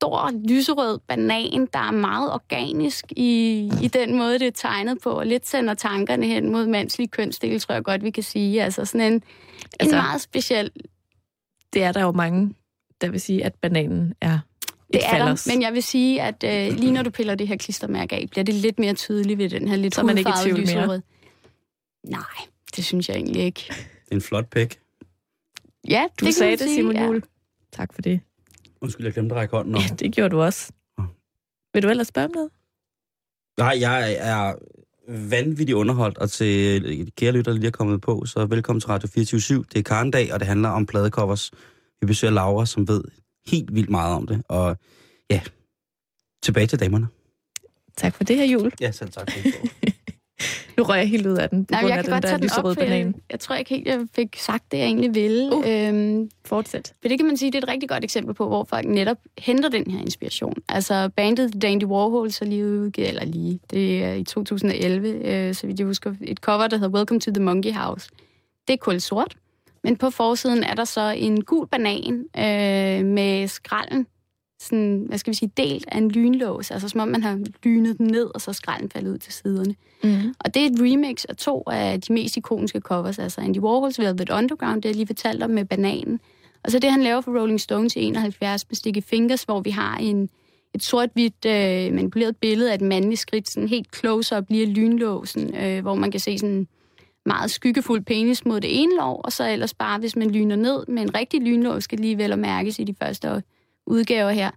stor 0.00 0.30
lyserød 0.48 0.98
banan, 1.08 1.68
der 1.72 1.78
er 1.78 1.90
meget 1.90 2.32
organisk 2.32 3.12
i, 3.16 3.70
i 3.82 3.88
den 3.88 4.18
måde, 4.18 4.38
det 4.38 4.46
er 4.46 4.50
tegnet 4.50 4.98
på, 5.02 5.10
og 5.10 5.26
lidt 5.26 5.48
sender 5.48 5.74
tankerne 5.74 6.26
hen 6.26 6.52
mod 6.52 6.66
mandslige 6.66 7.08
kønsdele, 7.08 7.58
tror 7.58 7.74
jeg 7.74 7.84
godt, 7.84 8.04
vi 8.04 8.10
kan 8.10 8.22
sige. 8.22 8.64
Altså 8.64 8.84
sådan 8.84 9.12
en, 9.12 9.22
altså, 9.80 9.96
en 9.96 10.02
meget 10.02 10.20
speciel... 10.20 10.70
Det 11.72 11.82
er 11.82 11.92
der 11.92 12.02
jo 12.02 12.12
mange, 12.12 12.54
der 13.00 13.10
vil 13.10 13.20
sige, 13.20 13.44
at 13.44 13.54
bananen 13.54 14.14
er 14.20 14.38
det 14.92 15.00
er 15.04 15.18
der, 15.18 15.50
men 15.52 15.62
jeg 15.62 15.72
vil 15.72 15.82
sige, 15.82 16.22
at 16.22 16.44
øh, 16.44 16.78
lige 16.78 16.92
når 16.92 17.02
du 17.02 17.10
piller 17.10 17.34
det 17.34 17.48
her 17.48 17.56
klistermærke 17.56 18.16
af, 18.16 18.26
bliver 18.30 18.44
det 18.44 18.54
lidt 18.54 18.78
mere 18.78 18.94
tydeligt 18.94 19.38
ved 19.38 19.50
den 19.50 19.68
her 19.68 19.76
lidt 19.76 19.94
Så 19.94 20.02
man 20.02 20.18
ikke 20.18 20.30
i 20.30 20.42
tvivl 20.42 20.76
mere? 20.76 21.02
Nej, 22.04 22.22
det 22.76 22.84
synes 22.84 23.08
jeg 23.08 23.16
egentlig 23.16 23.42
ikke. 23.42 23.64
Det 23.68 24.10
er 24.10 24.14
en 24.14 24.20
flot 24.20 24.50
pæk. 24.50 24.80
Ja, 25.88 26.06
du 26.20 26.26
det 26.26 26.34
sagde 26.34 26.56
det, 26.56 26.70
Simon 26.70 26.96
Juhl. 26.96 27.16
Ja. 27.16 27.20
Tak 27.72 27.94
for 27.94 28.02
det. 28.02 28.20
Undskyld, 28.82 29.06
jeg 29.06 29.14
glemte 29.14 29.34
at 29.34 29.40
række 29.40 29.56
hånden 29.56 29.74
op. 29.74 29.80
Ja, 29.80 29.94
det 29.94 30.12
gjorde 30.12 30.30
du 30.30 30.40
også. 30.42 30.72
Vil 31.74 31.82
du 31.82 31.88
ellers 31.88 32.06
spørge 32.06 32.24
om 32.24 32.30
noget? 32.34 32.50
Nej, 33.58 33.76
jeg 33.80 34.16
er 34.18 34.54
vanvittigt 35.08 35.76
underholdt, 35.76 36.18
og 36.18 36.30
til 36.30 37.12
kære 37.16 37.32
lytter, 37.32 37.52
der 37.52 37.58
lige 37.58 37.66
er 37.66 37.70
kommet 37.70 38.00
på, 38.00 38.24
så 38.26 38.46
velkommen 38.46 38.80
til 38.80 38.88
Radio 38.88 39.08
24 39.08 39.64
Det 39.72 39.78
er 39.78 39.82
Karendag, 39.82 40.32
og 40.32 40.40
det 40.40 40.48
handler 40.48 40.68
om 40.68 40.86
pladecovers. 40.86 41.50
Vi 42.00 42.06
besøger 42.06 42.32
Laura, 42.32 42.66
som 42.66 42.88
ved 42.88 43.04
helt 43.46 43.74
vildt 43.74 43.90
meget 43.90 44.16
om 44.16 44.26
det, 44.26 44.42
og 44.48 44.76
ja, 45.30 45.40
tilbage 46.42 46.66
til 46.66 46.80
damerne. 46.80 47.08
Tak 47.96 48.14
for 48.14 48.24
det 48.24 48.36
her, 48.36 48.44
Jul. 48.44 48.72
Ja, 48.80 48.90
selv 48.90 49.10
tak. 49.10 49.30
Nu 50.80 50.84
rører 50.84 50.98
jeg 50.98 51.08
helt 51.08 51.26
ud 51.26 51.36
af 51.36 51.48
den, 51.48 51.64
på 51.64 51.70
Nej, 51.70 51.80
grund 51.80 51.90
jeg 51.90 51.98
af 51.98 52.04
den 52.04 52.22
der 52.22 52.38
lyserøde 52.38 52.74
banan. 52.74 53.06
Jeg, 53.06 53.14
jeg 53.30 53.40
tror 53.40 53.54
ikke 53.54 53.70
helt, 53.70 53.88
jeg 53.88 54.00
fik 54.14 54.36
sagt 54.36 54.72
det, 54.72 54.78
jeg 54.78 54.86
egentlig 54.86 55.14
ville. 55.14 55.56
Uh, 55.56 55.64
øhm, 55.66 56.30
fortsæt. 56.44 56.92
For 57.02 57.08
det 57.08 57.18
kan 57.18 57.26
man 57.26 57.36
sige, 57.36 57.52
det 57.52 57.58
er 57.58 57.62
et 57.62 57.68
rigtig 57.68 57.88
godt 57.88 58.04
eksempel 58.04 58.34
på, 58.34 58.48
hvor 58.48 58.64
folk 58.64 58.86
netop 58.88 59.16
henter 59.38 59.68
den 59.68 59.90
her 59.90 60.00
inspiration. 60.00 60.54
Altså 60.68 61.10
bandet 61.16 61.62
Dandy 61.62 61.84
Warhol 61.84 62.32
så 62.32 62.44
lige 62.44 62.66
udgivet, 62.66 63.08
eller 63.08 63.24
lige, 63.24 63.60
det 63.70 64.04
er 64.04 64.12
i 64.12 64.24
2011, 64.24 65.08
øh, 65.08 65.54
så 65.54 65.66
vidt 65.66 65.78
jeg 65.78 65.86
husker, 65.86 66.14
et 66.22 66.38
cover, 66.38 66.66
der 66.66 66.76
hedder 66.76 66.98
Welcome 66.98 67.20
to 67.20 67.30
the 67.32 67.42
Monkey 67.42 67.72
House. 67.72 68.08
Det 68.68 68.72
er 68.72 68.78
kul 68.78 69.00
sort, 69.00 69.36
men 69.84 69.96
på 69.96 70.10
forsiden 70.10 70.62
er 70.64 70.74
der 70.74 70.84
så 70.84 71.14
en 71.16 71.44
gul 71.44 71.66
banan 71.66 72.24
øh, 72.36 73.06
med 73.06 73.48
skralden 73.48 74.06
sådan, 74.60 75.04
hvad 75.08 75.18
skal 75.18 75.30
vi 75.30 75.36
sige, 75.36 75.52
delt 75.56 75.84
af 75.88 75.98
en 75.98 76.10
lynlås, 76.10 76.70
altså 76.70 76.88
som 76.88 77.00
om 77.00 77.08
man 77.08 77.22
har 77.22 77.38
lynet 77.62 77.98
den 77.98 78.06
ned, 78.06 78.30
og 78.34 78.40
så 78.40 78.52
skralden 78.52 78.90
faldet 78.90 79.12
ud 79.12 79.18
til 79.18 79.32
siderne. 79.32 79.74
Mm. 80.04 80.34
Og 80.38 80.54
det 80.54 80.62
er 80.62 80.66
et 80.66 80.80
remix 80.80 81.24
af 81.24 81.36
to 81.36 81.62
af 81.66 82.00
de 82.00 82.12
mest 82.12 82.36
ikoniske 82.36 82.80
covers, 82.80 83.18
altså 83.18 83.40
Andy 83.40 83.58
Warhols 83.58 83.98
Velvet 83.98 84.30
Underground, 84.30 84.82
det 84.82 84.88
jeg 84.88 84.96
lige 84.96 85.06
fortalte 85.06 85.44
om 85.44 85.50
med 85.50 85.64
bananen, 85.64 86.20
og 86.64 86.70
så 86.70 86.78
det, 86.78 86.90
han 86.90 87.02
laver 87.02 87.20
for 87.20 87.40
Rolling 87.40 87.60
Stones 87.60 87.96
i 87.96 88.02
71 88.02 88.66
med 88.68 88.76
Sticky 88.76 89.02
Fingers, 89.02 89.42
hvor 89.42 89.60
vi 89.60 89.70
har 89.70 89.96
en, 89.96 90.28
et 90.74 90.82
sort-hvidt 90.82 91.44
øh, 91.46 91.94
manipuleret 91.94 92.36
billede 92.36 92.70
af 92.70 92.74
et 92.74 92.80
mandligt 92.80 93.20
skridt, 93.20 93.48
sådan 93.48 93.68
helt 93.68 93.96
close-up 93.96 94.44
lige 94.48 94.66
lynlåsen, 94.66 95.56
øh, 95.56 95.82
hvor 95.82 95.94
man 95.94 96.10
kan 96.10 96.20
se 96.20 96.38
sådan 96.38 96.66
meget 97.26 97.50
skyggefuld 97.50 98.02
penis 98.02 98.44
mod 98.44 98.60
det 98.60 98.80
ene 98.82 98.96
lov, 98.96 99.20
og 99.24 99.32
så 99.32 99.48
ellers 99.48 99.74
bare, 99.74 99.98
hvis 99.98 100.16
man 100.16 100.30
lyner 100.30 100.56
ned 100.56 100.86
med 100.88 101.02
en 101.02 101.14
rigtig 101.14 101.42
lynlås, 101.42 101.84
skal 101.84 101.98
lige 101.98 102.18
vel 102.18 102.32
og 102.32 102.38
mærkes 102.38 102.78
i 102.78 102.84
de 102.84 102.94
første 103.02 103.32
år 103.32 103.40
udgaver 103.90 104.30
her, 104.30 104.50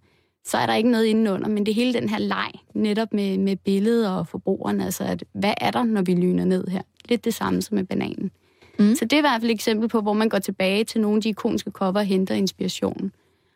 så 0.46 0.58
er 0.58 0.66
der 0.66 0.76
ikke 0.76 0.92
noget 0.92 1.06
indenunder, 1.06 1.48
men 1.48 1.66
det 1.66 1.76
hele 1.76 1.94
den 1.94 2.10
her 2.10 2.18
leg, 2.18 2.52
netop 2.74 3.14
med, 3.14 3.38
med 3.38 3.56
billedet 3.56 4.10
og 4.10 4.28
forbrugeren, 4.28 4.82
altså 4.82 5.04
at, 5.04 5.24
hvad 5.34 5.54
er 5.58 5.72
der, 5.72 5.84
når 5.84 6.02
vi 6.02 6.14
lyner 6.14 6.46
ned 6.46 6.68
her? 6.68 6.82
Lidt 7.10 7.26
det 7.26 7.34
samme 7.34 7.62
som 7.62 7.76
med 7.76 7.84
bananen. 7.84 8.32
Mm. 8.80 8.96
Så 8.96 9.06
det 9.06 9.14
er 9.14 9.18
i 9.18 9.22
hvert 9.22 9.42
fald 9.42 9.52
et 9.52 9.56
eksempel 9.56 9.90
på, 9.90 10.02
hvor 10.02 10.14
man 10.14 10.30
går 10.30 10.40
tilbage 10.40 10.84
til 10.84 11.02
nogle 11.02 11.16
af 11.16 11.22
de 11.22 11.30
ikoniske 11.30 11.72
cover 11.72 11.94
og 11.94 12.06
henter 12.06 12.36
inspiration. 12.36 13.12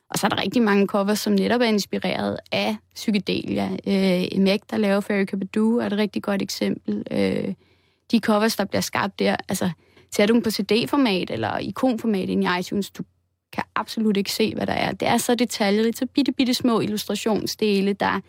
Og 0.09 0.19
så 0.19 0.27
er 0.27 0.29
der 0.29 0.41
rigtig 0.41 0.61
mange 0.61 0.87
covers, 0.87 1.19
som 1.19 1.33
netop 1.33 1.61
er 1.61 1.65
inspireret 1.65 2.37
af 2.51 2.75
psykedelia. 2.95 3.69
Øh, 3.87 4.41
Meg, 4.41 4.59
der 4.71 4.77
laver 4.77 4.99
Fairy 4.99 5.25
Kabadoo, 5.25 5.77
er 5.77 5.85
et 5.85 5.93
rigtig 5.93 6.23
godt 6.23 6.41
eksempel. 6.41 7.03
Øh, 7.11 7.53
de 8.11 8.19
covers, 8.19 8.55
der 8.55 8.65
bliver 8.65 8.81
skabt 8.81 9.19
der, 9.19 9.35
altså, 9.49 9.69
ser 10.11 10.25
du 10.25 10.33
dem 10.33 10.41
på 10.41 10.51
CD-format 10.51 11.31
eller 11.31 11.57
ikonformat 11.57 12.29
ind 12.29 12.43
i 12.43 12.47
iTunes, 12.59 12.89
du 12.89 13.03
kan 13.57 13.65
absolut 13.75 14.17
ikke 14.17 14.31
se, 14.31 14.55
hvad 14.55 14.67
der 14.67 14.73
er. 14.73 14.91
Det 14.91 15.07
er 15.07 15.17
så 15.17 15.35
detaljerigt, 15.35 15.97
så 15.97 16.05
bitte, 16.05 16.31
bitte 16.31 16.53
små 16.53 16.79
illustrationsdele, 16.79 17.93
der, 17.93 18.19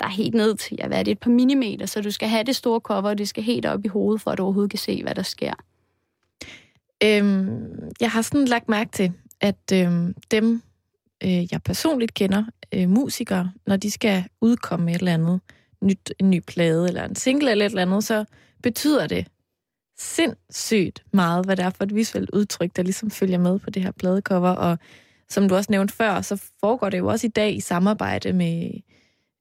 der 0.00 0.06
er 0.06 0.10
helt 0.10 0.34
ned 0.34 0.54
til, 0.54 0.76
ja, 0.80 0.86
hvad 0.86 0.98
er 0.98 1.02
det, 1.02 1.10
et 1.10 1.18
par 1.18 1.30
millimeter, 1.30 1.86
så 1.86 2.00
du 2.00 2.10
skal 2.10 2.28
have 2.28 2.44
det 2.44 2.56
store 2.56 2.80
cover, 2.80 3.08
og 3.08 3.18
det 3.18 3.28
skal 3.28 3.42
helt 3.42 3.66
op 3.66 3.84
i 3.84 3.88
hovedet, 3.88 4.22
for 4.22 4.30
at 4.30 4.38
du 4.38 4.42
overhovedet 4.42 4.70
kan 4.70 4.78
se, 4.78 5.02
hvad 5.02 5.14
der 5.14 5.22
sker. 5.22 5.54
Øhm, 7.04 7.90
jeg 8.00 8.10
har 8.10 8.22
sådan 8.22 8.44
lagt 8.44 8.68
mærke 8.68 8.90
til, 8.90 9.12
at 9.40 9.72
øhm, 9.72 10.14
dem, 10.30 10.62
øh, 11.24 11.52
jeg 11.52 11.62
personligt 11.64 12.14
kender, 12.14 12.44
øh, 12.74 12.88
musikere, 12.88 13.52
når 13.66 13.76
de 13.76 13.90
skal 13.90 14.24
udkomme 14.40 14.86
med 14.86 14.94
et 14.94 14.98
eller 14.98 15.14
andet 15.14 15.40
nyt, 15.82 16.12
en 16.18 16.30
ny 16.30 16.40
plade 16.46 16.88
eller 16.88 17.04
en 17.04 17.14
single 17.14 17.50
eller 17.50 17.66
et 17.66 17.70
eller 17.70 17.82
andet, 17.82 18.04
så 18.04 18.24
betyder 18.62 19.06
det 19.06 19.26
sindssygt 20.02 21.04
meget, 21.12 21.44
hvad 21.44 21.56
det 21.56 21.64
er 21.64 21.70
for 21.70 21.84
et 21.84 21.94
visuelt 21.94 22.30
udtryk, 22.30 22.76
der 22.76 22.82
ligesom 22.82 23.10
følger 23.10 23.38
med 23.38 23.58
på 23.58 23.70
det 23.70 23.82
her 23.82 23.90
pladecover. 23.90 24.50
Og 24.50 24.78
som 25.28 25.48
du 25.48 25.54
også 25.54 25.72
nævnte 25.72 25.94
før, 25.94 26.20
så 26.20 26.42
foregår 26.60 26.90
det 26.90 26.98
jo 26.98 27.06
også 27.06 27.26
i 27.26 27.30
dag 27.30 27.56
i 27.56 27.60
samarbejde 27.60 28.32
med 28.32 28.70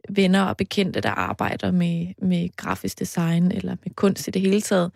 venner 0.09 0.43
og 0.43 0.57
bekendte, 0.57 1.01
der 1.01 1.09
arbejder 1.09 1.71
med, 1.71 2.13
med 2.17 2.55
grafisk 2.55 2.99
design 2.99 3.51
eller 3.51 3.75
med 3.83 3.95
kunst 3.95 4.27
i 4.27 4.31
det 4.31 4.41
hele 4.41 4.61
taget. 4.61 4.91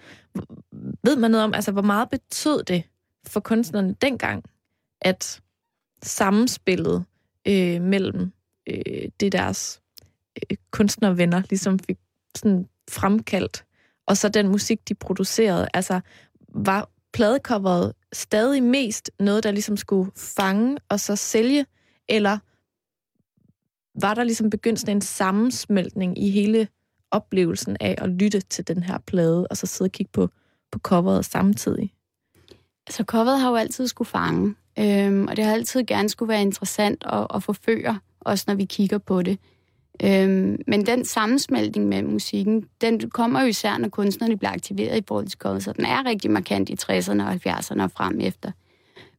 Ved 1.03 1.15
man 1.15 1.31
noget 1.31 1.43
om, 1.43 1.53
altså 1.53 1.71
hvor 1.71 1.81
meget 1.81 2.09
betød 2.09 2.63
det 2.63 2.83
for 3.27 3.39
kunstnerne 3.39 3.95
dengang, 4.01 4.43
at 5.01 5.41
samspillet 6.03 7.05
øh, 7.47 7.81
mellem 7.81 8.31
øh, 8.67 9.09
det 9.19 9.31
deres 9.31 9.81
øh, 10.37 10.57
kunstnervenner 10.71 11.41
ligesom 11.49 11.79
fik 11.79 11.97
sådan 12.35 12.67
fremkaldt 12.89 13.65
og 14.07 14.17
så 14.17 14.29
den 14.29 14.47
musik, 14.47 14.89
de 14.89 14.95
producerede. 14.95 15.67
Altså, 15.73 15.99
var 16.49 16.89
pladecoveret 17.13 17.93
stadig 18.13 18.63
mest 18.63 19.11
noget, 19.19 19.43
der 19.43 19.51
ligesom 19.51 19.77
skulle 19.77 20.11
fange 20.15 20.77
og 20.89 20.99
så 20.99 21.15
sælge, 21.15 21.65
eller 22.09 22.37
var 24.01 24.13
der 24.13 24.23
ligesom 24.23 24.49
begyndt 24.49 24.79
sådan 24.79 24.97
en 24.97 25.01
sammensmeltning 25.01 26.17
i 26.17 26.29
hele 26.29 26.67
oplevelsen 27.11 27.77
af 27.79 27.95
at 27.97 28.09
lytte 28.09 28.39
til 28.39 28.67
den 28.67 28.83
her 28.83 28.97
plade, 28.97 29.47
og 29.47 29.57
så 29.57 29.67
sidde 29.67 29.87
og 29.87 29.91
kigge 29.91 30.11
på, 30.13 30.29
på 30.71 30.79
coveret 30.79 31.25
samtidig? 31.25 31.93
Altså, 32.87 33.03
coveret 33.03 33.39
har 33.39 33.49
jo 33.49 33.55
altid 33.55 33.87
skulle 33.87 34.07
fange, 34.07 34.55
øhm, 34.79 35.27
og 35.27 35.35
det 35.35 35.45
har 35.45 35.53
altid 35.53 35.83
gerne 35.83 36.09
skulle 36.09 36.29
være 36.29 36.41
interessant 36.41 37.03
at, 37.05 37.27
at 37.35 37.43
forføre, 37.43 37.99
også 38.19 38.45
når 38.47 38.55
vi 38.55 38.65
kigger 38.65 38.97
på 38.97 39.21
det. 39.21 39.39
Øhm, 40.03 40.57
men 40.67 40.85
den 40.85 41.05
sammensmeltning 41.05 41.87
med 41.87 42.03
musikken, 42.03 42.65
den 42.81 43.09
kommer 43.09 43.41
jo 43.41 43.47
især, 43.47 43.77
når 43.77 43.89
kunstnerne 43.89 44.37
bliver 44.37 44.51
aktiveret 44.51 44.97
i 44.97 45.03
forhold 45.07 45.27
til 45.27 45.39
coveret, 45.39 45.63
så 45.63 45.73
den 45.73 45.85
er 45.85 46.05
rigtig 46.05 46.31
markant 46.31 46.69
i 46.69 46.73
60'erne 46.73 47.23
og 47.23 47.33
70'erne 47.33 47.83
og 47.83 47.91
frem 47.91 48.19
efter. 48.21 48.51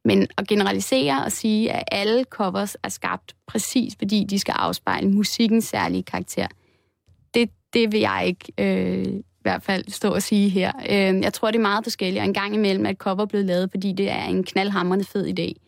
Men 0.05 0.27
at 0.37 0.49
generalisere 0.49 1.25
og 1.25 1.33
sige, 1.33 1.73
at 1.73 1.85
alle 1.93 2.25
covers 2.25 2.77
er 2.83 2.89
skabt 2.89 3.37
præcis, 3.47 3.97
fordi 3.99 4.25
de 4.25 4.39
skal 4.39 4.55
afspejle 4.59 5.11
musikkens 5.11 5.65
særlige 5.65 6.03
karakter, 6.03 6.47
det, 7.35 7.51
det 7.73 7.93
vil 7.93 8.01
jeg 8.01 8.23
ikke 8.27 8.53
øh, 8.59 9.21
hvert 9.47 9.63
fald 9.63 9.85
stå 9.89 10.11
og 10.15 10.23
sige 10.23 10.49
her. 10.49 10.73
Øh, 10.91 11.23
jeg 11.23 11.33
tror, 11.33 11.51
det 11.51 11.59
er 11.59 11.63
meget 11.63 11.85
forskelligt, 11.85 12.21
og 12.21 12.27
en 12.27 12.35
gang 12.35 12.55
imellem 12.55 12.87
er 12.87 12.91
et 12.91 12.97
cover 12.97 13.27
blevet 13.27 13.47
lavet, 13.47 13.71
fordi 13.71 13.93
det 13.93 14.11
er 14.11 14.25
en 14.25 14.45
knaldhamrende 14.45 15.05
fed 15.05 15.27
idé. 15.39 15.66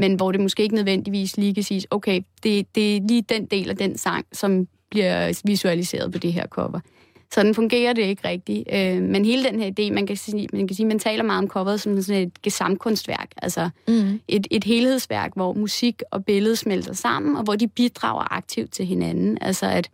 Men 0.00 0.14
hvor 0.14 0.32
det 0.32 0.40
måske 0.40 0.62
ikke 0.62 0.74
nødvendigvis 0.74 1.36
lige 1.36 1.54
kan 1.54 1.62
siges, 1.62 1.86
okay, 1.90 2.20
det, 2.42 2.74
det 2.74 2.96
er 2.96 3.00
lige 3.08 3.22
den 3.22 3.46
del 3.46 3.70
af 3.70 3.76
den 3.76 3.98
sang, 3.98 4.26
som 4.32 4.68
bliver 4.90 5.40
visualiseret 5.44 6.12
på 6.12 6.18
det 6.18 6.32
her 6.32 6.46
cover. 6.46 6.80
Sådan 7.34 7.54
fungerer 7.54 7.92
det 7.92 8.02
ikke 8.02 8.28
rigtigt. 8.28 8.68
Øh, 8.72 9.02
men 9.02 9.24
hele 9.24 9.44
den 9.44 9.60
her 9.60 9.70
idé, 9.70 9.92
man 9.94 10.06
kan 10.06 10.16
sige, 10.16 10.48
man 10.52 10.68
kan 10.68 10.76
sige, 10.76 10.86
man 10.86 10.98
taler 10.98 11.24
meget 11.24 11.42
om 11.42 11.48
coveret 11.48 11.80
som 11.80 12.02
sådan 12.02 12.22
et 12.22 12.42
gesamtkunstværk, 12.42 13.30
altså 13.36 13.70
mm. 13.88 14.20
et, 14.28 14.46
et 14.50 14.64
helhedsværk, 14.64 15.32
hvor 15.34 15.52
musik 15.52 16.02
og 16.10 16.24
billede 16.24 16.56
smelter 16.56 16.92
sammen, 16.92 17.36
og 17.36 17.42
hvor 17.42 17.56
de 17.56 17.68
bidrager 17.68 18.32
aktivt 18.36 18.72
til 18.72 18.86
hinanden. 18.86 19.38
Altså 19.40 19.66
at 19.66 19.88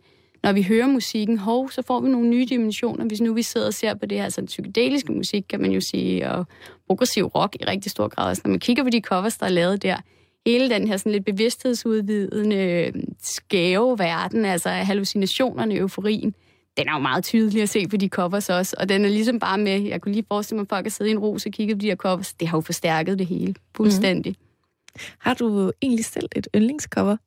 når 0.47 0.53
vi 0.53 0.63
hører 0.63 0.87
musikken, 0.87 1.37
hov, 1.37 1.71
så 1.71 1.81
får 1.81 1.99
vi 1.99 2.09
nogle 2.09 2.29
nye 2.29 2.45
dimensioner. 2.45 3.05
Hvis 3.05 3.21
nu 3.21 3.33
vi 3.33 3.41
sidder 3.41 3.67
og 3.67 3.73
ser 3.73 3.93
på 3.93 4.05
det 4.05 4.17
her 4.17 4.23
altså, 4.23 4.35
sådan 4.35 4.47
psykedeliske 4.47 5.11
musik, 5.11 5.45
kan 5.49 5.61
man 5.61 5.71
jo 5.71 5.81
sige, 5.81 6.29
og 6.31 6.45
progressiv 6.87 7.25
rock 7.25 7.55
i 7.55 7.65
rigtig 7.65 7.91
stor 7.91 8.07
grad. 8.07 8.29
Altså, 8.29 8.41
når 8.45 8.49
man 8.49 8.59
kigger 8.59 8.83
på 8.83 8.89
de 8.89 9.01
covers, 9.01 9.37
der 9.37 9.45
er 9.45 9.49
lavet 9.49 9.83
der, 9.83 9.97
hele 10.45 10.69
den 10.69 10.87
her 10.87 10.97
sådan 10.97 11.11
lidt 11.11 11.25
bevidsthedsudvidende, 11.25 12.55
øh, 12.55 12.93
skæve 13.21 13.99
verden, 13.99 14.45
altså 14.45 14.69
hallucinationerne, 14.69 15.75
euforien, 15.75 16.33
den 16.77 16.87
er 16.87 16.93
jo 16.93 16.99
meget 16.99 17.23
tydelig 17.23 17.61
at 17.61 17.69
se 17.69 17.87
på 17.87 17.97
de 17.97 18.07
covers 18.07 18.49
også, 18.49 18.75
og 18.79 18.89
den 18.89 19.05
er 19.05 19.09
ligesom 19.09 19.39
bare 19.39 19.57
med, 19.57 19.81
jeg 19.81 20.01
kunne 20.01 20.13
lige 20.13 20.25
forestille 20.27 20.57
mig, 20.57 20.63
at 20.63 20.69
folk 20.69 20.85
har 20.85 20.89
siddet 20.89 21.09
i 21.09 21.13
en 21.13 21.19
ros 21.19 21.45
og 21.45 21.51
kigget 21.51 21.77
på 21.77 21.81
de 21.81 21.87
her 21.87 21.95
covers, 21.95 22.33
det 22.33 22.47
har 22.47 22.57
jo 22.57 22.61
forstærket 22.61 23.19
det 23.19 23.27
hele, 23.27 23.55
fuldstændig. 23.75 24.35
Mm. 24.39 25.03
Har 25.19 25.33
du 25.33 25.71
egentlig 25.81 26.05
selv 26.05 26.29
et 26.35 26.47
yndlingscover? 26.55 27.17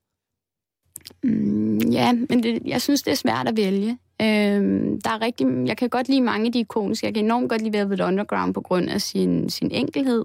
Mm, 1.22 1.78
ja, 1.78 2.12
men 2.12 2.42
det, 2.42 2.62
jeg 2.66 2.82
synes, 2.82 3.02
det 3.02 3.10
er 3.10 3.16
svært 3.16 3.48
at 3.48 3.56
vælge. 3.56 3.98
Øhm, 4.22 5.00
der 5.00 5.10
er 5.10 5.20
rigtig, 5.20 5.46
jeg 5.66 5.76
kan 5.76 5.88
godt 5.88 6.08
lide 6.08 6.20
mange 6.20 6.46
af 6.46 6.52
de 6.52 6.60
ikoniske. 6.60 7.06
Jeg 7.06 7.14
kan 7.14 7.24
enormt 7.24 7.48
godt 7.48 7.62
lide 7.62 7.78
Velvet 7.78 8.00
Underground 8.00 8.54
på 8.54 8.60
grund 8.60 8.90
af 8.90 9.00
sin, 9.00 9.50
sin 9.50 9.70
enkelhed. 9.70 10.24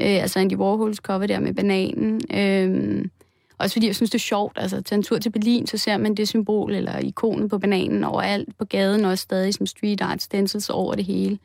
Øh, 0.00 0.22
altså 0.22 0.38
Andy 0.38 0.56
Warhols 0.56 0.98
cover 0.98 1.26
der 1.26 1.40
med 1.40 1.54
bananen. 1.54 2.20
Øhm, 2.34 3.10
også 3.58 3.74
fordi 3.74 3.86
jeg 3.86 3.96
synes, 3.96 4.10
det 4.10 4.18
er 4.18 4.22
sjovt. 4.22 4.58
Altså, 4.60 4.82
tage 4.82 4.96
en 4.96 5.02
tur 5.02 5.18
til 5.18 5.30
Berlin, 5.30 5.66
så 5.66 5.78
ser 5.78 5.96
man 5.96 6.14
det 6.14 6.28
symbol 6.28 6.74
eller 6.74 6.98
ikonen 6.98 7.48
på 7.48 7.58
bananen 7.58 8.04
overalt 8.04 8.58
på 8.58 8.64
gaden, 8.64 9.04
også 9.04 9.22
stadig 9.22 9.54
som 9.54 9.66
street 9.66 10.00
art 10.00 10.22
stencils 10.22 10.70
over 10.70 10.94
det 10.94 11.04
hele. 11.04 11.38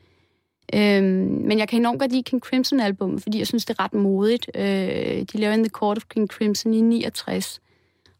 Øhm, 0.75 1.43
men 1.47 1.59
jeg 1.59 1.67
kan 1.67 1.79
enormt 1.79 1.99
godt 1.99 2.11
lide 2.11 2.23
King 2.23 2.41
Crimson 2.41 2.79
album, 2.79 3.19
fordi 3.19 3.39
jeg 3.39 3.47
synes, 3.47 3.65
det 3.65 3.75
er 3.79 3.83
ret 3.83 3.93
modigt. 3.93 4.51
Øh, 4.55 5.25
de 5.33 5.37
laver 5.37 5.53
In 5.53 5.63
the 5.63 5.69
Court 5.69 5.97
of 5.97 6.03
King 6.09 6.27
Crimson 6.27 6.73
i 6.73 6.81
69. 6.81 7.61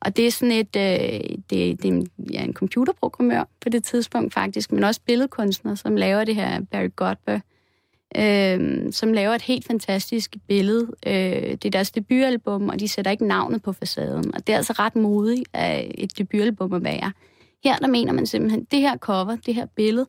Og 0.02 0.18
det 0.18 0.28
er 0.28 0.32
sådan 0.32 0.52
et, 0.52 0.76
øh, 0.76 1.38
det, 1.50 1.84
det 1.84 1.86
er 1.86 2.04
ja, 2.32 2.44
en 2.44 2.54
computerprogrammør 2.54 3.44
på 3.62 3.70
det 3.70 3.84
tidspunkt 3.84 4.34
faktisk, 4.34 4.72
men 4.72 4.84
også 4.84 5.02
billedkunstner, 5.06 5.76
som 5.76 5.96
laver 5.96 6.24
det 6.24 6.36
her, 6.36 6.62
Barry 6.72 6.90
Godber, 6.96 7.40
øh, 8.18 8.94
som 8.94 9.14
laver 9.14 9.36
et 9.36 9.42
helt 9.42 9.66
fantastisk 9.66 10.36
billede. 10.48 10.88
Øh, 11.08 11.52
det 11.52 11.66
er 11.66 11.70
deres 11.70 11.92
debutalbum, 11.92 12.70
og 12.70 12.80
de 12.80 12.88
sætter 12.88 13.12
ikke 13.12 13.28
navnet 13.28 13.64
på 13.64 13.74
facaden. 13.74 14.36
Og 14.36 14.48
det 14.48 14.54
er 14.54 14.58
altså 14.58 14.74
ret 14.74 14.96
modigt 14.96 15.50
af 15.54 15.92
et 15.98 16.18
debutalbum 16.18 16.74
at 16.74 16.84
være. 16.84 17.12
Her 17.64 17.78
der 17.78 17.88
mener 17.88 18.14
man 18.14 18.26
simpelthen, 18.26 18.64
det 18.72 18.80
her 18.80 18.98
cover, 18.98 19.36
det 19.46 19.56
her 19.56 19.66
billede, 19.66 20.08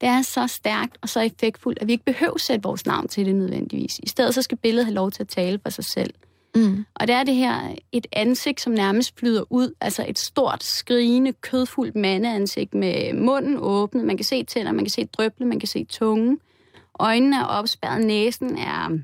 det 0.00 0.08
er 0.08 0.22
så 0.22 0.46
stærkt 0.46 0.98
og 1.02 1.08
så 1.08 1.20
effektfuldt, 1.20 1.78
at 1.80 1.86
vi 1.86 1.92
ikke 1.92 2.04
behøver 2.04 2.34
at 2.34 2.40
sætte 2.40 2.62
vores 2.62 2.86
navn 2.86 3.08
til 3.08 3.26
det 3.26 3.34
nødvendigvis. 3.34 3.98
I 3.98 4.08
stedet 4.08 4.34
så 4.34 4.42
skal 4.42 4.58
billedet 4.58 4.86
have 4.86 4.94
lov 4.94 5.10
til 5.10 5.22
at 5.22 5.28
tale 5.28 5.58
for 5.62 5.70
sig 5.70 5.84
selv. 5.84 6.14
Mm. 6.54 6.84
Og 6.94 7.06
det 7.06 7.14
er 7.14 7.22
det 7.22 7.34
her 7.34 7.74
et 7.92 8.06
ansigt, 8.12 8.60
som 8.60 8.72
nærmest 8.72 9.18
flyder 9.18 9.52
ud, 9.52 9.74
altså 9.80 10.04
et 10.08 10.18
stort, 10.18 10.64
skrigende, 10.64 11.32
kødfuldt 11.32 11.96
mandeansigt 11.96 12.74
med 12.74 13.12
munden 13.12 13.56
åbnet. 13.60 14.04
Man 14.04 14.16
kan 14.16 14.24
se 14.24 14.44
tænder, 14.44 14.72
man 14.72 14.84
kan 14.84 14.90
se 14.90 15.04
drøble, 15.04 15.46
man 15.46 15.60
kan 15.60 15.68
se 15.68 15.84
tunge. 15.84 16.38
Øjnene 17.00 17.36
er 17.36 17.44
opspærret, 17.44 18.06
næsen 18.06 18.58
er 18.58 18.98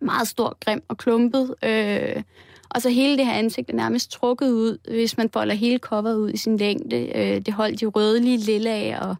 meget 0.00 0.28
stor, 0.28 0.56
grim 0.60 0.82
og 0.88 0.96
klumpet. 0.96 1.54
Øh, 1.64 2.22
og 2.70 2.82
så 2.82 2.90
hele 2.90 3.18
det 3.18 3.26
her 3.26 3.32
ansigt 3.32 3.70
er 3.70 3.74
nærmest 3.74 4.10
trukket 4.10 4.50
ud, 4.50 4.78
hvis 4.90 5.16
man 5.16 5.30
folder 5.30 5.54
hele 5.54 5.78
coveret 5.78 6.16
ud 6.16 6.30
i 6.30 6.36
sin 6.36 6.56
længde. 6.56 7.12
Øh, 7.14 7.40
det 7.40 7.54
holdt 7.54 7.80
de 7.80 7.86
rødlige, 7.86 8.36
lilla 8.36 8.98
og, 8.98 9.16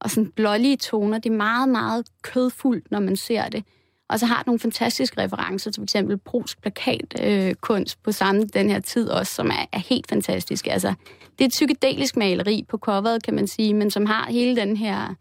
og 0.00 0.10
sådan 0.10 0.30
blålige 0.30 0.76
toner. 0.76 1.18
Det 1.18 1.32
er 1.32 1.36
meget, 1.36 1.68
meget 1.68 2.06
kødfuldt, 2.22 2.90
når 2.90 3.00
man 3.00 3.16
ser 3.16 3.48
det. 3.48 3.64
Og 4.10 4.20
så 4.20 4.26
har 4.26 4.36
det 4.36 4.46
nogle 4.46 4.58
fantastiske 4.58 5.22
referencer 5.22 5.70
til 5.70 5.82
f.eks. 5.82 5.96
Brugs 6.24 6.56
plakatkunst 6.56 7.98
øh, 7.98 8.04
på 8.04 8.12
samme 8.12 8.42
den 8.42 8.70
her 8.70 8.80
tid 8.80 9.08
også, 9.08 9.34
som 9.34 9.46
er, 9.46 9.66
er 9.72 9.78
helt 9.78 10.08
fantastisk. 10.08 10.66
Altså, 10.66 10.94
det 11.38 11.44
er 11.44 11.44
et 11.44 11.50
psykedelisk 11.50 12.16
maleri 12.16 12.64
på 12.68 12.78
coveret, 12.78 13.22
kan 13.22 13.34
man 13.34 13.46
sige, 13.46 13.74
men 13.74 13.90
som 13.90 14.06
har 14.06 14.30
hele 14.30 14.56
den 14.56 14.76
her 14.76 15.14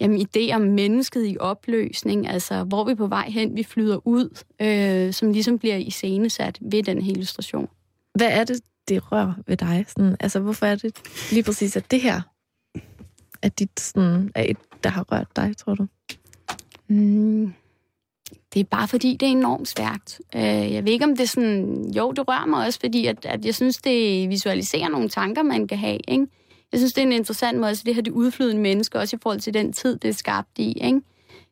jamen, 0.00 0.26
idé 0.26 0.54
om 0.54 0.60
mennesket 0.60 1.26
i 1.26 1.36
opløsning, 1.40 2.28
altså 2.28 2.64
hvor 2.64 2.84
vi 2.84 2.90
er 2.90 2.96
på 2.96 3.06
vej 3.06 3.28
hen, 3.28 3.56
vi 3.56 3.62
flyder 3.62 4.06
ud, 4.06 4.42
øh, 4.62 5.12
som 5.12 5.32
ligesom 5.32 5.58
bliver 5.58 5.76
iscenesat 5.76 6.58
ved 6.60 6.82
den 6.82 7.02
her 7.02 7.12
illustration. 7.12 7.68
Hvad 8.14 8.28
er 8.30 8.44
det, 8.44 8.60
det 8.88 9.12
rører 9.12 9.34
ved 9.46 9.56
dig? 9.56 9.84
Sådan, 9.88 10.16
altså, 10.20 10.40
hvorfor 10.40 10.66
er 10.66 10.76
det 10.76 10.96
lige 11.32 11.42
præcis, 11.42 11.76
at 11.76 11.90
det 11.90 12.00
her 12.00 12.20
er, 13.42 13.48
dit, 13.48 13.80
sådan, 13.80 14.30
er 14.34 14.44
et, 14.48 14.56
der 14.84 14.90
har 14.90 15.02
rørt 15.12 15.36
dig, 15.36 15.56
tror 15.56 15.74
du? 15.74 15.86
Mm, 16.88 17.54
det 18.54 18.60
er 18.60 18.64
bare 18.64 18.88
fordi, 18.88 19.16
det 19.16 19.26
er 19.26 19.30
enormt 19.30 19.68
stærkt. 19.68 20.20
Øh, 20.36 20.72
jeg 20.72 20.84
ved 20.84 20.92
ikke, 20.92 21.04
om 21.04 21.16
det 21.16 21.20
er 21.20 21.28
sådan... 21.28 21.90
Jo, 21.96 22.12
det 22.12 22.28
rører 22.28 22.46
mig 22.46 22.66
også, 22.66 22.80
fordi 22.80 23.06
at, 23.06 23.26
at 23.26 23.44
jeg 23.44 23.54
synes, 23.54 23.76
det 23.76 24.28
visualiserer 24.28 24.88
nogle 24.88 25.08
tanker, 25.08 25.42
man 25.42 25.66
kan 25.66 25.78
have. 25.78 25.98
Ikke? 26.08 26.26
Jeg 26.72 26.80
synes, 26.80 26.92
det 26.92 27.02
er 27.02 27.06
en 27.06 27.12
interessant 27.12 27.58
måde, 27.58 27.76
så 27.76 27.82
det 27.86 27.94
her 27.94 28.02
det 28.02 28.10
udflydende 28.10 28.62
menneske, 28.62 28.98
også 28.98 29.16
i 29.16 29.18
forhold 29.22 29.40
til 29.40 29.54
den 29.54 29.72
tid, 29.72 29.98
det 29.98 30.08
er 30.08 30.12
skabt 30.12 30.58
i. 30.58 30.72
Ikke? 30.72 31.00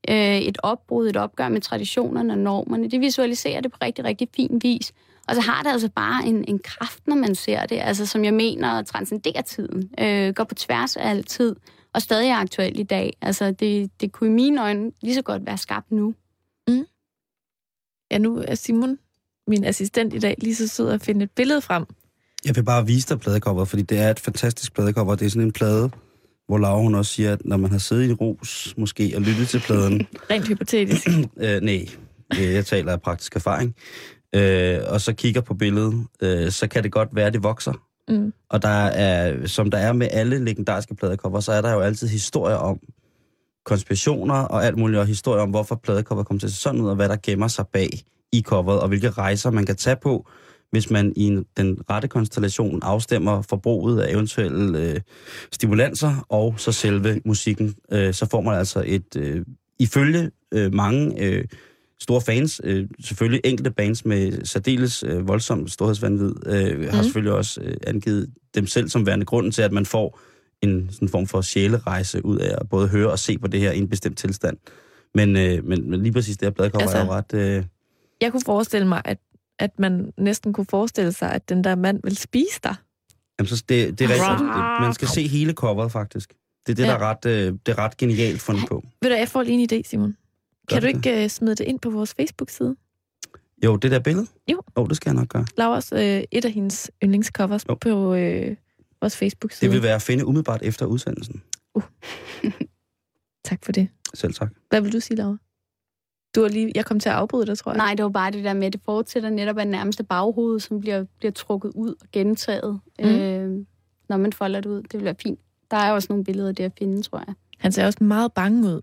Øh, 0.09 0.39
et 0.39 0.59
opbrud, 0.62 1.09
et 1.09 1.16
opgør 1.16 1.49
med 1.49 1.61
traditionerne 1.61 2.33
og 2.33 2.39
normerne, 2.39 2.91
det 2.91 3.01
visualiserer 3.01 3.61
det 3.61 3.72
på 3.72 3.79
rigtig, 3.83 4.05
rigtig 4.05 4.29
fin 4.37 4.61
vis. 4.62 4.93
Og 5.29 5.35
så 5.35 5.41
har 5.41 5.62
det 5.62 5.70
altså 5.70 5.89
bare 5.89 6.26
en, 6.26 6.45
en 6.49 6.59
kraft, 6.59 7.07
når 7.07 7.16
man 7.16 7.35
ser 7.35 7.66
det, 7.66 7.79
altså 7.81 8.07
som 8.07 8.24
jeg 8.24 8.35
mener 8.35 8.83
transcenderer 8.83 9.43
tiden, 9.43 9.91
øh, 10.01 10.35
går 10.35 10.45
på 10.45 10.55
tværs 10.55 10.97
af 10.97 11.11
al 11.11 11.24
tid, 11.24 11.57
og 11.93 12.03
stadig 12.03 12.29
er 12.29 12.37
aktuelt 12.37 12.81
i 12.81 12.83
dag. 12.83 13.16
Altså 13.22 13.51
det, 13.51 13.91
det 14.01 14.12
kunne 14.12 14.31
i 14.31 14.33
mine 14.33 14.62
øjne 14.62 14.93
lige 15.03 15.14
så 15.14 15.22
godt 15.22 15.47
være 15.47 15.59
skabt 15.59 15.93
nu. 15.93 16.14
Mm. 16.69 16.87
Ja, 18.11 18.19
nu 18.19 18.45
er 18.49 18.55
Simon, 18.55 18.99
min 19.47 19.64
assistent 19.64 20.14
i 20.14 20.19
dag, 20.19 20.35
lige 20.39 20.55
så 20.55 20.69
sød 20.69 20.91
at 20.91 21.03
finde 21.03 21.25
et 21.25 21.31
billede 21.31 21.61
frem. 21.61 21.85
Jeg 22.45 22.57
vil 22.57 22.62
bare 22.62 22.87
vise 22.87 23.09
dig 23.09 23.21
pladecover, 23.21 23.64
fordi 23.64 23.83
det 23.83 23.99
er 23.99 24.11
et 24.11 24.21
fantastisk 24.21 24.75
pladecover. 24.75 25.14
Det 25.14 25.27
er 25.27 25.31
sådan 25.31 25.43
en 25.43 25.53
plade, 25.53 25.91
hvor 26.47 26.59
Laura 26.59 26.81
hun 26.81 26.95
også 26.95 27.12
siger, 27.12 27.33
at 27.33 27.45
når 27.45 27.57
man 27.57 27.71
har 27.71 27.79
siddet 27.79 28.11
i 28.11 28.12
ros 28.12 28.75
måske 28.77 29.12
og 29.16 29.23
lyttet 29.23 29.49
til 29.49 29.61
pladen... 29.61 30.07
Rent 30.31 30.49
hypotetisk. 30.49 31.09
øh, 31.45 31.61
nej, 31.61 31.87
jeg 32.39 32.66
taler 32.66 32.93
af 32.93 33.03
praktisk 33.03 33.37
erfaring. 33.37 33.75
Øh, 34.35 34.81
og 34.89 35.01
så 35.01 35.12
kigger 35.12 35.41
på 35.41 35.55
billedet, 35.55 36.07
øh, 36.23 36.51
så 36.51 36.69
kan 36.69 36.83
det 36.83 36.93
godt 36.93 37.09
være, 37.12 37.27
at 37.27 37.33
det 37.33 37.43
vokser. 37.43 37.73
Mm. 38.09 38.33
Og 38.51 38.62
der 38.62 38.69
er, 38.69 39.47
som 39.47 39.71
der 39.71 39.79
er 39.79 39.93
med 39.93 40.09
alle 40.11 40.45
legendariske 40.45 40.95
pladecover, 40.95 41.41
så 41.41 41.53
er 41.53 41.61
der 41.61 41.73
jo 41.73 41.81
altid 41.81 42.09
historier 42.09 42.57
om, 42.57 42.81
konspirationer 43.65 44.35
og 44.35 44.65
alt 44.65 44.79
muligt, 44.79 45.01
og 45.01 45.07
historier 45.07 45.43
om, 45.43 45.51
hvorfor 45.51 45.75
pladecover 45.75 46.23
kommer 46.23 46.39
til 46.39 46.47
at 46.47 46.53
se 46.53 46.61
sådan 46.61 46.81
ud, 46.81 46.89
og 46.89 46.97
hvad 46.97 47.09
der 47.09 47.17
gemmer 47.23 47.49
sig 47.49 47.67
bag 47.73 47.89
i 48.33 48.43
coveret, 48.43 48.81
og 48.81 48.89
hvilke 48.89 49.11
rejser 49.11 49.51
man 49.51 49.67
kan 49.67 49.77
tage 49.77 49.97
på, 50.03 50.29
hvis 50.71 50.91
man 50.91 51.13
i 51.17 51.25
en, 51.25 51.45
den 51.57 51.79
rette 51.91 52.09
konstellation 52.09 52.81
afstemmer 52.83 53.43
forbruget 53.43 54.01
af 54.01 54.13
eventuelle 54.13 54.79
øh, 54.79 55.01
stimulanser, 55.53 56.27
og 56.29 56.55
så 56.57 56.73
selve 56.73 57.21
musikken, 57.25 57.75
øh, 57.93 58.15
så 58.15 58.27
får 58.31 58.41
man 58.41 58.55
altså 58.55 58.83
et, 58.87 59.17
øh, 59.17 59.45
ifølge 59.79 60.31
øh, 60.53 60.75
mange 60.75 61.25
øh, 61.25 61.45
store 62.01 62.21
fans, 62.21 62.61
øh, 62.65 62.89
selvfølgelig 63.01 63.41
enkelte 63.45 63.71
bands 63.71 64.05
med 64.05 64.45
særdeles 64.45 65.05
øh, 65.07 65.29
voldsomt 65.29 65.71
storhedsvandvid, 65.71 66.35
øh, 66.47 66.79
mm. 66.79 66.85
har 66.85 66.93
mhm. 66.93 67.03
selvfølgelig 67.03 67.33
også 67.33 67.61
øh, 67.65 67.77
angivet 67.87 68.31
dem 68.55 68.67
selv 68.67 68.89
som 68.89 69.07
værende 69.07 69.27
grunden 69.27 69.53
til, 69.53 69.63
at 69.63 69.73
man 69.73 69.87
får 69.87 70.21
en 70.63 70.89
sådan 70.93 71.09
form 71.09 71.27
for 71.27 71.41
sjælerejse 71.41 72.25
ud 72.25 72.39
af 72.39 72.57
at 72.61 72.69
både 72.69 72.89
høre 72.89 73.11
og 73.11 73.19
se 73.19 73.39
på 73.39 73.47
det 73.47 73.61
her 73.61 73.73
i 73.73 73.79
en 73.79 73.89
bestemt 73.89 74.19
tilstand. 74.19 74.57
Men, 75.15 75.37
øh, 75.37 75.65
men, 75.65 75.91
men 75.91 76.03
lige 76.03 76.13
præcis 76.13 76.37
det 76.37 76.47
her 76.47 76.51
bladcover 76.51 76.83
altså, 76.83 76.99
er 76.99 77.05
jo 77.05 77.11
ret... 77.11 77.35
Øh... 77.35 77.65
Jeg 78.21 78.33
kunne 78.33 78.45
forestille 78.45 78.89
mig, 78.89 79.03
at, 79.05 79.19
at 79.59 79.79
man 79.79 80.13
næsten 80.19 80.53
kunne 80.53 80.67
forestille 80.71 81.13
sig, 81.13 81.33
at 81.33 81.49
den 81.49 81.65
der 81.65 81.75
mand 81.75 82.01
vil 82.05 82.17
spise 82.17 82.61
dig. 82.65 82.75
Jamen, 83.39 83.49
så 83.49 83.65
det, 83.69 83.99
det 83.99 84.05
er 84.05 84.09
rigtigt. 84.09 84.49
Man 84.81 84.95
skal 84.95 85.09
se 85.09 85.29
hele 85.29 85.53
coveret, 85.53 85.93
faktisk. 85.93 86.35
Det 86.67 86.73
er 86.73 86.77
det, 86.77 86.83
ja. 86.83 86.89
der 86.89 86.95
er 86.95 87.11
ret, 87.11 87.27
øh, 87.27 87.53
det 87.67 87.73
er 87.73 87.79
ret 87.79 87.97
genialt 87.97 88.41
fundet 88.41 88.69
på. 88.69 88.85
Ved 89.03 89.11
du, 89.11 89.17
jeg 89.17 89.29
får 89.29 89.43
lige 89.43 89.63
en 89.63 89.69
idé, 89.73 89.89
Simon. 89.89 90.17
Kan 90.69 90.83
du 90.83 90.89
ikke 90.89 91.25
uh, 91.25 91.31
smide 91.31 91.55
det 91.55 91.65
ind 91.65 91.79
på 91.79 91.91
vores 91.91 92.15
Facebook-side? 92.15 92.77
Jo, 93.65 93.77
det 93.77 93.91
der 93.91 93.99
billede? 93.99 94.27
Jo. 94.51 94.55
Jo, 94.57 94.63
oh, 94.83 94.89
det 94.89 94.97
skal 94.97 95.11
jeg 95.11 95.15
nok 95.15 95.29
gøre. 95.29 95.47
Lauras, 95.57 95.93
øh, 95.93 96.23
et 96.31 96.45
af 96.45 96.53
hendes 96.53 96.91
yndlingscovers 97.05 97.65
oh. 97.69 97.77
på 97.81 98.15
øh, 98.15 98.57
vores 99.01 99.17
Facebook-side. 99.17 99.71
Det 99.71 99.75
vil 99.77 99.83
være 99.83 99.95
at 99.95 100.03
finde 100.03 100.27
umiddelbart 100.27 100.63
efter 100.63 100.87
udsendelsen. 100.87 101.43
Uh. 101.75 101.83
tak 103.49 103.65
for 103.65 103.73
det. 103.73 103.89
Selv 104.15 104.35
tak. 104.35 104.53
Hvad 104.69 104.81
vil 104.81 104.93
du 104.93 105.01
sige, 105.01 105.17
Laura? 105.17 105.37
Du 106.35 106.43
har 106.43 106.49
lige, 106.49 106.73
jeg 106.75 106.85
kom 106.85 107.01
til 107.01 107.09
at 107.09 107.15
afbryde 107.15 107.47
dig, 107.47 107.59
tror 107.59 107.73
jeg. 107.73 107.77
Nej, 107.77 107.95
det 107.95 108.03
var 108.03 108.09
bare 108.09 108.31
det 108.31 108.45
der 108.45 108.53
med, 108.53 108.67
at 108.67 108.73
det 108.73 108.81
fortsætter 108.85 109.31
netop 109.31 109.59
af 109.59 109.67
nærmeste 109.67 110.05
baghoved, 110.05 110.61
som 110.61 110.81
bliver, 110.81 111.05
bliver 111.19 111.33
trukket 111.33 111.73
ud 111.75 111.95
og 112.01 112.07
gentaget, 112.13 112.81
mm. 112.99 113.05
øh, 113.05 113.67
når 114.09 114.17
man 114.17 114.33
folder 114.33 114.61
det 114.61 114.71
ud. 114.71 114.83
Det 114.83 114.93
vil 114.93 115.05
være 115.05 115.15
fint. 115.23 115.41
Der 115.71 115.77
er 115.77 115.93
også 115.93 116.07
nogle 116.11 116.25
billeder 116.25 116.53
der 116.53 116.65
at 116.65 116.73
finde, 116.79 117.03
tror 117.03 117.25
jeg. 117.27 117.35
Han 117.59 117.73
ser 117.73 117.87
også 117.87 118.05
meget 118.05 118.33
bange 118.33 118.69
ud. 118.69 118.81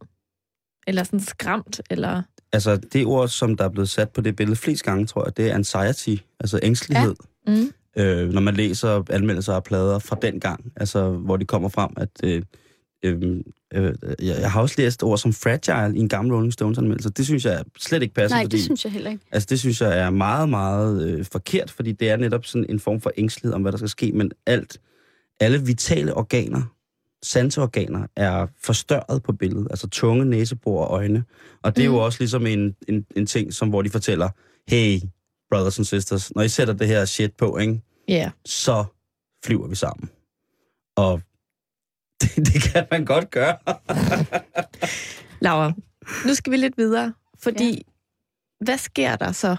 Eller 0.88 1.04
sådan 1.04 1.20
skræmt, 1.20 1.82
eller... 1.90 2.22
Altså, 2.52 2.78
det 2.78 3.06
ord, 3.06 3.28
som 3.28 3.58
der 3.58 3.64
er 3.64 3.70
blevet 3.70 3.90
sat 3.90 4.10
på 4.10 4.22
det 4.22 4.36
billede 4.36 4.56
flest 4.56 4.84
gange, 4.84 5.06
tror 5.06 5.26
jeg, 5.26 5.38
det 5.38 5.50
er 5.52 5.56
anxiety, 5.56 6.24
altså 6.40 6.60
ængstelighed. 6.64 7.16
Ja. 7.48 7.56
Mm. 7.56 7.72
Øh, 7.98 8.34
når 8.34 8.42
man 8.42 8.54
læser 8.54 9.04
anmeldelser 9.10 9.54
af 9.54 9.64
plader 9.64 10.00
fra 10.00 10.18
den 10.22 10.40
gang, 10.40 10.72
altså, 10.76 11.10
hvor 11.10 11.38
de 11.38 11.46
kommer 11.46 11.70
frem, 11.70 11.90
at... 11.98 12.10
Øh, 12.24 12.42
øh, 13.04 13.42
øh, 13.74 13.94
jeg 14.20 14.52
har 14.52 14.62
også 14.62 14.76
læst 14.78 15.04
ord 15.04 15.18
som 15.18 15.34
fragile 15.34 15.98
i 15.98 16.00
en 16.00 16.10
gammel 16.10 16.34
Rolling 16.34 16.54
Stones 16.54 16.78
anmeldelse. 16.78 17.10
Det 17.10 17.26
synes 17.26 17.46
jeg 17.46 17.64
slet 17.80 18.02
ikke 18.02 18.14
passer. 18.14 18.36
Nej, 18.36 18.44
fordi, 18.44 18.56
det 18.56 18.64
synes 18.64 18.86
jeg 18.86 18.92
heller 18.92 19.12
ikke. 19.12 19.26
Altså, 19.32 19.48
det 19.50 19.60
synes 19.60 19.82
jeg 19.82 20.00
er 20.00 20.10
meget, 20.10 20.50
meget 20.50 21.08
øh, 21.08 21.26
forkert, 21.26 21.72
fordi 21.72 21.92
det 21.92 22.10
er 22.10 22.18
netop 22.18 22.46
sådan 22.46 22.66
en 22.70 22.80
form 22.80 23.02
for 23.02 23.12
ængstelighed 23.18 23.54
om, 23.54 23.62
hvad 23.62 23.72
der 23.72 23.78
skal 23.78 23.90
ske, 23.90 24.12
men 24.12 24.32
alt, 24.46 24.80
alle 25.40 25.66
vitale 25.66 26.14
organer, 26.14 26.62
sanseorganer, 27.24 28.08
er 28.16 28.48
forstørret 28.64 29.24
på 29.24 29.34
billedet. 29.34 29.68
Altså 29.70 29.88
tunge, 29.90 30.26
næsebor 30.26 30.86
og 30.86 30.98
øjne. 30.98 31.24
Og 31.64 31.76
det 31.76 31.86
er 31.86 31.90
mm. 31.90 31.96
jo 31.96 32.02
også 32.02 32.20
ligesom 32.20 32.46
en, 32.46 32.76
en, 32.88 33.06
en 33.16 33.26
ting, 33.26 33.54
som 33.54 33.70
hvor 33.70 33.82
de 33.82 33.90
fortæller, 33.90 34.30
hey, 34.68 35.00
brothers 35.50 35.78
and 35.80 35.86
sisters, 35.86 36.36
når 36.36 36.44
I 36.44 36.50
sætter 36.50 36.74
det 36.74 36.88
her 36.88 37.06
shit 37.06 37.34
på, 37.36 37.58
ikke, 37.58 37.82
Yeah. 38.10 38.32
så 38.46 38.86
flyver 39.46 39.68
vi 39.68 39.76
sammen. 39.76 40.10
Og 40.96 41.22
det, 42.22 42.36
det 42.36 42.62
kan 42.62 42.88
man 42.92 43.06
godt 43.06 43.32
gøre. 43.32 43.58
Laura, 45.46 45.74
nu 46.26 46.34
skal 46.34 46.52
vi 46.52 46.58
lidt 46.58 46.78
videre, 46.78 47.14
fordi 47.40 47.72
ja. 47.72 48.66
hvad 48.66 48.78
sker 48.78 49.16
der 49.16 49.32
så 49.32 49.56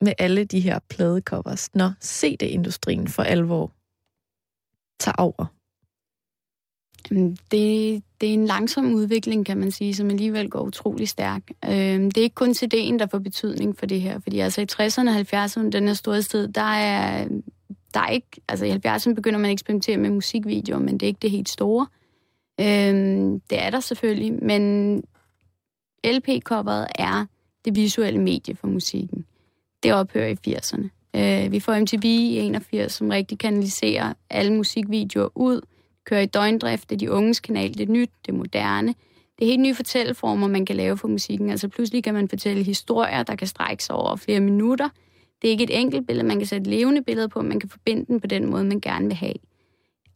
med 0.00 0.12
alle 0.18 0.44
de 0.44 0.60
her 0.60 0.78
pladecovers, 0.88 1.74
når 1.74 1.92
CD-industrien 2.04 3.08
for 3.08 3.22
alvor 3.22 3.72
tager 5.00 5.16
over? 5.18 5.46
Øhm, 7.12 7.36
det, 7.50 8.02
det 8.20 8.28
er 8.28 8.34
en 8.34 8.46
langsom 8.46 8.94
udvikling, 8.94 9.46
kan 9.46 9.58
man 9.58 9.70
sige, 9.70 9.94
som 9.94 10.10
alligevel 10.10 10.50
går 10.50 10.60
utrolig 10.60 11.08
stærk. 11.08 11.42
Øhm, 11.64 12.10
det 12.10 12.18
er 12.18 12.22
ikke 12.22 12.34
kun 12.34 12.50
CD'en, 12.50 12.98
der 12.98 13.06
får 13.10 13.18
betydning 13.18 13.78
for 13.78 13.86
det 13.86 14.00
her, 14.00 14.18
fordi 14.18 14.38
altså 14.38 14.60
i 14.60 14.66
60'erne 14.72 15.08
og 15.08 15.44
70'erne, 15.44 15.70
den 15.70 15.86
her 15.86 15.94
store 15.94 16.22
sted, 16.22 16.48
der 16.48 16.60
er, 16.60 17.28
der 17.94 18.00
er 18.00 18.08
ikke, 18.08 18.40
altså 18.48 18.64
i 18.64 18.70
70'erne 18.70 19.14
begynder 19.14 19.38
man 19.38 19.50
at 19.50 19.52
eksperimentere 19.52 19.96
med 19.96 20.10
musikvideoer, 20.10 20.78
men 20.78 20.94
det 20.94 21.02
er 21.02 21.08
ikke 21.08 21.22
det 21.22 21.30
helt 21.30 21.48
store. 21.48 21.86
Øhm, 22.60 23.40
det 23.40 23.62
er 23.62 23.70
der 23.70 23.80
selvfølgelig, 23.80 24.44
men 24.44 24.96
LP-coveret 26.06 26.86
er 26.94 27.26
det 27.64 27.76
visuelle 27.76 28.20
medie 28.20 28.56
for 28.56 28.66
musikken. 28.66 29.24
Det 29.82 29.92
ophører 29.92 30.28
i 30.28 30.36
80'erne. 30.48 30.88
Øh, 31.16 31.52
vi 31.52 31.60
får 31.60 31.80
MTV 31.80 32.04
i 32.04 32.38
81, 32.38 32.92
som 32.92 33.08
rigtig 33.08 33.38
kanaliserer 33.38 34.12
alle 34.30 34.52
musikvideoer 34.52 35.28
ud, 35.34 35.60
kører 36.10 36.20
i 36.20 36.26
døgndrift, 36.26 36.90
det 36.90 36.96
er 36.96 36.98
de 36.98 37.10
unges 37.10 37.40
kanal, 37.40 37.74
det 37.78 37.88
er 37.88 37.92
nyt, 37.92 38.10
det 38.26 38.32
er 38.32 38.36
moderne. 38.36 38.94
Det 39.38 39.44
er 39.44 39.46
helt 39.46 39.60
nye 39.60 39.74
fortælleformer, 39.74 40.48
man 40.48 40.66
kan 40.66 40.76
lave 40.76 40.96
for 40.96 41.08
musikken. 41.08 41.50
Altså 41.50 41.68
pludselig 41.68 42.04
kan 42.04 42.14
man 42.14 42.28
fortælle 42.28 42.62
historier, 42.62 43.22
der 43.22 43.36
kan 43.36 43.46
strække 43.46 43.84
sig 43.84 43.94
over 43.94 44.16
flere 44.16 44.40
minutter. 44.40 44.88
Det 45.42 45.48
er 45.48 45.52
ikke 45.52 45.64
et 45.64 45.80
enkelt 45.80 46.06
billede, 46.06 46.26
man 46.26 46.38
kan 46.38 46.46
sætte 46.46 46.70
levende 46.70 47.02
billeder 47.02 47.28
på, 47.28 47.42
man 47.42 47.60
kan 47.60 47.68
forbinde 47.68 48.06
den 48.06 48.20
på 48.20 48.26
den 48.26 48.50
måde, 48.50 48.64
man 48.64 48.80
gerne 48.80 49.06
vil 49.06 49.14
have. 49.14 49.34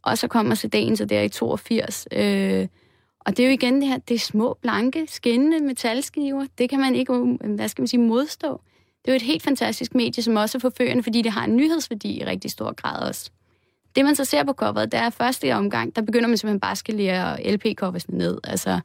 Og 0.03 0.17
så 0.17 0.27
kommer 0.27 0.55
CD'en 0.55 0.95
så 0.95 1.05
der 1.05 1.21
i 1.21 1.29
82. 1.29 2.07
Øh, 2.11 2.67
og 3.19 3.37
det 3.37 3.43
er 3.43 3.47
jo 3.47 3.53
igen 3.53 3.81
det 3.81 3.87
her, 3.87 3.97
det 3.97 4.15
er 4.15 4.19
små, 4.19 4.57
blanke, 4.61 5.07
skinnende 5.07 5.59
metalskiver. 5.59 6.45
Det 6.57 6.69
kan 6.69 6.79
man 6.79 6.95
ikke, 6.95 7.37
hvad 7.41 7.67
skal 7.67 7.81
man 7.81 7.87
sige, 7.87 7.99
modstå. 7.99 8.61
Det 9.01 9.11
er 9.11 9.11
jo 9.11 9.15
et 9.15 9.21
helt 9.21 9.43
fantastisk 9.43 9.95
medie, 9.95 10.23
som 10.23 10.35
også 10.35 10.57
er 10.57 10.59
forførende, 10.59 11.03
fordi 11.03 11.21
det 11.21 11.31
har 11.31 11.45
en 11.45 11.55
nyhedsværdi 11.55 12.21
i 12.21 12.25
rigtig 12.25 12.51
stor 12.51 12.73
grad 12.73 13.07
også. 13.07 13.31
Det, 13.95 14.05
man 14.05 14.15
så 14.15 14.25
ser 14.25 14.43
på 14.43 14.53
coveret, 14.53 14.91
det 14.91 14.99
er 14.99 15.09
første 15.09 15.53
omgang, 15.53 15.95
der 15.95 16.01
begynder 16.01 16.27
man 16.27 16.37
simpelthen 16.37 16.59
bare 16.59 16.71
at 16.71 16.77
skalere 16.77 17.51
LP-coversne 17.51 18.17
ned. 18.17 18.37
Altså 18.43 18.79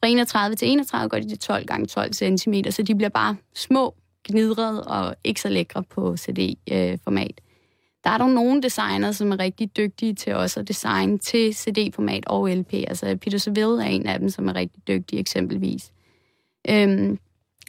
fra 0.00 0.08
31 0.08 0.56
til 0.56 0.68
31 0.68 1.08
går 1.08 1.18
de 1.18 1.28
til 1.28 1.38
12 1.38 1.66
gange 1.66 1.86
12 1.86 2.12
cm, 2.12 2.54
så 2.70 2.82
de 2.82 2.94
bliver 2.94 3.08
bare 3.08 3.36
små, 3.54 3.94
gnidrede 4.28 4.84
og 4.84 5.16
ikke 5.24 5.40
så 5.40 5.48
lækre 5.48 5.82
på 5.82 6.16
CD-format. 6.16 7.40
Der 8.04 8.10
er 8.10 8.18
dog 8.18 8.30
nogle 8.30 8.62
designer, 8.62 9.12
som 9.12 9.32
er 9.32 9.38
rigtig 9.38 9.76
dygtige 9.76 10.14
til 10.14 10.34
også 10.34 10.60
at 10.60 10.68
designe 10.68 11.18
til 11.18 11.54
CD-format 11.54 12.26
og 12.26 12.50
LP. 12.50 12.72
Altså 12.72 13.16
Peter 13.20 13.38
Seville 13.38 13.84
er 13.84 13.88
en 13.88 14.06
af 14.06 14.18
dem, 14.18 14.28
som 14.28 14.48
er 14.48 14.54
rigtig 14.54 14.88
dygtig 14.88 15.18
eksempelvis. 15.18 15.92
Øhm, 16.70 17.18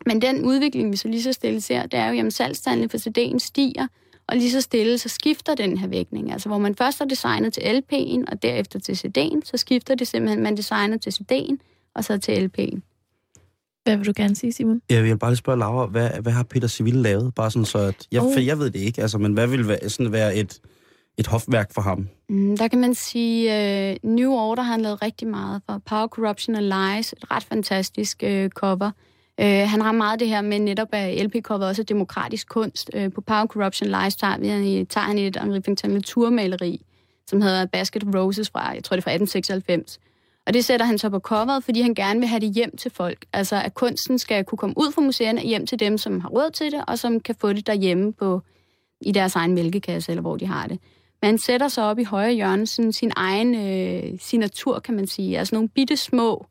men 0.06 0.22
den 0.22 0.46
udvikling, 0.46 0.92
vi 0.92 0.98
så 0.98 1.08
lige 1.08 1.24
så 1.24 1.34
stille 1.34 1.62
ser, 1.62 1.86
det 1.86 2.00
er 2.00 2.12
jo, 2.12 2.26
at 2.26 2.34
salgstallene 2.34 2.90
for 2.90 2.98
CD'en 2.98 3.40
stiger, 3.40 3.88
og 4.28 4.36
lige 4.38 4.52
så 4.52 4.62
stille, 4.62 4.98
så 4.98 5.10
skifter 5.10 5.56
den 5.56 5.78
her 5.78 5.88
vægtning. 5.88 6.32
Altså, 6.32 6.50
hvor 6.50 6.58
man 6.58 6.76
først 6.76 6.98
har 7.00 7.06
designet 7.06 7.54
til 7.54 7.62
LP'en, 7.62 8.24
og 8.32 8.42
derefter 8.42 8.80
til 8.80 8.94
CD'en, 8.94 9.42
så 9.44 9.58
skifter 9.58 9.96
det 9.96 10.08
simpelthen, 10.08 10.44
man 10.44 10.58
designer 10.58 10.98
til 10.98 11.12
CD'en, 11.12 11.58
og 11.96 12.04
så 12.04 12.18
til 12.18 12.32
LP'en. 12.32 12.80
Hvad 13.84 13.98
vil 13.98 14.08
du 14.08 14.14
gerne 14.16 14.36
sige, 14.36 14.54
Simon? 14.54 14.82
Jeg 14.90 15.04
vil 15.04 15.18
bare 15.18 15.32
lige 15.32 15.38
spørge 15.38 15.60
Laura, 15.60 15.86
hvad, 15.86 16.10
hvad 16.22 16.32
har 16.32 16.44
Peter 16.44 16.68
Seville 16.68 17.02
lavet? 17.02 17.36
Bare 17.36 17.52
sådan 17.52 17.66
så, 17.66 17.78
at... 17.78 18.08
Jeg, 18.12 18.22
Oh. 18.22 18.28
oh. 18.28 18.46
jeg 18.46 18.60
ved 18.60 18.70
det 18.72 18.80
ikke, 18.80 19.02
altså, 19.02 19.18
men 19.18 19.34
hvad 19.34 19.48
vil 19.48 19.68
være, 19.68 19.90
sådan 19.90 20.12
være 20.12 20.36
et, 20.36 20.60
et 21.18 21.28
hofværk 21.28 21.74
for 21.74 21.82
ham? 21.82 22.08
Mm, 22.30 22.58
der 22.58 22.68
kan 22.68 22.80
man 22.80 22.94
sige, 22.94 23.50
uh, 24.04 24.10
New 24.10 24.32
Order 24.32 24.64
har 24.64 24.72
han 24.72 24.82
lavet 24.82 25.02
rigtig 25.02 25.28
meget 25.28 25.62
for. 25.66 25.82
Power, 25.86 26.08
Corruption 26.08 26.56
and 26.56 26.66
Lies, 26.66 27.14
et 27.14 27.32
ret 27.32 27.44
fantastisk 27.44 28.24
uh, 28.26 28.48
cover. 28.50 28.92
Øh, 29.42 29.68
han 29.70 29.82
har 29.82 29.92
meget 29.92 30.20
det 30.20 30.30
her 30.30 30.42
med 30.42 30.60
netop, 30.60 30.88
at 30.92 31.26
LP-cover 31.26 31.66
også 31.66 31.84
demokratisk 31.84 32.50
kunst. 32.50 32.90
Øh, 32.94 33.12
på 33.12 33.22
Power, 33.22 33.46
Corruption 33.46 33.94
and 33.94 34.12
tager, 34.12 34.60
vi, 34.60 34.86
tager 34.86 35.06
han 35.06 35.18
et 35.18 35.38
Henri 35.42 35.62
Fintan-turmaleri, 35.62 36.86
som 37.28 37.42
hedder 37.42 37.66
Basket 37.66 38.04
of 38.04 38.16
Roses 38.16 38.50
fra, 38.50 38.70
jeg 38.70 38.84
tror 38.84 38.96
det 38.96 39.02
er 39.02 39.04
fra 39.04 39.12
1896. 39.12 40.00
Og 40.48 40.54
det 40.54 40.66
sætter 40.66 40.86
han 40.86 40.98
så 40.98 41.10
på 41.10 41.20
coveret, 41.20 41.64
fordi 41.64 41.82
han 41.82 41.96
gerne 41.96 42.20
vil 42.20 42.30
have 42.30 42.40
det 42.40 42.54
hjem 42.54 42.78
til 42.78 42.92
folk. 42.92 43.26
Altså, 43.34 43.56
at 43.56 43.74
kunsten 43.74 44.20
skal 44.20 44.44
kunne 44.44 44.58
komme 44.58 44.78
ud 44.78 44.92
fra 44.92 45.02
museerne 45.02 45.40
og 45.40 45.46
hjem 45.46 45.68
til 45.68 45.80
dem, 45.80 45.98
som 45.98 46.20
har 46.20 46.30
råd 46.30 46.52
til 46.52 46.72
det, 46.72 46.84
og 46.88 47.00
som 47.00 47.20
kan 47.20 47.36
få 47.42 47.54
det 47.54 47.68
derhjemme 47.68 48.14
på, 48.14 48.42
i 49.02 49.12
deres 49.12 49.36
egen 49.36 49.54
mælkekasse, 49.54 50.12
eller 50.12 50.22
hvor 50.22 50.36
de 50.36 50.46
har 50.46 50.68
det. 50.68 50.80
Men 51.22 51.28
han 51.28 51.38
sætter 51.38 51.68
sig 51.68 51.84
op 51.84 52.00
i 52.00 52.04
højre 52.04 52.34
hjørne 52.34 52.68
sådan 52.68 52.94
sin 52.94 53.12
egen 53.16 53.56
øh, 53.56 54.20
signatur, 54.20 54.80
kan 54.80 54.96
man 54.96 55.08
sige. 55.08 55.40
Altså 55.40 55.56
nogle 55.56 55.70
bitte 55.70 55.98
små, 55.98 56.46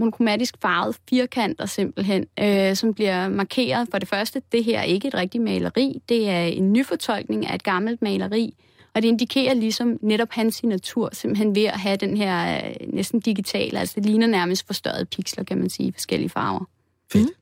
monokromatisk 0.00 0.54
farvede 0.62 0.98
firkanter 1.08 1.66
simpelthen, 1.66 2.26
øh, 2.40 2.76
som 2.76 2.94
bliver 2.94 3.28
markeret. 3.28 3.88
For 3.90 3.98
det 3.98 4.08
første, 4.08 4.42
det 4.52 4.64
her 4.64 4.78
er 4.78 4.82
ikke 4.82 5.08
et 5.08 5.14
rigtigt 5.14 5.44
maleri. 5.44 6.02
Det 6.08 6.28
er 6.28 6.42
en 6.42 6.72
nyfortolkning 6.72 7.46
af 7.46 7.54
et 7.54 7.62
gammelt 7.62 8.02
maleri. 8.02 8.54
Og 8.94 9.02
det 9.02 9.08
indikerer 9.08 9.54
ligesom 9.54 9.98
netop 10.02 10.30
hans 10.30 10.54
signatur, 10.54 11.10
simpelthen 11.12 11.54
ved 11.54 11.64
at 11.64 11.80
have 11.80 11.96
den 11.96 12.16
her 12.16 12.64
øh, 12.64 12.74
næsten 12.92 13.20
digitale, 13.20 13.78
altså 13.78 13.94
det 13.96 14.06
ligner 14.06 14.26
nærmest 14.26 14.66
forstørrede 14.66 15.06
pixler, 15.06 15.44
kan 15.44 15.58
man 15.58 15.70
sige, 15.70 15.88
i 15.88 15.92
forskellige 15.92 16.30
farver. 16.30 16.64
Fedt. 17.12 17.24
Mm. 17.24 17.34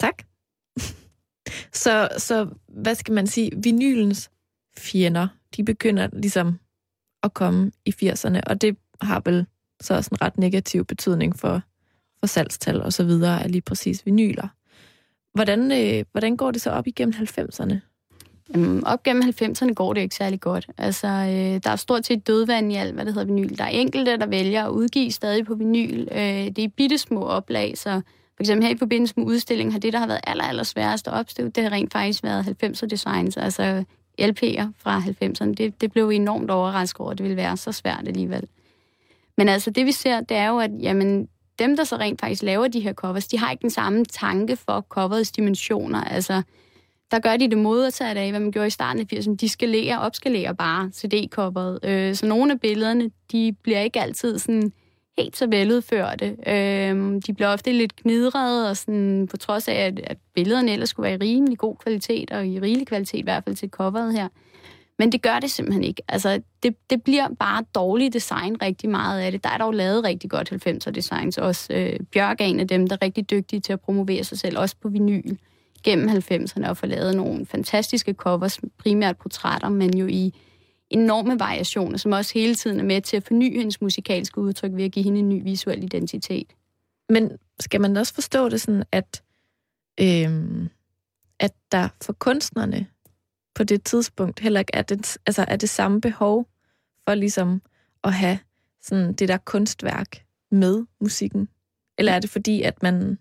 Tak. 0.00 0.22
så, 1.84 2.08
så 2.18 2.48
hvad 2.68 2.94
skal 2.94 3.14
man 3.14 3.26
sige? 3.26 3.50
Vinylens 3.62 4.30
fjender, 4.78 5.28
de 5.56 5.64
begynder 5.64 6.08
ligesom 6.12 6.58
at 7.22 7.34
komme 7.34 7.72
i 7.84 7.94
80'erne, 8.04 8.40
og 8.46 8.60
det 8.60 8.76
har 9.00 9.22
vel 9.24 9.46
så 9.80 9.94
også 9.94 10.08
en 10.12 10.22
ret 10.22 10.38
negativ 10.38 10.84
betydning 10.84 11.38
for, 11.38 11.62
for 12.20 12.26
salgstal 12.26 12.82
og 12.82 12.92
så 12.92 13.04
videre 13.04 13.42
af 13.42 13.50
lige 13.50 13.62
præcis 13.62 14.06
vinyler. 14.06 14.48
Hvordan, 15.34 15.72
øh, 15.72 16.04
hvordan 16.12 16.36
går 16.36 16.50
det 16.50 16.60
så 16.60 16.70
op 16.70 16.86
igennem 16.86 17.14
90'erne? 17.18 17.74
Jamen, 18.54 18.70
øhm, 18.70 18.82
op 18.86 19.02
gennem 19.02 19.22
90'erne 19.22 19.72
går 19.72 19.92
det 19.92 20.00
ikke 20.00 20.14
særlig 20.14 20.40
godt. 20.40 20.66
Altså, 20.78 21.08
øh, 21.08 21.60
der 21.64 21.70
er 21.70 21.76
stort 21.76 22.06
set 22.06 22.26
dødvand 22.26 22.72
i 22.72 22.76
alt, 22.76 22.94
hvad 22.94 23.04
det 23.04 23.14
hedder 23.14 23.26
vinyl. 23.26 23.58
Der 23.58 23.64
er 23.64 23.68
enkelte, 23.68 24.16
der 24.16 24.26
vælger 24.26 24.64
at 24.64 24.70
udgive 24.70 25.10
stadig 25.10 25.46
på 25.46 25.54
vinyl. 25.54 26.08
Øh, 26.12 26.46
det 26.46 26.58
er 26.58 26.68
bitte 26.76 26.98
små 26.98 27.24
oplag, 27.24 27.78
så 27.78 28.00
for 28.36 28.42
eksempel 28.42 28.66
her 28.66 28.74
i 28.74 28.78
forbindelse 28.78 29.14
med 29.16 29.26
udstillingen 29.26 29.72
har 29.72 29.78
det, 29.78 29.92
der 29.92 29.98
har 29.98 30.06
været 30.06 30.20
aller, 30.26 30.44
aller 30.44 30.62
sværest 30.62 31.08
at 31.08 31.14
opstøve, 31.14 31.48
det 31.48 31.62
har 31.62 31.72
rent 31.72 31.92
faktisk 31.92 32.22
været 32.22 32.56
90'er 32.64 32.86
designs, 32.86 33.36
altså 33.36 33.84
LP'er 34.20 34.66
fra 34.78 35.00
90'erne. 35.00 35.54
Det, 35.54 35.80
det 35.80 35.92
blev 35.92 36.08
enormt 36.08 36.50
overrasket 36.50 37.00
over, 37.00 37.10
at 37.10 37.18
det 37.18 37.24
ville 37.24 37.36
være 37.36 37.56
så 37.56 37.72
svært 37.72 38.08
alligevel. 38.08 38.48
Men 39.40 39.48
altså, 39.48 39.70
det 39.70 39.86
vi 39.86 39.92
ser, 39.92 40.20
det 40.20 40.36
er 40.36 40.48
jo, 40.48 40.58
at 40.58 40.70
jamen, 40.80 41.28
dem, 41.58 41.76
der 41.76 41.84
så 41.84 41.96
rent 41.96 42.20
faktisk 42.20 42.42
laver 42.42 42.68
de 42.68 42.80
her 42.80 42.92
covers, 42.92 43.28
de 43.28 43.38
har 43.38 43.50
ikke 43.50 43.62
den 43.62 43.70
samme 43.70 44.04
tanke 44.04 44.56
for 44.56 44.86
coverets 44.88 45.32
dimensioner. 45.32 46.04
Altså, 46.04 46.42
der 47.10 47.18
gør 47.18 47.36
de 47.36 47.50
det 47.50 47.58
modsatte 47.58 48.20
af, 48.20 48.30
hvad 48.30 48.40
man 48.40 48.52
gjorde 48.52 48.66
i 48.66 48.70
starten 48.70 49.00
af 49.00 49.18
80'erne. 49.18 49.34
De 49.34 49.48
skalerer, 49.48 49.98
opskalerer 49.98 50.52
bare 50.52 50.90
CD-coveret. 50.94 51.78
Øh, 51.84 52.14
så 52.14 52.26
nogle 52.26 52.52
af 52.52 52.60
billederne, 52.60 53.10
de 53.32 53.56
bliver 53.62 53.80
ikke 53.80 54.00
altid 54.00 54.38
sådan 54.38 54.72
helt 55.18 55.36
så 55.36 55.46
veludførte. 55.46 56.36
Øh, 56.46 57.20
de 57.26 57.34
bliver 57.34 57.48
ofte 57.48 57.72
lidt 57.72 57.96
knidrede, 57.96 58.70
og 58.70 58.76
sådan, 58.76 59.28
på 59.30 59.36
trods 59.36 59.68
af, 59.68 59.74
at, 59.74 60.00
at 60.04 60.18
billederne 60.34 60.72
ellers 60.72 60.88
skulle 60.88 61.04
være 61.04 61.14
i 61.14 61.34
rimelig 61.34 61.58
god 61.58 61.76
kvalitet, 61.76 62.30
og 62.30 62.46
i 62.46 62.60
rigelig 62.60 62.86
kvalitet 62.86 63.18
i 63.18 63.22
hvert 63.22 63.44
fald 63.44 63.56
til 63.56 63.68
coveret 63.68 64.12
her. 64.12 64.28
Men 65.00 65.12
det 65.12 65.22
gør 65.22 65.40
det 65.40 65.50
simpelthen 65.50 65.84
ikke. 65.84 66.02
Altså, 66.08 66.42
det, 66.62 66.76
det 66.90 67.02
bliver 67.02 67.28
bare 67.38 67.64
dårlig 67.74 68.12
design 68.12 68.62
rigtig 68.62 68.90
meget 68.90 69.20
af 69.20 69.32
det. 69.32 69.44
Der 69.44 69.50
er 69.50 69.58
dog 69.58 69.74
lavet 69.74 70.04
rigtig 70.04 70.30
godt 70.30 70.52
90'er 70.52 70.90
designs 70.90 71.38
også. 71.38 71.72
Øh, 71.72 72.00
Bjørk 72.12 72.40
er 72.40 72.44
en 72.44 72.60
af 72.60 72.68
dem, 72.68 72.86
der 72.86 72.96
er 72.96 73.04
rigtig 73.04 73.30
dygtige 73.30 73.60
til 73.60 73.72
at 73.72 73.80
promovere 73.80 74.24
sig 74.24 74.38
selv, 74.38 74.58
også 74.58 74.76
på 74.82 74.88
vinyl 74.88 75.36
gennem 75.84 76.08
90'erne, 76.08 76.68
og 76.68 76.76
få 76.76 76.86
lavet 76.86 77.16
nogle 77.16 77.46
fantastiske 77.46 78.12
covers, 78.12 78.58
primært 78.78 79.16
portrætter, 79.16 79.68
men 79.68 79.98
jo 79.98 80.06
i, 80.06 80.34
enorme 80.90 81.40
variationer, 81.40 81.98
som 81.98 82.12
også 82.12 82.34
hele 82.34 82.54
tiden 82.54 82.80
er 82.80 82.84
med 82.84 83.00
til 83.00 83.16
at 83.16 83.24
forny 83.24 83.56
hendes 83.56 83.80
musikalske 83.80 84.40
udtryk 84.40 84.70
ved 84.74 84.84
at 84.84 84.92
give 84.92 85.04
hende 85.04 85.18
en 85.18 85.28
ny 85.28 85.42
visuel 85.42 85.84
identitet. 85.84 86.52
Men 87.08 87.30
skal 87.60 87.80
man 87.80 87.96
også 87.96 88.14
forstå 88.14 88.48
det 88.48 88.60
sådan, 88.60 88.84
at, 88.92 89.22
øh, 90.00 90.66
at 91.40 91.52
der 91.72 91.88
for 92.02 92.12
kunstnerne 92.12 92.86
på 93.54 93.64
det 93.64 93.84
tidspunkt 93.84 94.40
heller 94.40 94.60
ikke 94.60 94.74
er 94.74 94.82
det, 94.82 95.18
altså 95.26 95.44
er 95.48 95.56
det 95.56 95.68
samme 95.68 96.00
behov 96.00 96.46
for 97.04 97.14
ligesom 97.14 97.62
at 98.04 98.12
have 98.12 98.38
sådan 98.82 99.12
det 99.12 99.28
der 99.28 99.36
kunstværk 99.36 100.24
med 100.50 100.84
musikken? 101.00 101.48
Eller 101.98 102.12
er 102.12 102.18
det 102.18 102.30
fordi, 102.30 102.62
at 102.62 102.82
man, 102.82 103.18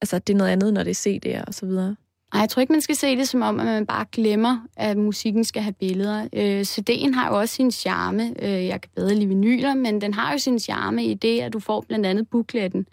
altså 0.00 0.18
det 0.18 0.32
er 0.32 0.36
noget 0.36 0.50
andet, 0.50 0.74
når 0.74 0.82
det 0.82 1.06
er 1.06 1.40
CD'er 1.40 1.44
og 1.46 1.54
så 1.54 1.66
videre? 1.66 1.96
Nej, 2.34 2.40
jeg 2.40 2.48
tror 2.48 2.60
ikke, 2.60 2.72
man 2.72 2.80
skal 2.80 2.96
se 2.96 3.16
det 3.16 3.28
som 3.28 3.42
om, 3.42 3.60
at 3.60 3.66
man 3.66 3.86
bare 3.86 4.06
glemmer, 4.12 4.66
at 4.76 4.96
musikken 4.96 5.44
skal 5.44 5.62
have 5.62 5.72
billeder. 5.72 6.28
Øh, 6.32 6.60
CD'en 6.60 7.14
har 7.14 7.28
jo 7.28 7.38
også 7.38 7.54
sin 7.54 7.70
charme. 7.70 8.34
Øh, 8.44 8.66
jeg 8.66 8.80
kan 8.80 8.90
bedre 8.94 9.14
lide 9.14 9.28
vinyler, 9.28 9.74
men 9.74 10.00
den 10.00 10.14
har 10.14 10.32
jo 10.32 10.38
sin 10.38 10.58
charme 10.58 11.04
i 11.04 11.14
det, 11.14 11.40
at 11.40 11.52
du 11.52 11.60
får 11.60 11.80
blandt 11.88 12.06
andet 12.06 12.28
bukletten. 12.28 12.86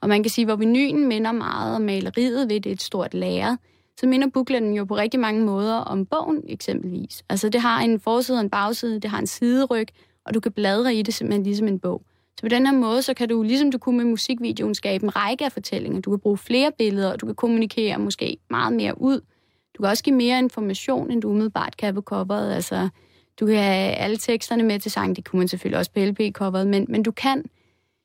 Og 0.00 0.08
man 0.08 0.22
kan 0.22 0.30
sige, 0.30 0.44
hvor 0.44 0.56
vinylen 0.56 1.08
minder 1.08 1.32
meget 1.32 1.74
om 1.74 1.82
maleriet 1.82 2.48
ved 2.48 2.60
det 2.60 2.72
et 2.72 2.82
stort 2.82 3.14
lager, 3.14 3.56
så 4.00 4.06
minder 4.06 4.28
bukletten 4.28 4.74
jo 4.74 4.84
på 4.84 4.96
rigtig 4.96 5.20
mange 5.20 5.44
måder 5.44 5.74
om 5.74 6.06
bogen 6.06 6.42
eksempelvis. 6.48 7.24
Altså 7.28 7.48
det 7.48 7.60
har 7.60 7.80
en 7.80 8.00
forside 8.00 8.38
og 8.38 8.42
en 8.42 8.50
bagside, 8.50 9.00
det 9.00 9.10
har 9.10 9.18
en 9.18 9.26
sideryg, 9.26 9.88
og 10.24 10.34
du 10.34 10.40
kan 10.40 10.52
bladre 10.52 10.94
i 10.94 11.02
det 11.02 11.14
simpelthen 11.14 11.42
ligesom 11.42 11.68
en 11.68 11.78
bog. 11.78 12.02
Så 12.36 12.42
på 12.42 12.48
den 12.48 12.66
her 12.66 12.74
måde, 12.74 13.02
så 13.02 13.14
kan 13.14 13.28
du, 13.28 13.42
ligesom 13.42 13.72
du 13.72 13.78
kunne 13.78 13.96
med 13.96 14.04
musikvideoen, 14.04 14.74
skabe 14.74 15.04
en 15.04 15.16
række 15.16 15.44
af 15.44 15.52
fortællinger. 15.52 16.00
Du 16.00 16.10
kan 16.10 16.18
bruge 16.18 16.38
flere 16.38 16.72
billeder, 16.78 17.12
og 17.12 17.20
du 17.20 17.26
kan 17.26 17.34
kommunikere 17.34 17.98
måske 17.98 18.36
meget 18.50 18.72
mere 18.72 19.00
ud. 19.00 19.20
Du 19.76 19.82
kan 19.82 19.90
også 19.90 20.04
give 20.04 20.16
mere 20.16 20.38
information, 20.38 21.10
end 21.10 21.22
du 21.22 21.30
umiddelbart 21.30 21.76
kan 21.76 21.94
på 21.94 22.00
coveret. 22.00 22.52
Altså, 22.52 22.88
du 23.40 23.46
kan 23.46 23.56
have 23.56 23.92
alle 23.92 24.16
teksterne 24.16 24.62
med 24.62 24.80
til 24.80 24.90
sang, 24.90 25.16
det 25.16 25.24
kunne 25.24 25.38
man 25.38 25.48
selvfølgelig 25.48 25.78
også 25.78 25.90
på 25.90 26.00
LP-coveret, 26.00 26.66
men, 26.66 26.86
men 26.88 27.02
du 27.02 27.10
kan, 27.10 27.44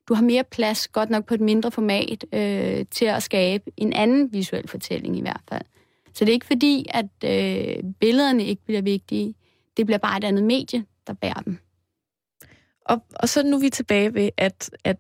du 0.08 0.14
har 0.14 0.24
mere 0.24 0.44
plads, 0.44 0.88
godt 0.88 1.10
nok 1.10 1.26
på 1.26 1.34
et 1.34 1.42
mindre 1.42 1.72
format, 1.72 2.26
øh, 2.34 2.86
til 2.92 3.06
at 3.06 3.24
skabe 3.24 3.72
en 3.78 3.94
anden 3.94 4.34
visuel 4.34 4.68
fortælling 4.68 5.18
i 5.18 5.22
hvert 5.22 5.42
fald. 5.50 5.64
Så 6.14 6.26
det 6.26 6.30
er 6.30 6.34
ikke 6.34 6.46
fordi, 6.46 6.86
at 6.90 7.06
øh, 7.24 7.84
billederne 8.00 8.46
ikke 8.46 8.64
bliver 8.66 8.82
vigtige. 8.82 9.36
Det 9.78 9.86
bliver 9.86 9.98
bare 9.98 10.18
et 10.18 10.24
andet 10.24 10.44
medie, 10.44 10.86
der 11.08 11.14
bærer 11.14 11.42
dem. 11.42 11.58
Og, 12.86 13.06
og 13.16 13.30
så 13.30 13.44
nu 13.44 13.56
er 13.56 13.62
vi 13.62 13.70
tilbage 13.70 14.14
ved, 14.14 14.30
at, 14.38 14.70
at 14.84 14.98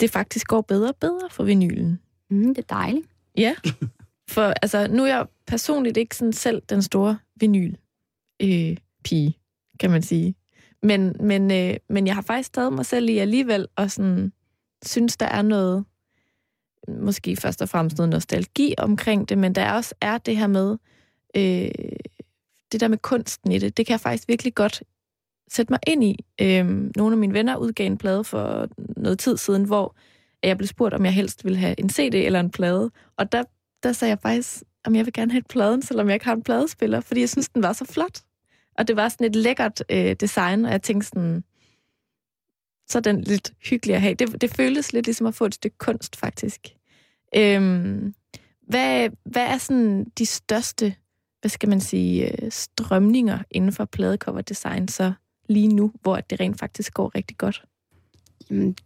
det 0.00 0.10
faktisk 0.10 0.46
går 0.46 0.60
bedre 0.60 0.88
og 0.88 0.96
bedre 0.96 1.30
for 1.30 1.44
vinylen. 1.44 2.00
Mm, 2.30 2.54
det 2.54 2.58
er 2.58 2.74
dejligt. 2.74 3.06
Ja, 3.36 3.54
for 4.34 4.42
altså, 4.42 4.86
nu 4.86 5.02
er 5.02 5.06
jeg 5.06 5.26
personligt 5.46 5.96
ikke 5.96 6.16
sådan 6.16 6.32
selv 6.32 6.62
den 6.68 6.82
store 6.82 7.18
vinyl 7.36 7.74
øh, 8.42 8.76
pige, 9.04 9.38
kan 9.80 9.90
man 9.90 10.02
sige. 10.02 10.34
Men, 10.82 11.16
men, 11.20 11.50
øh, 11.50 11.76
men 11.88 12.06
jeg 12.06 12.14
har 12.14 12.22
faktisk 12.22 12.52
taget 12.52 12.72
mig 12.72 12.86
selv 12.86 13.08
i 13.08 13.18
alligevel, 13.18 13.68
og 13.76 13.90
sådan, 13.90 14.32
synes, 14.84 15.16
der 15.16 15.26
er 15.26 15.42
noget, 15.42 15.84
måske 16.88 17.36
først 17.36 17.62
og 17.62 17.68
fremmest 17.68 17.98
noget 17.98 18.10
nostalgi 18.10 18.74
omkring 18.78 19.28
det, 19.28 19.38
men 19.38 19.54
der 19.54 19.72
også 19.72 19.94
er 20.00 20.18
det 20.18 20.36
her 20.36 20.46
med, 20.46 20.76
øh, 21.36 21.70
det 22.72 22.80
der 22.80 22.88
med 22.88 22.98
kunsten 22.98 23.52
i 23.52 23.58
det, 23.58 23.76
det 23.76 23.86
kan 23.86 23.92
jeg 23.92 24.00
faktisk 24.00 24.28
virkelig 24.28 24.54
godt 24.54 24.82
sætte 25.48 25.72
mig 25.72 25.80
ind 25.86 26.04
i. 26.04 26.24
Øhm, 26.40 26.92
nogle 26.96 27.14
af 27.14 27.18
mine 27.18 27.34
venner 27.34 27.56
udgav 27.56 27.86
en 27.86 27.98
plade 27.98 28.24
for 28.24 28.68
noget 28.96 29.18
tid 29.18 29.36
siden, 29.36 29.64
hvor 29.64 29.96
jeg 30.42 30.58
blev 30.58 30.66
spurgt, 30.66 30.94
om 30.94 31.04
jeg 31.04 31.14
helst 31.14 31.44
ville 31.44 31.58
have 31.58 31.80
en 31.80 31.90
CD 31.90 32.14
eller 32.14 32.40
en 32.40 32.50
plade. 32.50 32.90
Og 33.16 33.32
der, 33.32 33.42
der 33.82 33.92
sagde 33.92 34.10
jeg 34.10 34.18
faktisk, 34.22 34.62
om 34.84 34.94
jeg 34.94 35.04
vil 35.04 35.12
gerne 35.12 35.32
have 35.32 35.38
et 35.38 35.46
pladen, 35.46 35.82
selvom 35.82 36.06
jeg 36.06 36.14
ikke 36.14 36.26
har 36.26 36.34
en 36.34 36.42
pladespiller, 36.42 37.00
fordi 37.00 37.20
jeg 37.20 37.28
synes, 37.28 37.48
den 37.48 37.62
var 37.62 37.72
så 37.72 37.84
flot. 37.84 38.20
Og 38.78 38.88
det 38.88 38.96
var 38.96 39.08
sådan 39.08 39.26
et 39.26 39.36
lækkert 39.36 39.84
øh, 39.90 40.12
design, 40.12 40.64
og 40.64 40.70
jeg 40.72 40.82
tænkte 40.82 41.08
sådan, 41.08 41.44
så 42.88 42.98
er 42.98 43.02
den 43.02 43.20
lidt 43.20 43.52
hyggelig 43.70 43.94
at 43.94 44.00
have. 44.00 44.14
Det, 44.14 44.40
det 44.40 44.50
føles 44.54 44.92
lidt 44.92 45.06
ligesom 45.06 45.26
at 45.26 45.34
få 45.34 45.44
et 45.44 45.54
stykke 45.54 45.78
kunst, 45.78 46.16
faktisk. 46.16 46.60
Øhm, 47.36 48.14
hvad, 48.68 49.08
hvad 49.24 49.42
er 49.42 49.58
sådan 49.58 50.04
de 50.18 50.26
største, 50.26 50.94
hvad 51.40 51.48
skal 51.48 51.68
man 51.68 51.80
sige, 51.80 52.32
øh, 52.32 52.52
strømninger 52.52 53.38
inden 53.50 53.72
for 53.72 53.84
pladecover 53.84 54.40
design 54.40 54.88
så 54.88 55.12
lige 55.48 55.68
nu, 55.68 55.92
hvor 56.02 56.16
det 56.16 56.40
rent 56.40 56.58
faktisk 56.58 56.94
går 56.94 57.12
rigtig 57.14 57.38
godt? 57.38 57.64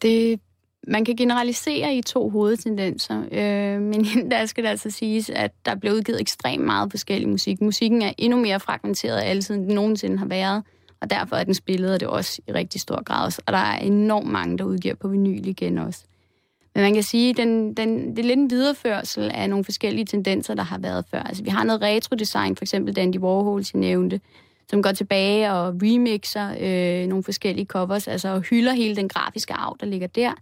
Det, 0.03 0.41
man 0.87 1.05
kan 1.05 1.17
generalisere 1.17 1.97
i 1.97 2.03
to 2.03 2.31
hovedtendenser, 2.31 3.23
øh, 3.33 3.83
men 3.83 4.05
der 4.31 4.47
skal 4.47 4.65
det 4.65 4.71
altså 4.71 4.91
siges, 4.91 5.31
at 5.31 5.53
der 5.65 5.75
bliver 5.75 5.95
udgivet 5.95 6.21
ekstremt 6.21 6.65
meget 6.65 6.91
forskellig 6.91 7.29
musik. 7.29 7.61
Musikken 7.61 8.03
er 8.03 8.13
endnu 8.19 8.39
mere 8.41 8.61
fragmenteret 8.61 9.17
af 9.17 9.31
altid, 9.31 9.55
end 9.55 9.67
den 9.67 9.75
nogensinde 9.75 10.19
har 10.19 10.27
været, 10.27 10.63
og 11.01 11.11
derfor 11.11 11.37
er 11.37 11.45
den 11.45 11.55
spillet, 11.55 11.95
og 11.95 12.01
det 12.01 12.09
også 12.09 12.43
i 12.49 12.53
rigtig 12.53 12.81
stor 12.81 13.03
grad 13.03 13.25
også. 13.25 13.43
Og 13.47 13.53
der 13.53 13.59
er 13.59 13.79
enormt 13.79 14.31
mange, 14.31 14.59
der 14.59 14.65
udgiver 14.65 14.95
på 14.95 15.09
vinyl 15.09 15.47
igen 15.47 15.79
også. 15.79 16.05
Men 16.75 16.83
man 16.83 16.95
kan 16.95 17.03
sige, 17.03 17.31
at 17.31 17.37
den, 17.37 17.75
den, 17.75 18.11
det 18.11 18.19
er 18.19 18.27
lidt 18.27 18.39
en 18.39 18.51
videreførsel 18.51 19.31
af 19.35 19.51
nogle 19.51 19.65
forskellige 19.65 20.05
tendenser, 20.05 20.55
der 20.55 20.63
har 20.63 20.79
været 20.79 21.05
før. 21.11 21.23
Altså, 21.23 21.43
vi 21.43 21.51
har 21.51 21.65
noget 21.65 21.83
retro-design, 21.83 22.57
for 22.57 22.65
eksempel 22.65 22.97
Dandy 22.97 23.19
Warhol, 23.19 23.63
jeg 23.75 23.81
nævnte, 23.81 24.21
som 24.71 24.83
går 24.83 24.93
tilbage 24.93 25.53
og 25.53 25.75
remixer 25.83 26.55
øh, 26.61 27.07
nogle 27.07 27.25
forskellige 27.25 27.67
covers, 27.67 28.09
altså 28.09 28.29
og 28.29 28.41
hylder 28.41 28.73
hele 28.73 28.97
den 28.97 29.09
grafiske 29.09 29.55
arv, 29.55 29.77
der 29.81 29.87
ligger 29.87 30.07
der. 30.07 30.33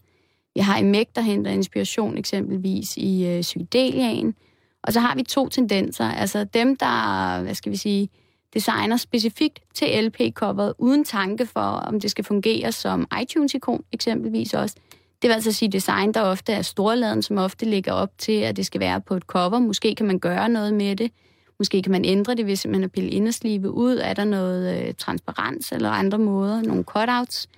Vi 0.55 0.61
har 0.61 0.79
Emek, 0.79 1.17
der 1.17 1.21
henter 1.23 1.51
inspiration 1.51 2.19
eksempelvis 2.19 2.97
i 2.97 3.27
øh, 3.27 3.41
psykedeliaen. 3.41 4.35
Og 4.83 4.93
så 4.93 5.01
har 5.01 5.15
vi 5.15 5.23
to 5.23 5.49
tendenser, 5.49 6.05
altså 6.05 6.45
dem, 6.45 6.77
der, 6.77 7.43
hvad 7.43 7.55
skal 7.55 7.73
vi 7.73 7.77
sige, 7.77 8.09
designer 8.55 8.97
specifikt 8.97 9.61
til 9.75 9.89
LP-coveret, 10.05 10.73
uden 10.79 11.05
tanke 11.05 11.47
for, 11.47 11.61
om 11.61 12.01
det 12.01 12.11
skal 12.11 12.25
fungere 12.25 12.73
som 12.73 13.09
iTunes-ikon 13.23 13.85
eksempelvis 13.93 14.55
også. 14.55 14.77
Det 15.23 15.29
vil 15.29 15.35
altså 15.35 15.53
sige 15.53 15.73
design, 15.73 16.13
der 16.15 16.21
ofte 16.21 16.53
er 16.53 16.63
storladen, 16.63 17.23
som 17.23 17.39
ofte 17.39 17.65
ligger 17.65 17.93
op 17.93 18.11
til, 18.19 18.33
at 18.33 18.57
det 18.57 18.67
skal 18.67 18.81
være 18.81 19.01
på 19.01 19.15
et 19.15 19.23
cover. 19.23 19.59
Måske 19.59 19.95
kan 19.95 20.07
man 20.07 20.19
gøre 20.19 20.49
noget 20.49 20.75
med 20.75 20.97
det. 20.97 21.11
Måske 21.59 21.83
kan 21.83 21.93
man 21.93 22.05
ændre 22.05 22.35
det 22.35 22.45
hvis 22.45 22.67
man 22.67 22.81
har 22.81 22.89
pillet 22.89 23.13
inderslive 23.13 23.71
ud. 23.71 23.97
Er 23.97 24.15
der 24.15 24.25
noget 24.25 24.87
øh, 24.87 24.95
transparens 24.99 25.73
eller 25.73 25.91
andre 25.91 26.19
måder? 26.19 26.63
Nogle 26.63 26.83
cutouts? 26.83 27.49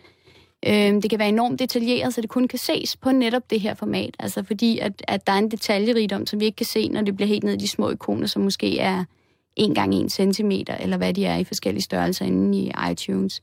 Øh, 0.66 1.02
det 1.02 1.10
kan 1.10 1.18
være 1.18 1.28
enormt 1.28 1.58
detaljeret, 1.58 2.14
så 2.14 2.20
det 2.20 2.30
kun 2.30 2.48
kan 2.48 2.58
ses 2.58 2.96
på 2.96 3.12
netop 3.12 3.50
det 3.50 3.60
her 3.60 3.74
format. 3.74 4.14
Altså 4.18 4.42
fordi, 4.42 4.78
at, 4.78 4.92
at 5.08 5.26
der 5.26 5.32
er 5.32 5.38
en 5.38 5.50
detaljerigdom, 5.50 6.26
som 6.26 6.40
vi 6.40 6.44
ikke 6.44 6.56
kan 6.56 6.66
se, 6.66 6.88
når 6.88 7.00
det 7.00 7.16
bliver 7.16 7.28
helt 7.28 7.44
ned 7.44 7.54
i 7.54 7.56
de 7.56 7.68
små 7.68 7.90
ikoner, 7.90 8.26
som 8.26 8.42
måske 8.42 8.78
er 8.78 9.04
1 9.58 9.74
gang 9.74 9.94
1 9.94 10.12
cm, 10.12 10.50
eller 10.80 10.96
hvad 10.96 11.14
de 11.14 11.24
er 11.24 11.36
i 11.36 11.44
forskellige 11.44 11.82
størrelser 11.82 12.24
inde 12.24 12.58
i 12.58 12.72
iTunes. 12.90 13.42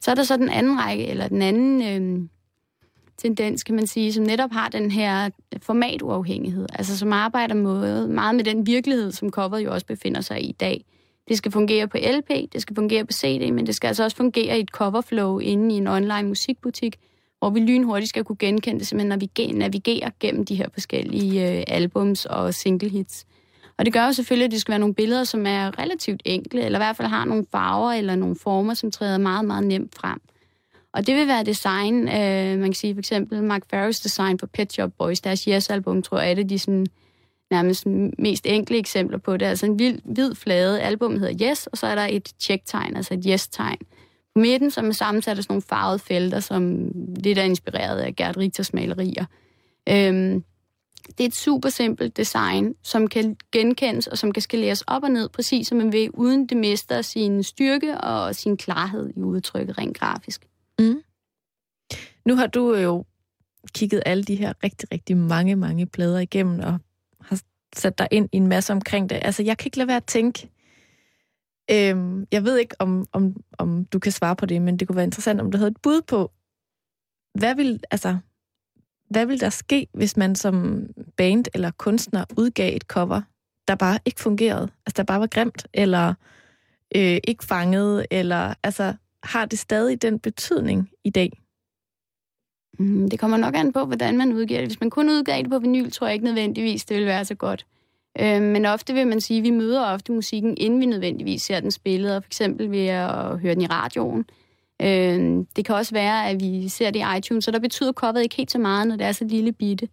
Så 0.00 0.10
er 0.10 0.14
der 0.14 0.22
så 0.22 0.36
den 0.36 0.48
anden 0.48 0.78
række, 0.80 1.06
eller 1.06 1.28
den 1.28 1.42
anden 1.42 1.82
øh, 1.82 2.28
tendens, 3.18 3.64
kan 3.64 3.74
man 3.74 3.86
sige, 3.86 4.12
som 4.12 4.24
netop 4.24 4.50
har 4.52 4.68
den 4.68 4.90
her 4.90 5.30
formatuafhængighed, 5.62 6.66
altså 6.72 6.98
som 6.98 7.12
arbejder 7.12 7.54
måde, 7.54 8.08
meget 8.08 8.34
med 8.34 8.44
den 8.44 8.66
virkelighed, 8.66 9.12
som 9.12 9.30
coveret 9.30 9.64
jo 9.64 9.72
også 9.72 9.86
befinder 9.86 10.20
sig 10.20 10.42
i 10.42 10.48
i 10.48 10.52
dag. 10.52 10.84
Det 11.28 11.38
skal 11.38 11.52
fungere 11.52 11.88
på 11.88 11.96
LP, 11.96 12.52
det 12.52 12.62
skal 12.62 12.76
fungere 12.76 13.04
på 13.04 13.12
CD, 13.12 13.52
men 13.52 13.66
det 13.66 13.74
skal 13.74 13.88
altså 13.88 14.04
også 14.04 14.16
fungere 14.16 14.58
i 14.58 14.60
et 14.60 14.68
coverflow 14.68 15.38
inde 15.38 15.74
i 15.74 15.78
en 15.78 15.86
online 15.86 16.28
musikbutik, 16.28 16.96
hvor 17.38 17.50
vi 17.50 17.60
lynhurtigt 17.60 18.08
skal 18.08 18.24
kunne 18.24 18.36
genkende 18.38 18.78
det, 18.78 18.86
simpelthen 18.86 19.08
navigere, 19.08 19.52
navigere 19.52 20.10
gennem 20.20 20.44
de 20.44 20.54
her 20.54 20.68
forskellige 20.72 21.58
øh, 21.58 21.64
albums 21.66 22.26
og 22.26 22.54
single 22.54 22.88
hits. 22.88 23.26
Og 23.78 23.84
det 23.84 23.92
gør 23.92 24.06
jo 24.06 24.12
selvfølgelig, 24.12 24.44
at 24.44 24.50
det 24.50 24.60
skal 24.60 24.72
være 24.72 24.78
nogle 24.78 24.94
billeder, 24.94 25.24
som 25.24 25.46
er 25.46 25.78
relativt 25.78 26.22
enkle, 26.24 26.62
eller 26.62 26.78
i 26.78 26.82
hvert 26.82 26.96
fald 26.96 27.08
har 27.08 27.24
nogle 27.24 27.46
farver 27.52 27.92
eller 27.92 28.16
nogle 28.16 28.36
former, 28.36 28.74
som 28.74 28.90
træder 28.90 29.18
meget, 29.18 29.44
meget 29.44 29.66
nemt 29.66 29.94
frem. 29.94 30.20
Og 30.92 31.06
det 31.06 31.16
vil 31.16 31.26
være 31.26 31.44
design, 31.44 32.08
øh, 32.08 32.58
man 32.58 32.64
kan 32.64 32.74
sige 32.74 32.94
for 32.94 32.98
eksempel 32.98 33.42
Mark 33.42 33.62
Farrows 33.70 34.00
design 34.00 34.36
på 34.36 34.46
Pet 34.46 34.72
Shop 34.72 34.90
Boys, 34.98 35.20
deres 35.20 35.44
Yes-album, 35.44 36.02
tror 36.02 36.20
jeg, 36.20 36.30
er 36.30 36.34
det 36.34 36.50
de 36.50 36.58
sådan, 36.58 36.86
nærmest 37.50 37.86
mest 38.18 38.46
enkle 38.46 38.78
eksempler 38.78 39.18
på 39.18 39.36
det. 39.36 39.46
Altså 39.46 39.66
en 39.66 39.74
hvid, 39.74 39.98
hvid 40.04 40.34
flade, 40.34 40.82
Albummet 40.82 41.20
hedder 41.20 41.48
Yes, 41.50 41.66
og 41.66 41.78
så 41.78 41.86
er 41.86 41.94
der 41.94 42.06
et 42.10 42.32
check-tegn, 42.40 42.96
altså 42.96 43.14
et 43.14 43.24
Yes-tegn. 43.28 43.78
På 44.34 44.40
midten, 44.40 44.70
som 44.70 44.88
er 44.88 44.92
sammensat 44.92 45.38
af 45.38 45.44
sådan 45.44 45.52
nogle 45.52 45.62
farvede 45.62 45.98
felter, 45.98 46.40
som 46.40 46.90
lidt 47.16 47.38
er 47.38 47.42
inspireret 47.42 48.00
af 48.00 48.16
Gert 48.16 48.36
Richters 48.36 48.74
malerier. 48.74 49.24
Øhm, 49.88 50.44
det 51.08 51.24
er 51.24 51.28
et 51.28 51.34
super 51.34 51.68
simpelt 51.68 52.16
design, 52.16 52.74
som 52.82 53.08
kan 53.08 53.36
genkendes 53.52 54.06
og 54.06 54.18
som 54.18 54.32
kan 54.32 54.42
skaleres 54.42 54.82
op 54.82 55.02
og 55.02 55.10
ned, 55.10 55.28
præcis 55.28 55.68
som 55.68 55.78
man 55.78 55.92
vil, 55.92 56.10
uden 56.10 56.46
det 56.46 56.56
mister 56.56 57.02
sin 57.02 57.42
styrke 57.42 58.00
og 58.00 58.34
sin 58.34 58.56
klarhed 58.56 59.10
i 59.16 59.20
udtrykket 59.22 59.78
rent 59.78 59.98
grafisk. 59.98 60.46
Mm. 60.78 61.02
Nu 62.24 62.36
har 62.36 62.46
du 62.46 62.74
øh, 62.74 62.82
jo 62.82 63.04
kigget 63.74 64.02
alle 64.06 64.24
de 64.24 64.34
her 64.34 64.52
rigtig, 64.64 64.92
rigtig 64.92 65.16
mange, 65.16 65.56
mange 65.56 65.86
plader 65.86 66.18
igennem 66.18 66.60
og 66.60 66.78
har 67.20 67.42
sat 67.76 67.98
dig 67.98 68.08
ind 68.10 68.28
i 68.32 68.36
en 68.36 68.46
masse 68.46 68.72
omkring 68.72 69.10
det. 69.10 69.18
Altså, 69.22 69.42
jeg 69.42 69.58
kan 69.58 69.66
ikke 69.66 69.78
lade 69.78 69.88
være 69.88 69.96
at 69.96 70.04
tænke, 70.04 70.50
øhm, 71.70 72.26
jeg 72.32 72.44
ved 72.44 72.58
ikke, 72.58 72.74
om, 72.78 73.06
om, 73.12 73.42
om 73.58 73.84
du 73.84 73.98
kan 73.98 74.12
svare 74.12 74.36
på 74.36 74.46
det, 74.46 74.62
men 74.62 74.76
det 74.76 74.88
kunne 74.88 74.96
være 74.96 75.04
interessant, 75.04 75.40
om 75.40 75.50
du 75.50 75.58
havde 75.58 75.70
et 75.70 75.82
bud 75.82 76.02
på, 76.02 76.32
hvad 77.34 77.54
vil, 77.54 77.80
altså, 77.90 78.18
hvad 79.14 79.26
vil 79.26 79.40
der 79.40 79.50
ske, 79.50 79.86
hvis 79.92 80.16
man 80.16 80.34
som 80.34 80.86
band 81.16 81.44
eller 81.54 81.70
kunstner 81.70 82.24
udgav 82.36 82.76
et 82.76 82.82
cover, 82.82 83.20
der 83.68 83.74
bare 83.74 83.98
ikke 84.04 84.20
fungerede? 84.20 84.68
Altså, 84.86 84.94
der 84.96 85.02
bare 85.02 85.20
var 85.20 85.26
grimt, 85.26 85.66
eller 85.74 86.14
øh, 86.96 87.18
ikke 87.24 87.44
fanget, 87.44 88.06
eller 88.10 88.54
altså, 88.62 88.94
har 89.22 89.44
det 89.44 89.58
stadig 89.58 90.02
den 90.02 90.18
betydning 90.18 90.90
i 91.04 91.10
dag? 91.10 91.42
Mm, 92.78 93.10
det 93.10 93.18
kommer 93.18 93.36
nok 93.36 93.54
an 93.56 93.72
på, 93.72 93.84
hvordan 93.84 94.18
man 94.18 94.32
udgiver 94.32 94.60
det. 94.60 94.68
Hvis 94.68 94.80
man 94.80 94.90
kun 94.90 95.08
udgav 95.08 95.42
det 95.42 95.50
på 95.50 95.58
vinyl, 95.58 95.90
tror 95.90 96.06
jeg 96.06 96.14
ikke 96.14 96.24
nødvendigvis, 96.24 96.84
det 96.84 96.96
vil 96.96 97.06
være 97.06 97.24
så 97.24 97.34
godt. 97.34 97.66
Øh, 98.20 98.42
men 98.42 98.66
ofte 98.66 98.94
vil 98.94 99.06
man 99.06 99.20
sige, 99.20 99.38
at 99.38 99.44
vi 99.44 99.50
møder 99.50 99.86
ofte 99.86 100.12
musikken, 100.12 100.56
inden 100.56 100.80
vi 100.80 100.86
nødvendigvis 100.86 101.42
ser 101.42 101.60
den 101.60 101.70
spillet, 101.70 102.16
og 102.16 102.22
for 102.22 102.28
eksempel 102.28 102.70
ved 102.70 102.86
at 102.86 103.38
høre 103.38 103.54
den 103.54 103.62
i 103.62 103.66
radioen. 103.66 104.18
Øh, 104.18 104.43
Øh, 104.82 105.44
det 105.56 105.64
kan 105.64 105.74
også 105.74 105.92
være, 105.92 106.28
at 106.28 106.40
vi 106.40 106.68
ser 106.68 106.90
det 106.90 107.00
i 107.00 107.18
iTunes, 107.18 107.44
så 107.44 107.50
der 107.50 107.58
betyder 107.58 107.92
coveret 107.92 108.22
ikke 108.22 108.36
helt 108.36 108.50
så 108.50 108.58
meget, 108.58 108.88
når 108.88 108.96
det 108.96 109.06
er 109.06 109.12
så 109.12 109.24
lille 109.24 109.52
bitte. 109.52 109.88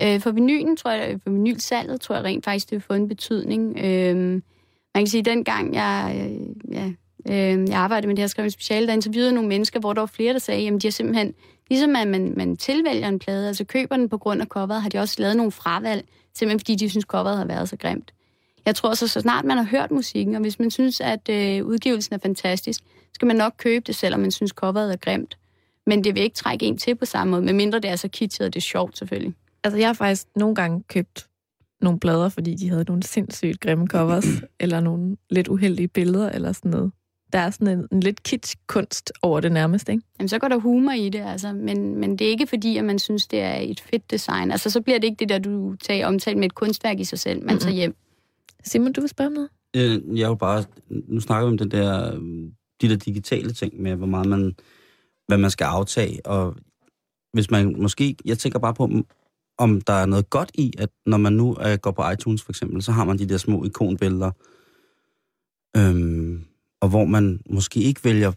Øh, 0.00 0.20
for 0.20 0.30
vinylen, 0.30 0.76
tror 0.76 0.90
jeg, 0.90 1.20
for 1.22 1.30
vinylsalget, 1.30 2.00
tror 2.00 2.14
jeg 2.14 2.24
rent 2.24 2.44
faktisk, 2.44 2.70
det 2.70 2.76
vil 2.76 2.82
få 2.82 2.94
en 2.94 3.08
betydning. 3.08 3.78
Øh, 3.78 4.16
man 4.94 5.02
kan 5.02 5.06
sige, 5.06 5.18
at 5.18 5.24
dengang 5.24 5.74
jeg, 5.74 6.14
øh, 6.16 6.74
ja, 6.74 6.92
øh, 7.28 7.68
jeg 7.68 7.78
arbejdede 7.78 8.06
med 8.06 8.16
det 8.16 8.22
her 8.22 8.26
skrevet 8.26 8.52
speciale, 8.52 8.86
der 8.86 8.92
interviewede 8.92 9.32
nogle 9.32 9.48
mennesker, 9.48 9.80
hvor 9.80 9.92
der 9.92 10.00
var 10.00 10.06
flere, 10.06 10.32
der 10.32 10.38
sagde, 10.38 10.68
at 10.68 10.82
de 10.82 10.86
har 10.86 10.92
simpelthen, 10.92 11.34
ligesom 11.70 11.96
at 11.96 12.08
man, 12.08 12.34
man 12.36 12.56
tilvælger 12.56 13.08
en 13.08 13.18
plade, 13.18 13.48
altså 13.48 13.64
køber 13.64 13.96
den 13.96 14.08
på 14.08 14.18
grund 14.18 14.40
af 14.40 14.46
coveret, 14.46 14.82
har 14.82 14.88
de 14.88 14.98
også 14.98 15.16
lavet 15.18 15.36
nogle 15.36 15.52
fravalg, 15.52 16.04
simpelthen 16.34 16.60
fordi 16.60 16.74
de 16.74 16.88
synes, 16.88 17.04
coveret 17.04 17.38
har 17.38 17.44
været 17.44 17.68
så 17.68 17.76
grimt. 17.76 18.12
Jeg 18.66 18.74
tror 18.74 18.94
så, 18.94 19.08
så 19.08 19.20
snart 19.20 19.44
man 19.44 19.56
har 19.56 19.64
hørt 19.64 19.90
musikken, 19.90 20.34
og 20.34 20.40
hvis 20.40 20.58
man 20.58 20.70
synes, 20.70 21.00
at 21.00 21.28
øh, 21.28 21.66
udgivelsen 21.66 22.14
er 22.14 22.18
fantastisk, 22.18 22.80
skal 23.14 23.26
man 23.26 23.36
nok 23.36 23.52
købe 23.56 23.84
det, 23.86 23.94
selvom 23.94 24.20
man 24.20 24.30
synes, 24.30 24.50
coveret 24.50 24.92
er 24.92 24.96
grimt. 24.96 25.38
Men 25.86 26.04
det 26.04 26.14
vil 26.14 26.22
ikke 26.22 26.36
trække 26.36 26.66
en 26.66 26.78
til 26.78 26.94
på 26.94 27.04
samme 27.04 27.30
måde, 27.30 27.42
medmindre 27.42 27.80
det 27.80 27.90
er 27.90 27.96
så 27.96 28.08
kitschet, 28.08 28.46
og 28.46 28.54
det 28.54 28.60
er 28.60 28.64
sjovt 28.64 28.98
selvfølgelig. 28.98 29.34
Altså, 29.64 29.78
jeg 29.78 29.88
har 29.88 29.92
faktisk 29.92 30.26
nogle 30.36 30.54
gange 30.54 30.82
købt 30.88 31.26
nogle 31.80 32.00
blader, 32.00 32.28
fordi 32.28 32.54
de 32.54 32.70
havde 32.70 32.84
nogle 32.88 33.02
sindssygt 33.02 33.60
grimme 33.60 33.86
covers, 33.86 34.26
eller 34.60 34.80
nogle 34.80 35.16
lidt 35.30 35.48
uheldige 35.48 35.88
billeder, 35.88 36.30
eller 36.30 36.52
sådan 36.52 36.70
noget. 36.70 36.92
Der 37.32 37.38
er 37.38 37.50
sådan 37.50 37.78
en, 37.78 37.86
en 37.92 38.00
lidt 38.00 38.22
kitsch-kunst 38.22 39.12
over 39.22 39.40
det 39.40 39.52
nærmest, 39.52 39.88
ikke? 39.88 40.02
Jamen, 40.18 40.28
så 40.28 40.38
går 40.38 40.48
der 40.48 40.56
humor 40.56 40.92
i 40.92 41.08
det, 41.08 41.22
altså. 41.26 41.52
Men, 41.52 41.96
men 41.96 42.18
det 42.18 42.26
er 42.26 42.28
ikke 42.28 42.46
fordi, 42.46 42.76
at 42.76 42.84
man 42.84 42.98
synes, 42.98 43.26
det 43.26 43.40
er 43.40 43.54
et 43.54 43.80
fedt 43.80 44.10
design. 44.10 44.50
Altså, 44.50 44.70
så 44.70 44.80
bliver 44.80 44.98
det 44.98 45.04
ikke 45.04 45.18
det 45.18 45.28
der, 45.28 45.38
du 45.38 45.76
tager 45.76 46.06
omtalt 46.06 46.38
med 46.38 46.46
et 46.46 46.54
kunstværk 46.54 47.00
i 47.00 47.04
sig 47.04 47.18
selv, 47.18 47.38
man 47.38 47.44
mm-hmm. 47.44 47.60
tager 47.60 47.74
hjem. 47.74 47.96
Simon, 48.64 48.92
du 48.92 49.00
vil 49.00 49.10
spørge 49.10 49.30
noget? 49.30 49.48
Øh, 49.76 50.18
jeg 50.18 50.30
vil 50.30 50.36
bare... 50.36 50.64
Nu 50.88 51.20
snakker 51.20 51.46
vi 51.46 51.52
om 51.52 51.58
den 51.58 51.70
der, 51.70 52.14
øh, 52.14 52.20
de 52.80 52.88
der 52.88 52.96
digitale 52.96 53.52
ting 53.52 53.82
med, 53.82 53.94
hvor 53.94 54.06
meget 54.06 54.28
man, 54.28 54.54
hvad 55.26 55.38
man 55.38 55.50
skal 55.50 55.64
aftage, 55.64 56.26
og 56.26 56.56
hvis 57.32 57.50
man 57.50 57.82
måske... 57.82 58.16
Jeg 58.24 58.38
tænker 58.38 58.58
bare 58.58 58.74
på, 58.74 58.90
om 59.58 59.80
der 59.80 59.92
er 59.92 60.06
noget 60.06 60.30
godt 60.30 60.50
i, 60.54 60.72
at 60.78 60.90
når 61.06 61.16
man 61.16 61.32
nu 61.32 61.56
øh, 61.66 61.78
går 61.82 61.90
på 61.90 62.10
iTunes 62.10 62.42
for 62.42 62.52
eksempel, 62.52 62.82
så 62.82 62.92
har 62.92 63.04
man 63.04 63.18
de 63.18 63.28
der 63.28 63.36
små 63.36 63.64
ikonbilleder, 63.64 64.30
øhm, 65.76 66.44
og 66.80 66.88
hvor 66.88 67.04
man 67.04 67.40
måske 67.50 67.80
ikke 67.80 68.04
vælger, 68.04 68.32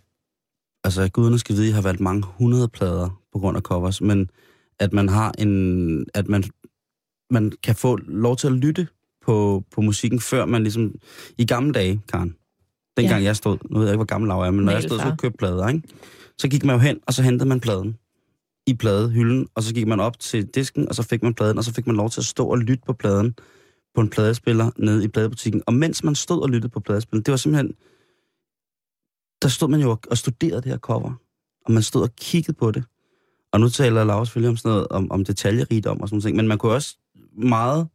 altså 0.84 1.10
guderne 1.14 1.40
skal 1.40 1.56
vide, 1.56 1.66
at 1.66 1.68
jeg 1.68 1.76
har 1.76 1.82
valgt 1.82 2.02
mange 2.02 2.24
hundrede 2.38 2.68
plader 2.68 3.22
på 3.34 3.40
grund 3.40 3.58
af 3.58 3.64
covers, 3.64 4.02
men 4.02 4.30
at 4.80 4.94
man 4.94 5.10
har 5.10 5.32
en, 5.38 6.06
at 6.14 6.28
man, 6.28 6.44
man 7.30 7.52
kan 7.64 7.76
få 7.76 7.96
lov 7.96 8.36
til 8.36 8.48
at 8.48 8.54
lytte 8.54 8.88
på, 9.26 9.64
på 9.72 9.82
musikken, 9.82 10.20
før 10.20 10.46
man 10.46 10.64
ligesom, 10.64 10.96
i 11.38 11.46
gamle 11.46 11.74
dage, 11.74 12.02
Karen, 12.12 12.36
dengang 12.98 13.22
ja. 13.22 13.28
jeg 13.28 13.36
stod, 13.36 13.58
nu 13.70 13.80
ved 13.80 13.86
jeg 13.86 13.94
ikke, 13.94 13.98
hvor 13.98 14.06
gammel 14.06 14.28
jeg 14.28 14.48
er, 14.48 14.52
men 14.52 14.66
når 14.66 14.72
jeg 14.72 14.84
stod 14.84 15.00
så 15.00 15.16
købte 15.20 15.38
plader, 15.38 15.68
ikke? 15.68 15.82
så 16.38 16.48
gik 16.48 16.66
man 16.66 16.76
jo 16.76 16.80
hen, 16.80 17.00
og 17.08 17.14
så 17.14 17.22
hentede 17.22 17.50
man 17.50 17.60
pladen 17.60 17.98
i 18.68 18.74
pladehylden, 18.74 19.48
og 19.56 19.64
så 19.64 19.74
gik 19.74 19.88
man 19.88 20.00
op 20.00 20.20
til 20.20 20.46
disken, 20.48 20.90
og 20.90 20.96
så 20.96 21.04
fik 21.04 21.24
man 21.24 21.34
pladen, 21.34 21.58
og 21.58 21.64
så 21.64 21.74
fik 21.74 21.88
man 21.88 21.96
lov 21.96 22.10
til 22.10 22.22
at 22.22 22.26
stå 22.26 22.48
og 22.48 22.58
lytte 22.58 22.84
på 22.86 22.94
pladen 22.94 23.36
på 23.96 24.02
en 24.02 24.10
pladespiller 24.10 24.72
nede 24.78 25.04
i 25.04 25.08
pladebutikken. 25.08 25.64
Og 25.68 25.74
mens 25.74 26.04
man 26.04 26.16
stod 26.16 26.42
og 26.42 26.50
lyttede 26.50 26.72
på 26.72 26.80
pladespilleren, 26.80 27.24
det 27.26 27.32
var 27.32 27.38
simpelthen... 27.38 27.76
Der 29.42 29.48
stod 29.48 29.70
man 29.70 29.82
jo 29.82 29.98
og 30.12 30.18
studerede 30.18 30.62
det 30.62 30.66
her 30.66 30.78
cover, 30.78 31.14
og 31.66 31.72
man 31.72 31.84
stod 31.84 32.02
og 32.02 32.16
kiggede 32.16 32.58
på 32.58 32.72
det. 32.72 32.84
Og 33.52 33.60
nu 33.60 33.70
taler 33.70 34.04
Laura 34.04 34.26
selvfølgelig 34.26 34.50
om 34.50 34.58
sådan 34.58 34.72
noget, 34.72 34.88
om, 34.88 35.12
om 35.12 35.26
detaljerigdom 35.26 36.02
og 36.02 36.10
sådan 36.10 36.22
noget, 36.24 36.36
men 36.36 36.48
man 36.48 36.58
kunne 36.58 36.72
også 36.72 36.98
meget 37.38 37.88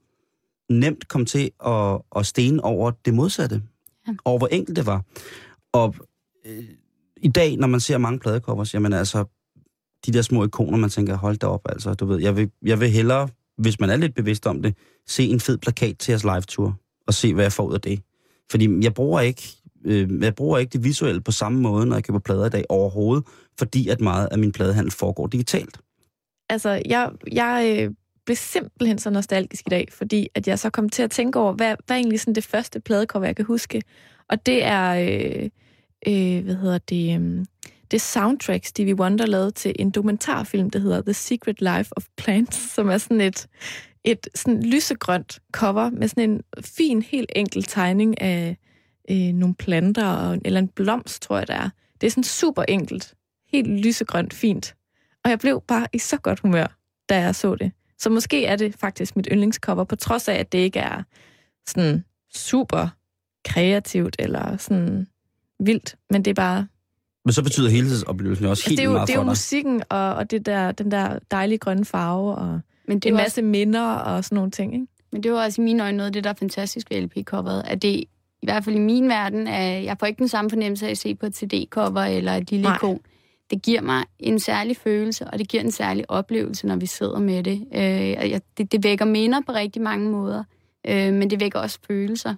nemt 0.71 1.09
komme 1.09 1.27
til 1.27 1.51
at, 1.67 2.01
at 2.17 2.27
stene 2.27 2.65
over 2.65 2.91
det 3.05 3.15
modsatte. 3.15 3.63
Ja. 4.09 4.13
Over 4.25 4.39
hvor 4.39 4.47
enkelt 4.47 4.77
det 4.77 4.87
var. 4.87 5.05
Og 5.73 5.95
øh, 6.47 6.65
i 7.17 7.29
dag, 7.29 7.57
når 7.57 7.67
man 7.67 7.81
ser 7.81 7.99
mange 7.99 8.19
pladecovers, 8.19 8.75
jamen 8.75 8.93
altså, 8.93 9.25
de 10.07 10.13
der 10.13 10.23
små 10.23 10.45
ikoner, 10.45 10.79
man 10.79 10.91
tænker, 10.91 11.17
hold 11.17 11.37
da 11.37 11.47
op, 11.47 11.61
altså, 11.69 11.95
du 11.95 12.07
ved, 12.07 12.21
jeg 12.21 12.37
vil, 12.37 12.51
jeg 12.63 12.81
vil 12.81 12.91
hellere, 12.91 13.29
hvis 13.59 13.81
man 13.81 13.91
er 13.91 13.97
lidt 13.97 14.15
bevidst 14.15 14.47
om 14.47 14.63
det, 14.63 14.75
se 15.07 15.25
en 15.25 15.41
fed 15.41 15.59
plakat 15.59 15.99
til 15.99 16.13
jeres 16.13 16.25
live-tour, 16.25 16.77
og 17.07 17.15
se, 17.15 17.35
hvad 17.35 17.45
jeg 17.45 17.53
får 17.53 17.65
ud 17.65 17.75
af 17.75 17.81
det. 17.81 18.01
Fordi 18.51 18.85
jeg 18.85 18.95
bruger 18.95 19.21
ikke, 19.21 19.43
øh, 19.85 20.23
jeg 20.23 20.35
bruger 20.35 20.59
ikke 20.59 20.73
det 20.73 20.85
visuelle 20.85 21.21
på 21.21 21.33
samme 21.33 21.61
måde, 21.61 21.87
når 21.87 21.97
jeg 21.97 22.05
køber 22.05 22.19
plader 22.19 22.47
i 22.47 22.51
dag 22.51 22.65
overhovedet, 22.69 23.25
fordi 23.59 23.89
at 23.89 24.01
meget 24.01 24.29
af 24.31 24.39
min 24.39 24.53
pladehandel 24.53 24.93
foregår 24.93 25.27
digitalt. 25.27 25.81
Altså, 26.49 26.83
jeg, 26.87 27.11
jeg 27.33 27.77
øh, 27.79 27.95
blev 28.31 28.37
simpelthen 28.37 28.99
så 28.99 29.11
nostalgisk 29.11 29.67
i 29.67 29.71
dag, 29.71 29.89
fordi 29.93 30.29
at 30.35 30.49
jeg 30.49 30.59
så 30.59 30.71
kom 30.71 30.89
til 30.89 31.03
at 31.03 31.11
tænke 31.11 31.39
over, 31.39 31.53
hvad, 31.53 31.77
hvad 31.87 31.97
er 31.97 32.01
egentlig 32.01 32.21
sådan 32.21 32.35
det 32.35 32.45
første 32.45 32.81
pladecover, 32.81 33.25
jeg 33.25 33.37
kan 33.37 33.45
huske? 33.45 33.83
Og 34.29 34.47
det 34.47 34.65
er, 34.65 34.91
øh, 34.91 35.51
øh, 36.07 36.45
hvad 36.45 36.55
hedder 36.55 36.79
det, 36.79 37.21
øh, 37.21 37.45
det 37.91 38.01
soundtrack, 38.01 38.65
Stevie 38.65 38.95
Wonder 38.95 39.27
lavede 39.27 39.51
til 39.51 39.77
en 39.79 39.91
dokumentarfilm, 39.91 40.71
der 40.71 40.79
hedder 40.79 41.03
The 41.03 41.13
Secret 41.13 41.61
Life 41.61 41.93
of 41.97 42.07
Plants, 42.17 42.75
som 42.75 42.89
er 42.89 42.99
sådan 42.99 43.21
et, 43.21 43.47
et 44.05 44.29
sådan 44.35 44.63
lysegrønt 44.63 45.39
cover 45.53 45.91
med 45.91 46.09
sådan 46.09 46.31
en 46.31 46.43
fin, 46.61 47.03
helt 47.03 47.33
enkel 47.37 47.63
tegning 47.63 48.21
af 48.21 48.57
øh, 49.11 49.33
nogle 49.33 49.55
planter, 49.55 50.07
og, 50.07 50.39
eller 50.45 50.61
en 50.61 50.69
blomst, 50.69 51.23
tror 51.23 51.39
jeg, 51.39 51.49
det 51.49 51.57
er. 51.57 51.71
Det 52.01 52.07
er 52.07 52.11
sådan 52.11 52.25
super 52.25 52.63
enkelt. 52.63 53.15
Helt 53.53 53.69
lysegrønt, 53.69 54.35
fint. 54.35 54.75
Og 55.25 55.31
jeg 55.31 55.39
blev 55.39 55.63
bare 55.69 55.87
i 55.93 55.99
så 55.99 56.17
godt 56.17 56.41
humør, 56.41 56.77
da 57.09 57.21
jeg 57.21 57.35
så 57.35 57.55
det. 57.55 57.73
Så 58.01 58.11
måske 58.11 58.47
er 58.47 58.57
det 58.57 58.75
faktisk 58.79 59.17
mit 59.17 59.29
yndlingscover, 59.33 59.85
på 59.85 59.97
trods 59.97 60.29
af, 60.29 60.35
at 60.35 60.53
det 60.53 60.59
ikke 60.59 60.79
er 60.79 61.03
sådan 61.67 62.05
super 62.35 62.89
kreativt 63.45 64.17
eller 64.19 64.57
sådan 64.57 65.07
vildt, 65.61 65.97
men 66.11 66.25
det 66.25 66.31
er 66.31 66.35
bare 66.35 66.67
men 67.25 67.33
så 67.33 67.43
betyder 67.43 67.71
helhedsoplevelsen 67.71 68.47
også 68.47 68.69
helt 68.69 68.79
det 68.79 68.85
er 68.85 68.89
jo, 68.89 68.93
meget 68.93 69.09
Det 69.09 69.15
er 69.15 69.19
jo 69.19 69.25
musikken 69.25 69.83
og, 69.89 70.15
og 70.15 70.31
det 70.31 70.47
der, 70.47 70.73
den 70.73 70.91
der 70.91 71.19
dejlige 71.31 71.59
grønne 71.59 71.85
farve 71.85 72.35
og 72.35 72.61
Men 72.89 73.01
det 73.01 73.09
en 73.09 73.15
masse 73.15 73.41
også... 73.41 73.43
minder 73.43 73.87
og 73.87 74.25
sådan 74.25 74.37
nogle 74.37 74.51
ting, 74.51 74.75
ikke? 74.75 74.87
Men 75.13 75.23
det 75.23 75.33
var 75.33 75.45
også 75.45 75.63
i 75.63 75.65
mine 75.65 75.83
øjne 75.83 75.97
noget 75.97 76.07
af 76.07 76.13
det, 76.13 76.25
der 76.25 76.31
er 76.31 76.35
fantastisk 76.35 76.91
ved 76.91 77.03
LP-coveret, 77.03 77.63
at 77.67 77.83
det 77.83 77.95
i 78.43 78.47
hvert 78.47 78.65
fald 78.65 78.77
i 78.77 78.79
min 78.79 79.09
verden, 79.09 79.47
at 79.47 79.85
jeg 79.85 79.97
får 80.01 80.07
ikke 80.07 80.19
den 80.19 80.29
samme 80.29 80.51
fornemmelse 80.51 80.87
af 80.87 80.91
at 80.91 80.99
se 80.99 81.15
på 81.15 81.27
et 81.27 81.37
CD-cover 81.37 82.01
eller 82.01 82.33
et 82.33 82.51
lille 82.51 82.69
ikon. 82.77 83.01
Det 83.51 83.63
giver 83.63 83.81
mig 83.81 84.05
en 84.19 84.41
særlig 84.41 84.77
følelse, 84.77 85.27
og 85.27 85.39
det 85.39 85.49
giver 85.49 85.63
en 85.63 85.71
særlig 85.71 86.11
oplevelse, 86.11 86.67
når 86.67 86.77
vi 86.77 86.87
sidder 86.87 87.19
med 87.19 87.43
det. 87.43 87.67
Øh, 87.75 88.41
det, 88.59 88.73
det 88.73 88.85
vækker 88.85 89.05
minder 89.05 89.41
på 89.47 89.53
rigtig 89.53 89.83
mange 89.83 90.11
måder, 90.11 90.45
øh, 90.87 91.15
men 91.15 91.31
det 91.31 91.41
vækker 91.41 91.59
også 91.59 91.79
følelser. 91.87 92.35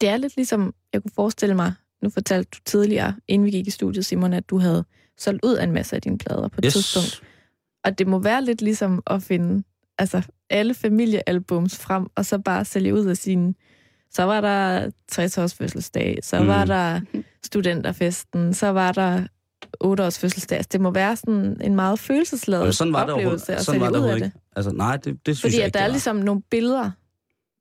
Det 0.00 0.08
er 0.08 0.16
lidt 0.16 0.36
ligesom, 0.36 0.74
jeg 0.92 1.02
kunne 1.02 1.12
forestille 1.14 1.54
mig, 1.54 1.72
nu 2.02 2.10
fortalte 2.10 2.50
du 2.52 2.58
tidligere, 2.64 3.14
inden 3.28 3.46
vi 3.46 3.50
gik 3.50 3.66
i 3.66 3.70
studiet, 3.70 4.06
Simon, 4.06 4.32
at 4.32 4.50
du 4.50 4.58
havde 4.58 4.84
solgt 5.18 5.44
ud 5.44 5.54
af 5.54 5.64
en 5.64 5.72
masse 5.72 5.96
af 5.96 6.02
dine 6.02 6.18
plader 6.18 6.48
på 6.48 6.54
et 6.58 6.64
yes. 6.64 6.72
tidspunkt. 6.72 7.22
Og 7.84 7.98
det 7.98 8.06
må 8.06 8.18
være 8.18 8.44
lidt 8.44 8.62
ligesom 8.62 9.02
at 9.06 9.22
finde 9.22 9.62
altså, 9.98 10.22
alle 10.50 10.74
familiealbums 10.74 11.78
frem, 11.78 12.06
og 12.14 12.26
så 12.26 12.38
bare 12.38 12.64
sælge 12.64 12.94
ud 12.94 13.06
af 13.06 13.16
sine... 13.16 13.54
Så 14.10 14.22
var 14.22 14.40
der 14.40 14.90
60-års 15.12 15.54
fødselsdag, 15.54 16.18
så 16.22 16.40
mm. 16.40 16.46
var 16.46 16.64
der 16.64 17.00
studenterfesten, 17.46 18.54
så 18.54 18.66
var 18.66 18.92
der 18.92 19.26
8 19.80 20.04
års 20.04 20.18
fødselsdag. 20.18 20.56
Altså, 20.56 20.68
det 20.72 20.80
må 20.80 20.90
være 20.90 21.16
sådan 21.16 21.56
en 21.60 21.74
meget 21.74 21.98
følelsesladet 21.98 22.74
sådan 22.74 22.92
var 22.92 23.04
oplevelse 23.04 23.46
det 23.46 23.52
at 23.52 23.64
sådan 23.64 23.80
var 23.80 23.90
det 23.90 23.98
ud 23.98 24.04
af 24.04 24.20
det. 24.20 24.32
Altså, 24.56 24.72
nej, 24.72 24.96
det, 24.96 25.04
det 25.04 25.36
synes 25.36 25.40
Fordi 25.40 25.56
jeg 25.56 25.66
ikke, 25.66 25.66
at 25.66 25.74
der 25.74 25.80
er 25.80 25.88
ligesom 25.88 26.16
nogle 26.16 26.42
billeder 26.50 26.90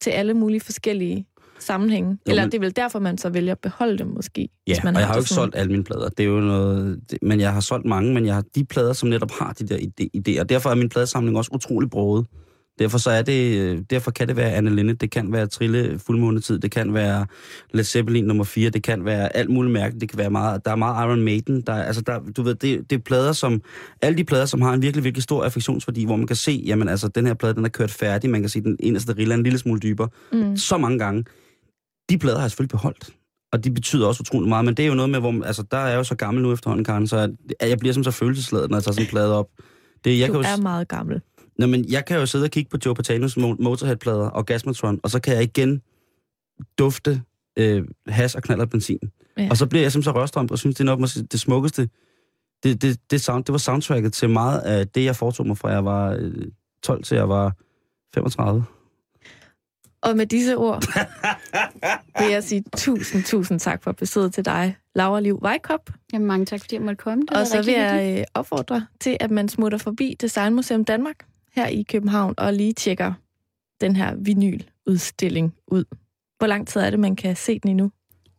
til 0.02 0.10
alle 0.10 0.34
mulige 0.34 0.62
forskellige 0.62 1.28
sammenhænge. 1.60 2.10
Jo, 2.10 2.18
Eller 2.26 2.44
men... 2.44 2.52
det 2.52 2.58
er 2.58 2.62
vel 2.62 2.76
derfor, 2.76 3.00
man 3.00 3.18
så 3.18 3.30
vælger 3.30 3.52
at 3.52 3.60
beholde 3.60 3.98
dem 3.98 4.08
måske. 4.08 4.42
Ja, 4.42 4.74
hvis 4.74 4.84
man 4.84 4.96
og 4.96 5.00
jeg 5.00 5.08
har 5.08 5.16
jo 5.16 5.20
ikke 5.20 5.30
solgt 5.30 5.56
alle 5.56 5.72
mine 5.72 5.84
plader. 5.84 6.10
Det 6.10 6.24
er 6.24 6.28
jo 6.28 6.40
noget... 6.40 7.00
Det, 7.12 7.18
men 7.22 7.40
jeg 7.40 7.54
har 7.54 7.60
solgt 7.60 7.86
mange, 7.86 8.14
men 8.14 8.26
jeg 8.26 8.34
har 8.36 8.44
de 8.56 8.66
plader, 8.66 8.94
som 8.94 9.10
netop 9.10 9.32
har 9.32 9.54
de 9.54 9.68
der 9.68 9.78
idéer. 10.18 10.44
Derfor 10.44 10.70
er 10.70 10.76
min 10.76 10.90
pladesamling 10.90 11.38
også 11.38 11.52
utrolig 11.54 11.90
broet. 11.90 12.26
Derfor, 12.80 12.98
så 12.98 13.10
er 13.10 13.22
det, 13.22 13.90
derfor 13.90 14.12
kan 14.12 14.28
det 14.28 14.36
være 14.36 14.52
Anne 14.52 14.76
Linnet, 14.76 15.02
det 15.02 15.12
kan 15.12 15.32
være 15.32 15.48
Trille 15.48 16.00
fuldmånetid, 16.00 16.60
det 16.60 16.72
kan 16.72 16.94
være 16.94 17.26
Led 17.74 17.84
Zeppelin 17.84 18.24
nummer 18.24 18.44
4, 18.44 18.70
det 18.70 18.84
kan 18.84 19.06
være 19.06 19.36
alt 19.36 19.50
muligt 19.50 19.74
mærke, 19.74 20.00
det 20.00 20.10
kan 20.10 20.18
være 20.18 20.30
meget, 20.30 20.66
der 20.66 20.72
er 20.72 20.76
meget 20.76 21.08
Iron 21.08 21.22
Maiden, 21.22 21.62
der, 21.62 21.74
altså 21.74 22.02
der, 22.02 22.20
du 22.38 22.44
ved, 22.44 22.56
det, 22.56 22.90
det 22.90 22.96
er 22.96 23.00
plader, 23.00 23.34
som, 23.34 23.62
alle 24.02 24.18
de 24.18 24.24
plader, 24.24 24.46
som 24.46 24.62
har 24.62 24.74
en 24.74 24.82
virkelig, 24.82 25.04
virkelig 25.04 25.24
stor 25.24 25.44
affektionsværdi, 25.44 26.06
hvor 26.06 26.16
man 26.16 26.28
kan 26.28 26.36
se, 26.36 26.64
jamen 26.66 26.90
altså, 26.90 27.08
den 27.08 27.28
her 27.28 27.34
plade, 27.34 27.54
den 27.54 27.66
er 27.66 27.70
kørt 27.70 27.92
færdig, 27.92 28.30
man 28.30 28.42
kan 28.42 28.50
se 28.50 28.62
den 28.62 28.78
eneste 28.80 29.14
rille 29.18 29.34
en 29.34 29.44
lille 29.44 29.60
smule 29.60 29.80
dybere, 29.80 30.10
mm. 30.32 30.58
så 30.58 30.78
mange 30.78 31.00
gange 31.00 31.24
de 32.10 32.18
plader 32.18 32.38
har 32.38 32.44
jeg 32.44 32.52
selvfølgelig 32.52 32.72
beholdt. 32.72 33.10
Og 33.52 33.64
de 33.64 33.72
betyder 33.72 34.08
også 34.08 34.22
utrolig 34.22 34.50
meget, 34.50 34.66
men 34.66 34.74
det 34.74 34.84
er 34.84 34.88
jo 34.88 34.94
noget 34.94 35.10
med, 35.10 35.20
hvor 35.20 35.44
altså, 35.44 35.64
der 35.72 35.78
er 35.78 35.88
jeg 35.88 35.98
jo 35.98 36.04
så 36.04 36.16
gammel 36.16 36.44
nu 36.44 36.54
efterhånden, 36.54 36.86
Karen, 36.86 37.08
så 37.08 37.36
at 37.60 37.70
jeg 37.70 37.80
bliver 37.80 37.94
som 37.94 38.04
så 38.04 38.12
følelsesladet, 38.12 38.70
når 38.70 38.78
jeg 38.78 38.84
tager 38.84 38.94
sådan 38.94 39.06
en 39.06 39.10
plade 39.10 39.38
op. 39.38 39.48
Det, 40.04 40.20
jeg 40.20 40.28
du 40.28 40.34
kan 40.34 40.42
jo, 40.42 40.48
er 40.48 40.62
meget 40.62 40.88
gammel. 40.88 41.22
Nå, 41.58 41.68
men 41.68 41.86
jeg 41.92 42.06
kan 42.06 42.18
jo 42.18 42.26
sidde 42.26 42.44
og 42.44 42.52
kigge 42.52 42.70
på 42.70 42.78
Joe 42.86 42.96
Patanos 42.96 43.38
Motorhead-plader 43.38 44.30
og 44.30 44.46
Gasmatron, 44.46 45.00
og 45.04 45.10
så 45.10 45.20
kan 45.20 45.36
jeg 45.36 45.44
igen 45.44 45.82
dufte 46.78 47.22
øh, 47.58 47.84
has 48.08 48.36
og 48.36 48.44
knaller 48.44 48.66
benzin. 48.66 49.00
Ja. 49.38 49.48
Og 49.50 49.58
så 49.58 49.66
bliver 49.66 49.82
jeg 49.82 49.92
simpelthen 49.92 50.14
så 50.14 50.20
rørstrømt 50.20 50.52
og 50.52 50.60
synes, 50.60 50.76
det 50.76 50.82
er 50.82 50.86
nok 50.86 51.00
måske 51.00 51.24
det 51.24 51.40
smukkeste. 51.40 51.90
Det, 52.64 52.82
det, 52.82 53.00
det, 53.12 53.22
sound, 53.22 53.44
det 53.44 53.52
var 53.52 53.58
soundtracket 53.58 54.14
til 54.14 54.30
meget 54.30 54.60
af 54.60 54.88
det, 54.88 55.04
jeg 55.06 55.16
foretog 55.16 55.48
mig 55.48 55.58
fra 55.58 55.70
jeg 55.70 55.86
var 55.86 56.16
øh, 56.20 56.46
12 56.84 57.04
til 57.04 57.16
jeg 57.16 57.30
var 57.30 57.56
35. 58.16 58.66
Og 60.02 60.18
med 60.18 60.26
disse 60.26 60.58
ord 60.58 60.84
vil 62.20 62.32
jeg 62.32 62.44
sige 62.44 62.64
tusind, 62.78 63.24
tusind 63.24 63.60
tak 63.60 63.84
for 63.84 63.92
besøget 63.92 64.34
til 64.34 64.46
dig, 64.46 64.78
Laura 64.96 65.20
Liv 65.20 65.40
Vejkop. 65.42 65.90
Jamen, 66.14 66.28
mange 66.28 66.46
tak, 66.46 66.60
fordi 66.60 66.76
jeg 66.76 66.82
måtte 66.82 66.96
komme. 66.96 67.22
Det 67.22 67.38
Og 67.38 67.48
så 67.48 67.62
vil 67.62 67.74
jeg 67.74 68.18
øh, 68.20 68.24
opfordre 68.34 68.86
til, 69.00 69.18
at 69.20 69.32
man 69.32 69.50
smutter 69.50 69.78
forbi 69.78 70.16
Designmuseum 70.22 70.86
Danmark 70.86 71.26
her 71.56 71.68
i 71.68 71.84
København 71.84 72.34
og 72.38 72.54
lige 72.54 72.74
tjekker 72.74 73.14
den 73.82 73.96
her 73.96 74.16
vinyludstilling 74.16 75.54
ud. 75.68 75.84
Hvor 76.38 76.48
lang 76.48 76.68
tid 76.68 76.82
er 76.82 76.90
det, 76.90 77.00
man 77.00 77.16
kan 77.16 77.36
se 77.36 77.60
den 77.60 77.70
endnu? 77.70 77.92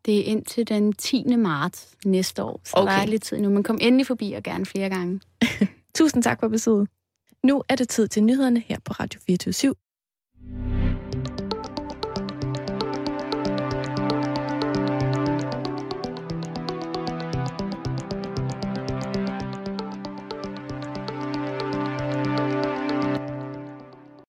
Det 0.04 0.18
er 0.20 0.24
indtil 0.24 0.68
den 0.68 0.92
10. 0.92 1.36
marts 1.36 1.96
næste 2.04 2.42
år, 2.42 2.60
så 2.64 2.72
Okay. 2.76 2.92
der 2.92 2.98
er 2.98 3.06
lidt 3.06 3.22
tid 3.22 3.38
nu. 3.38 3.50
Men 3.50 3.62
kom 3.62 3.78
endelig 3.80 4.06
forbi 4.06 4.32
og 4.32 4.42
gerne 4.42 4.66
flere 4.66 4.88
gange. 4.90 5.20
Tusind 5.98 6.22
tak 6.22 6.40
for 6.40 6.48
besøget. 6.48 6.88
Nu 7.44 7.62
er 7.68 7.76
det 7.76 7.88
tid 7.88 8.08
til 8.08 8.22
nyhederne 8.24 8.60
her 8.60 8.78
på 8.84 8.92
Radio 8.92 9.20
24 9.26 9.54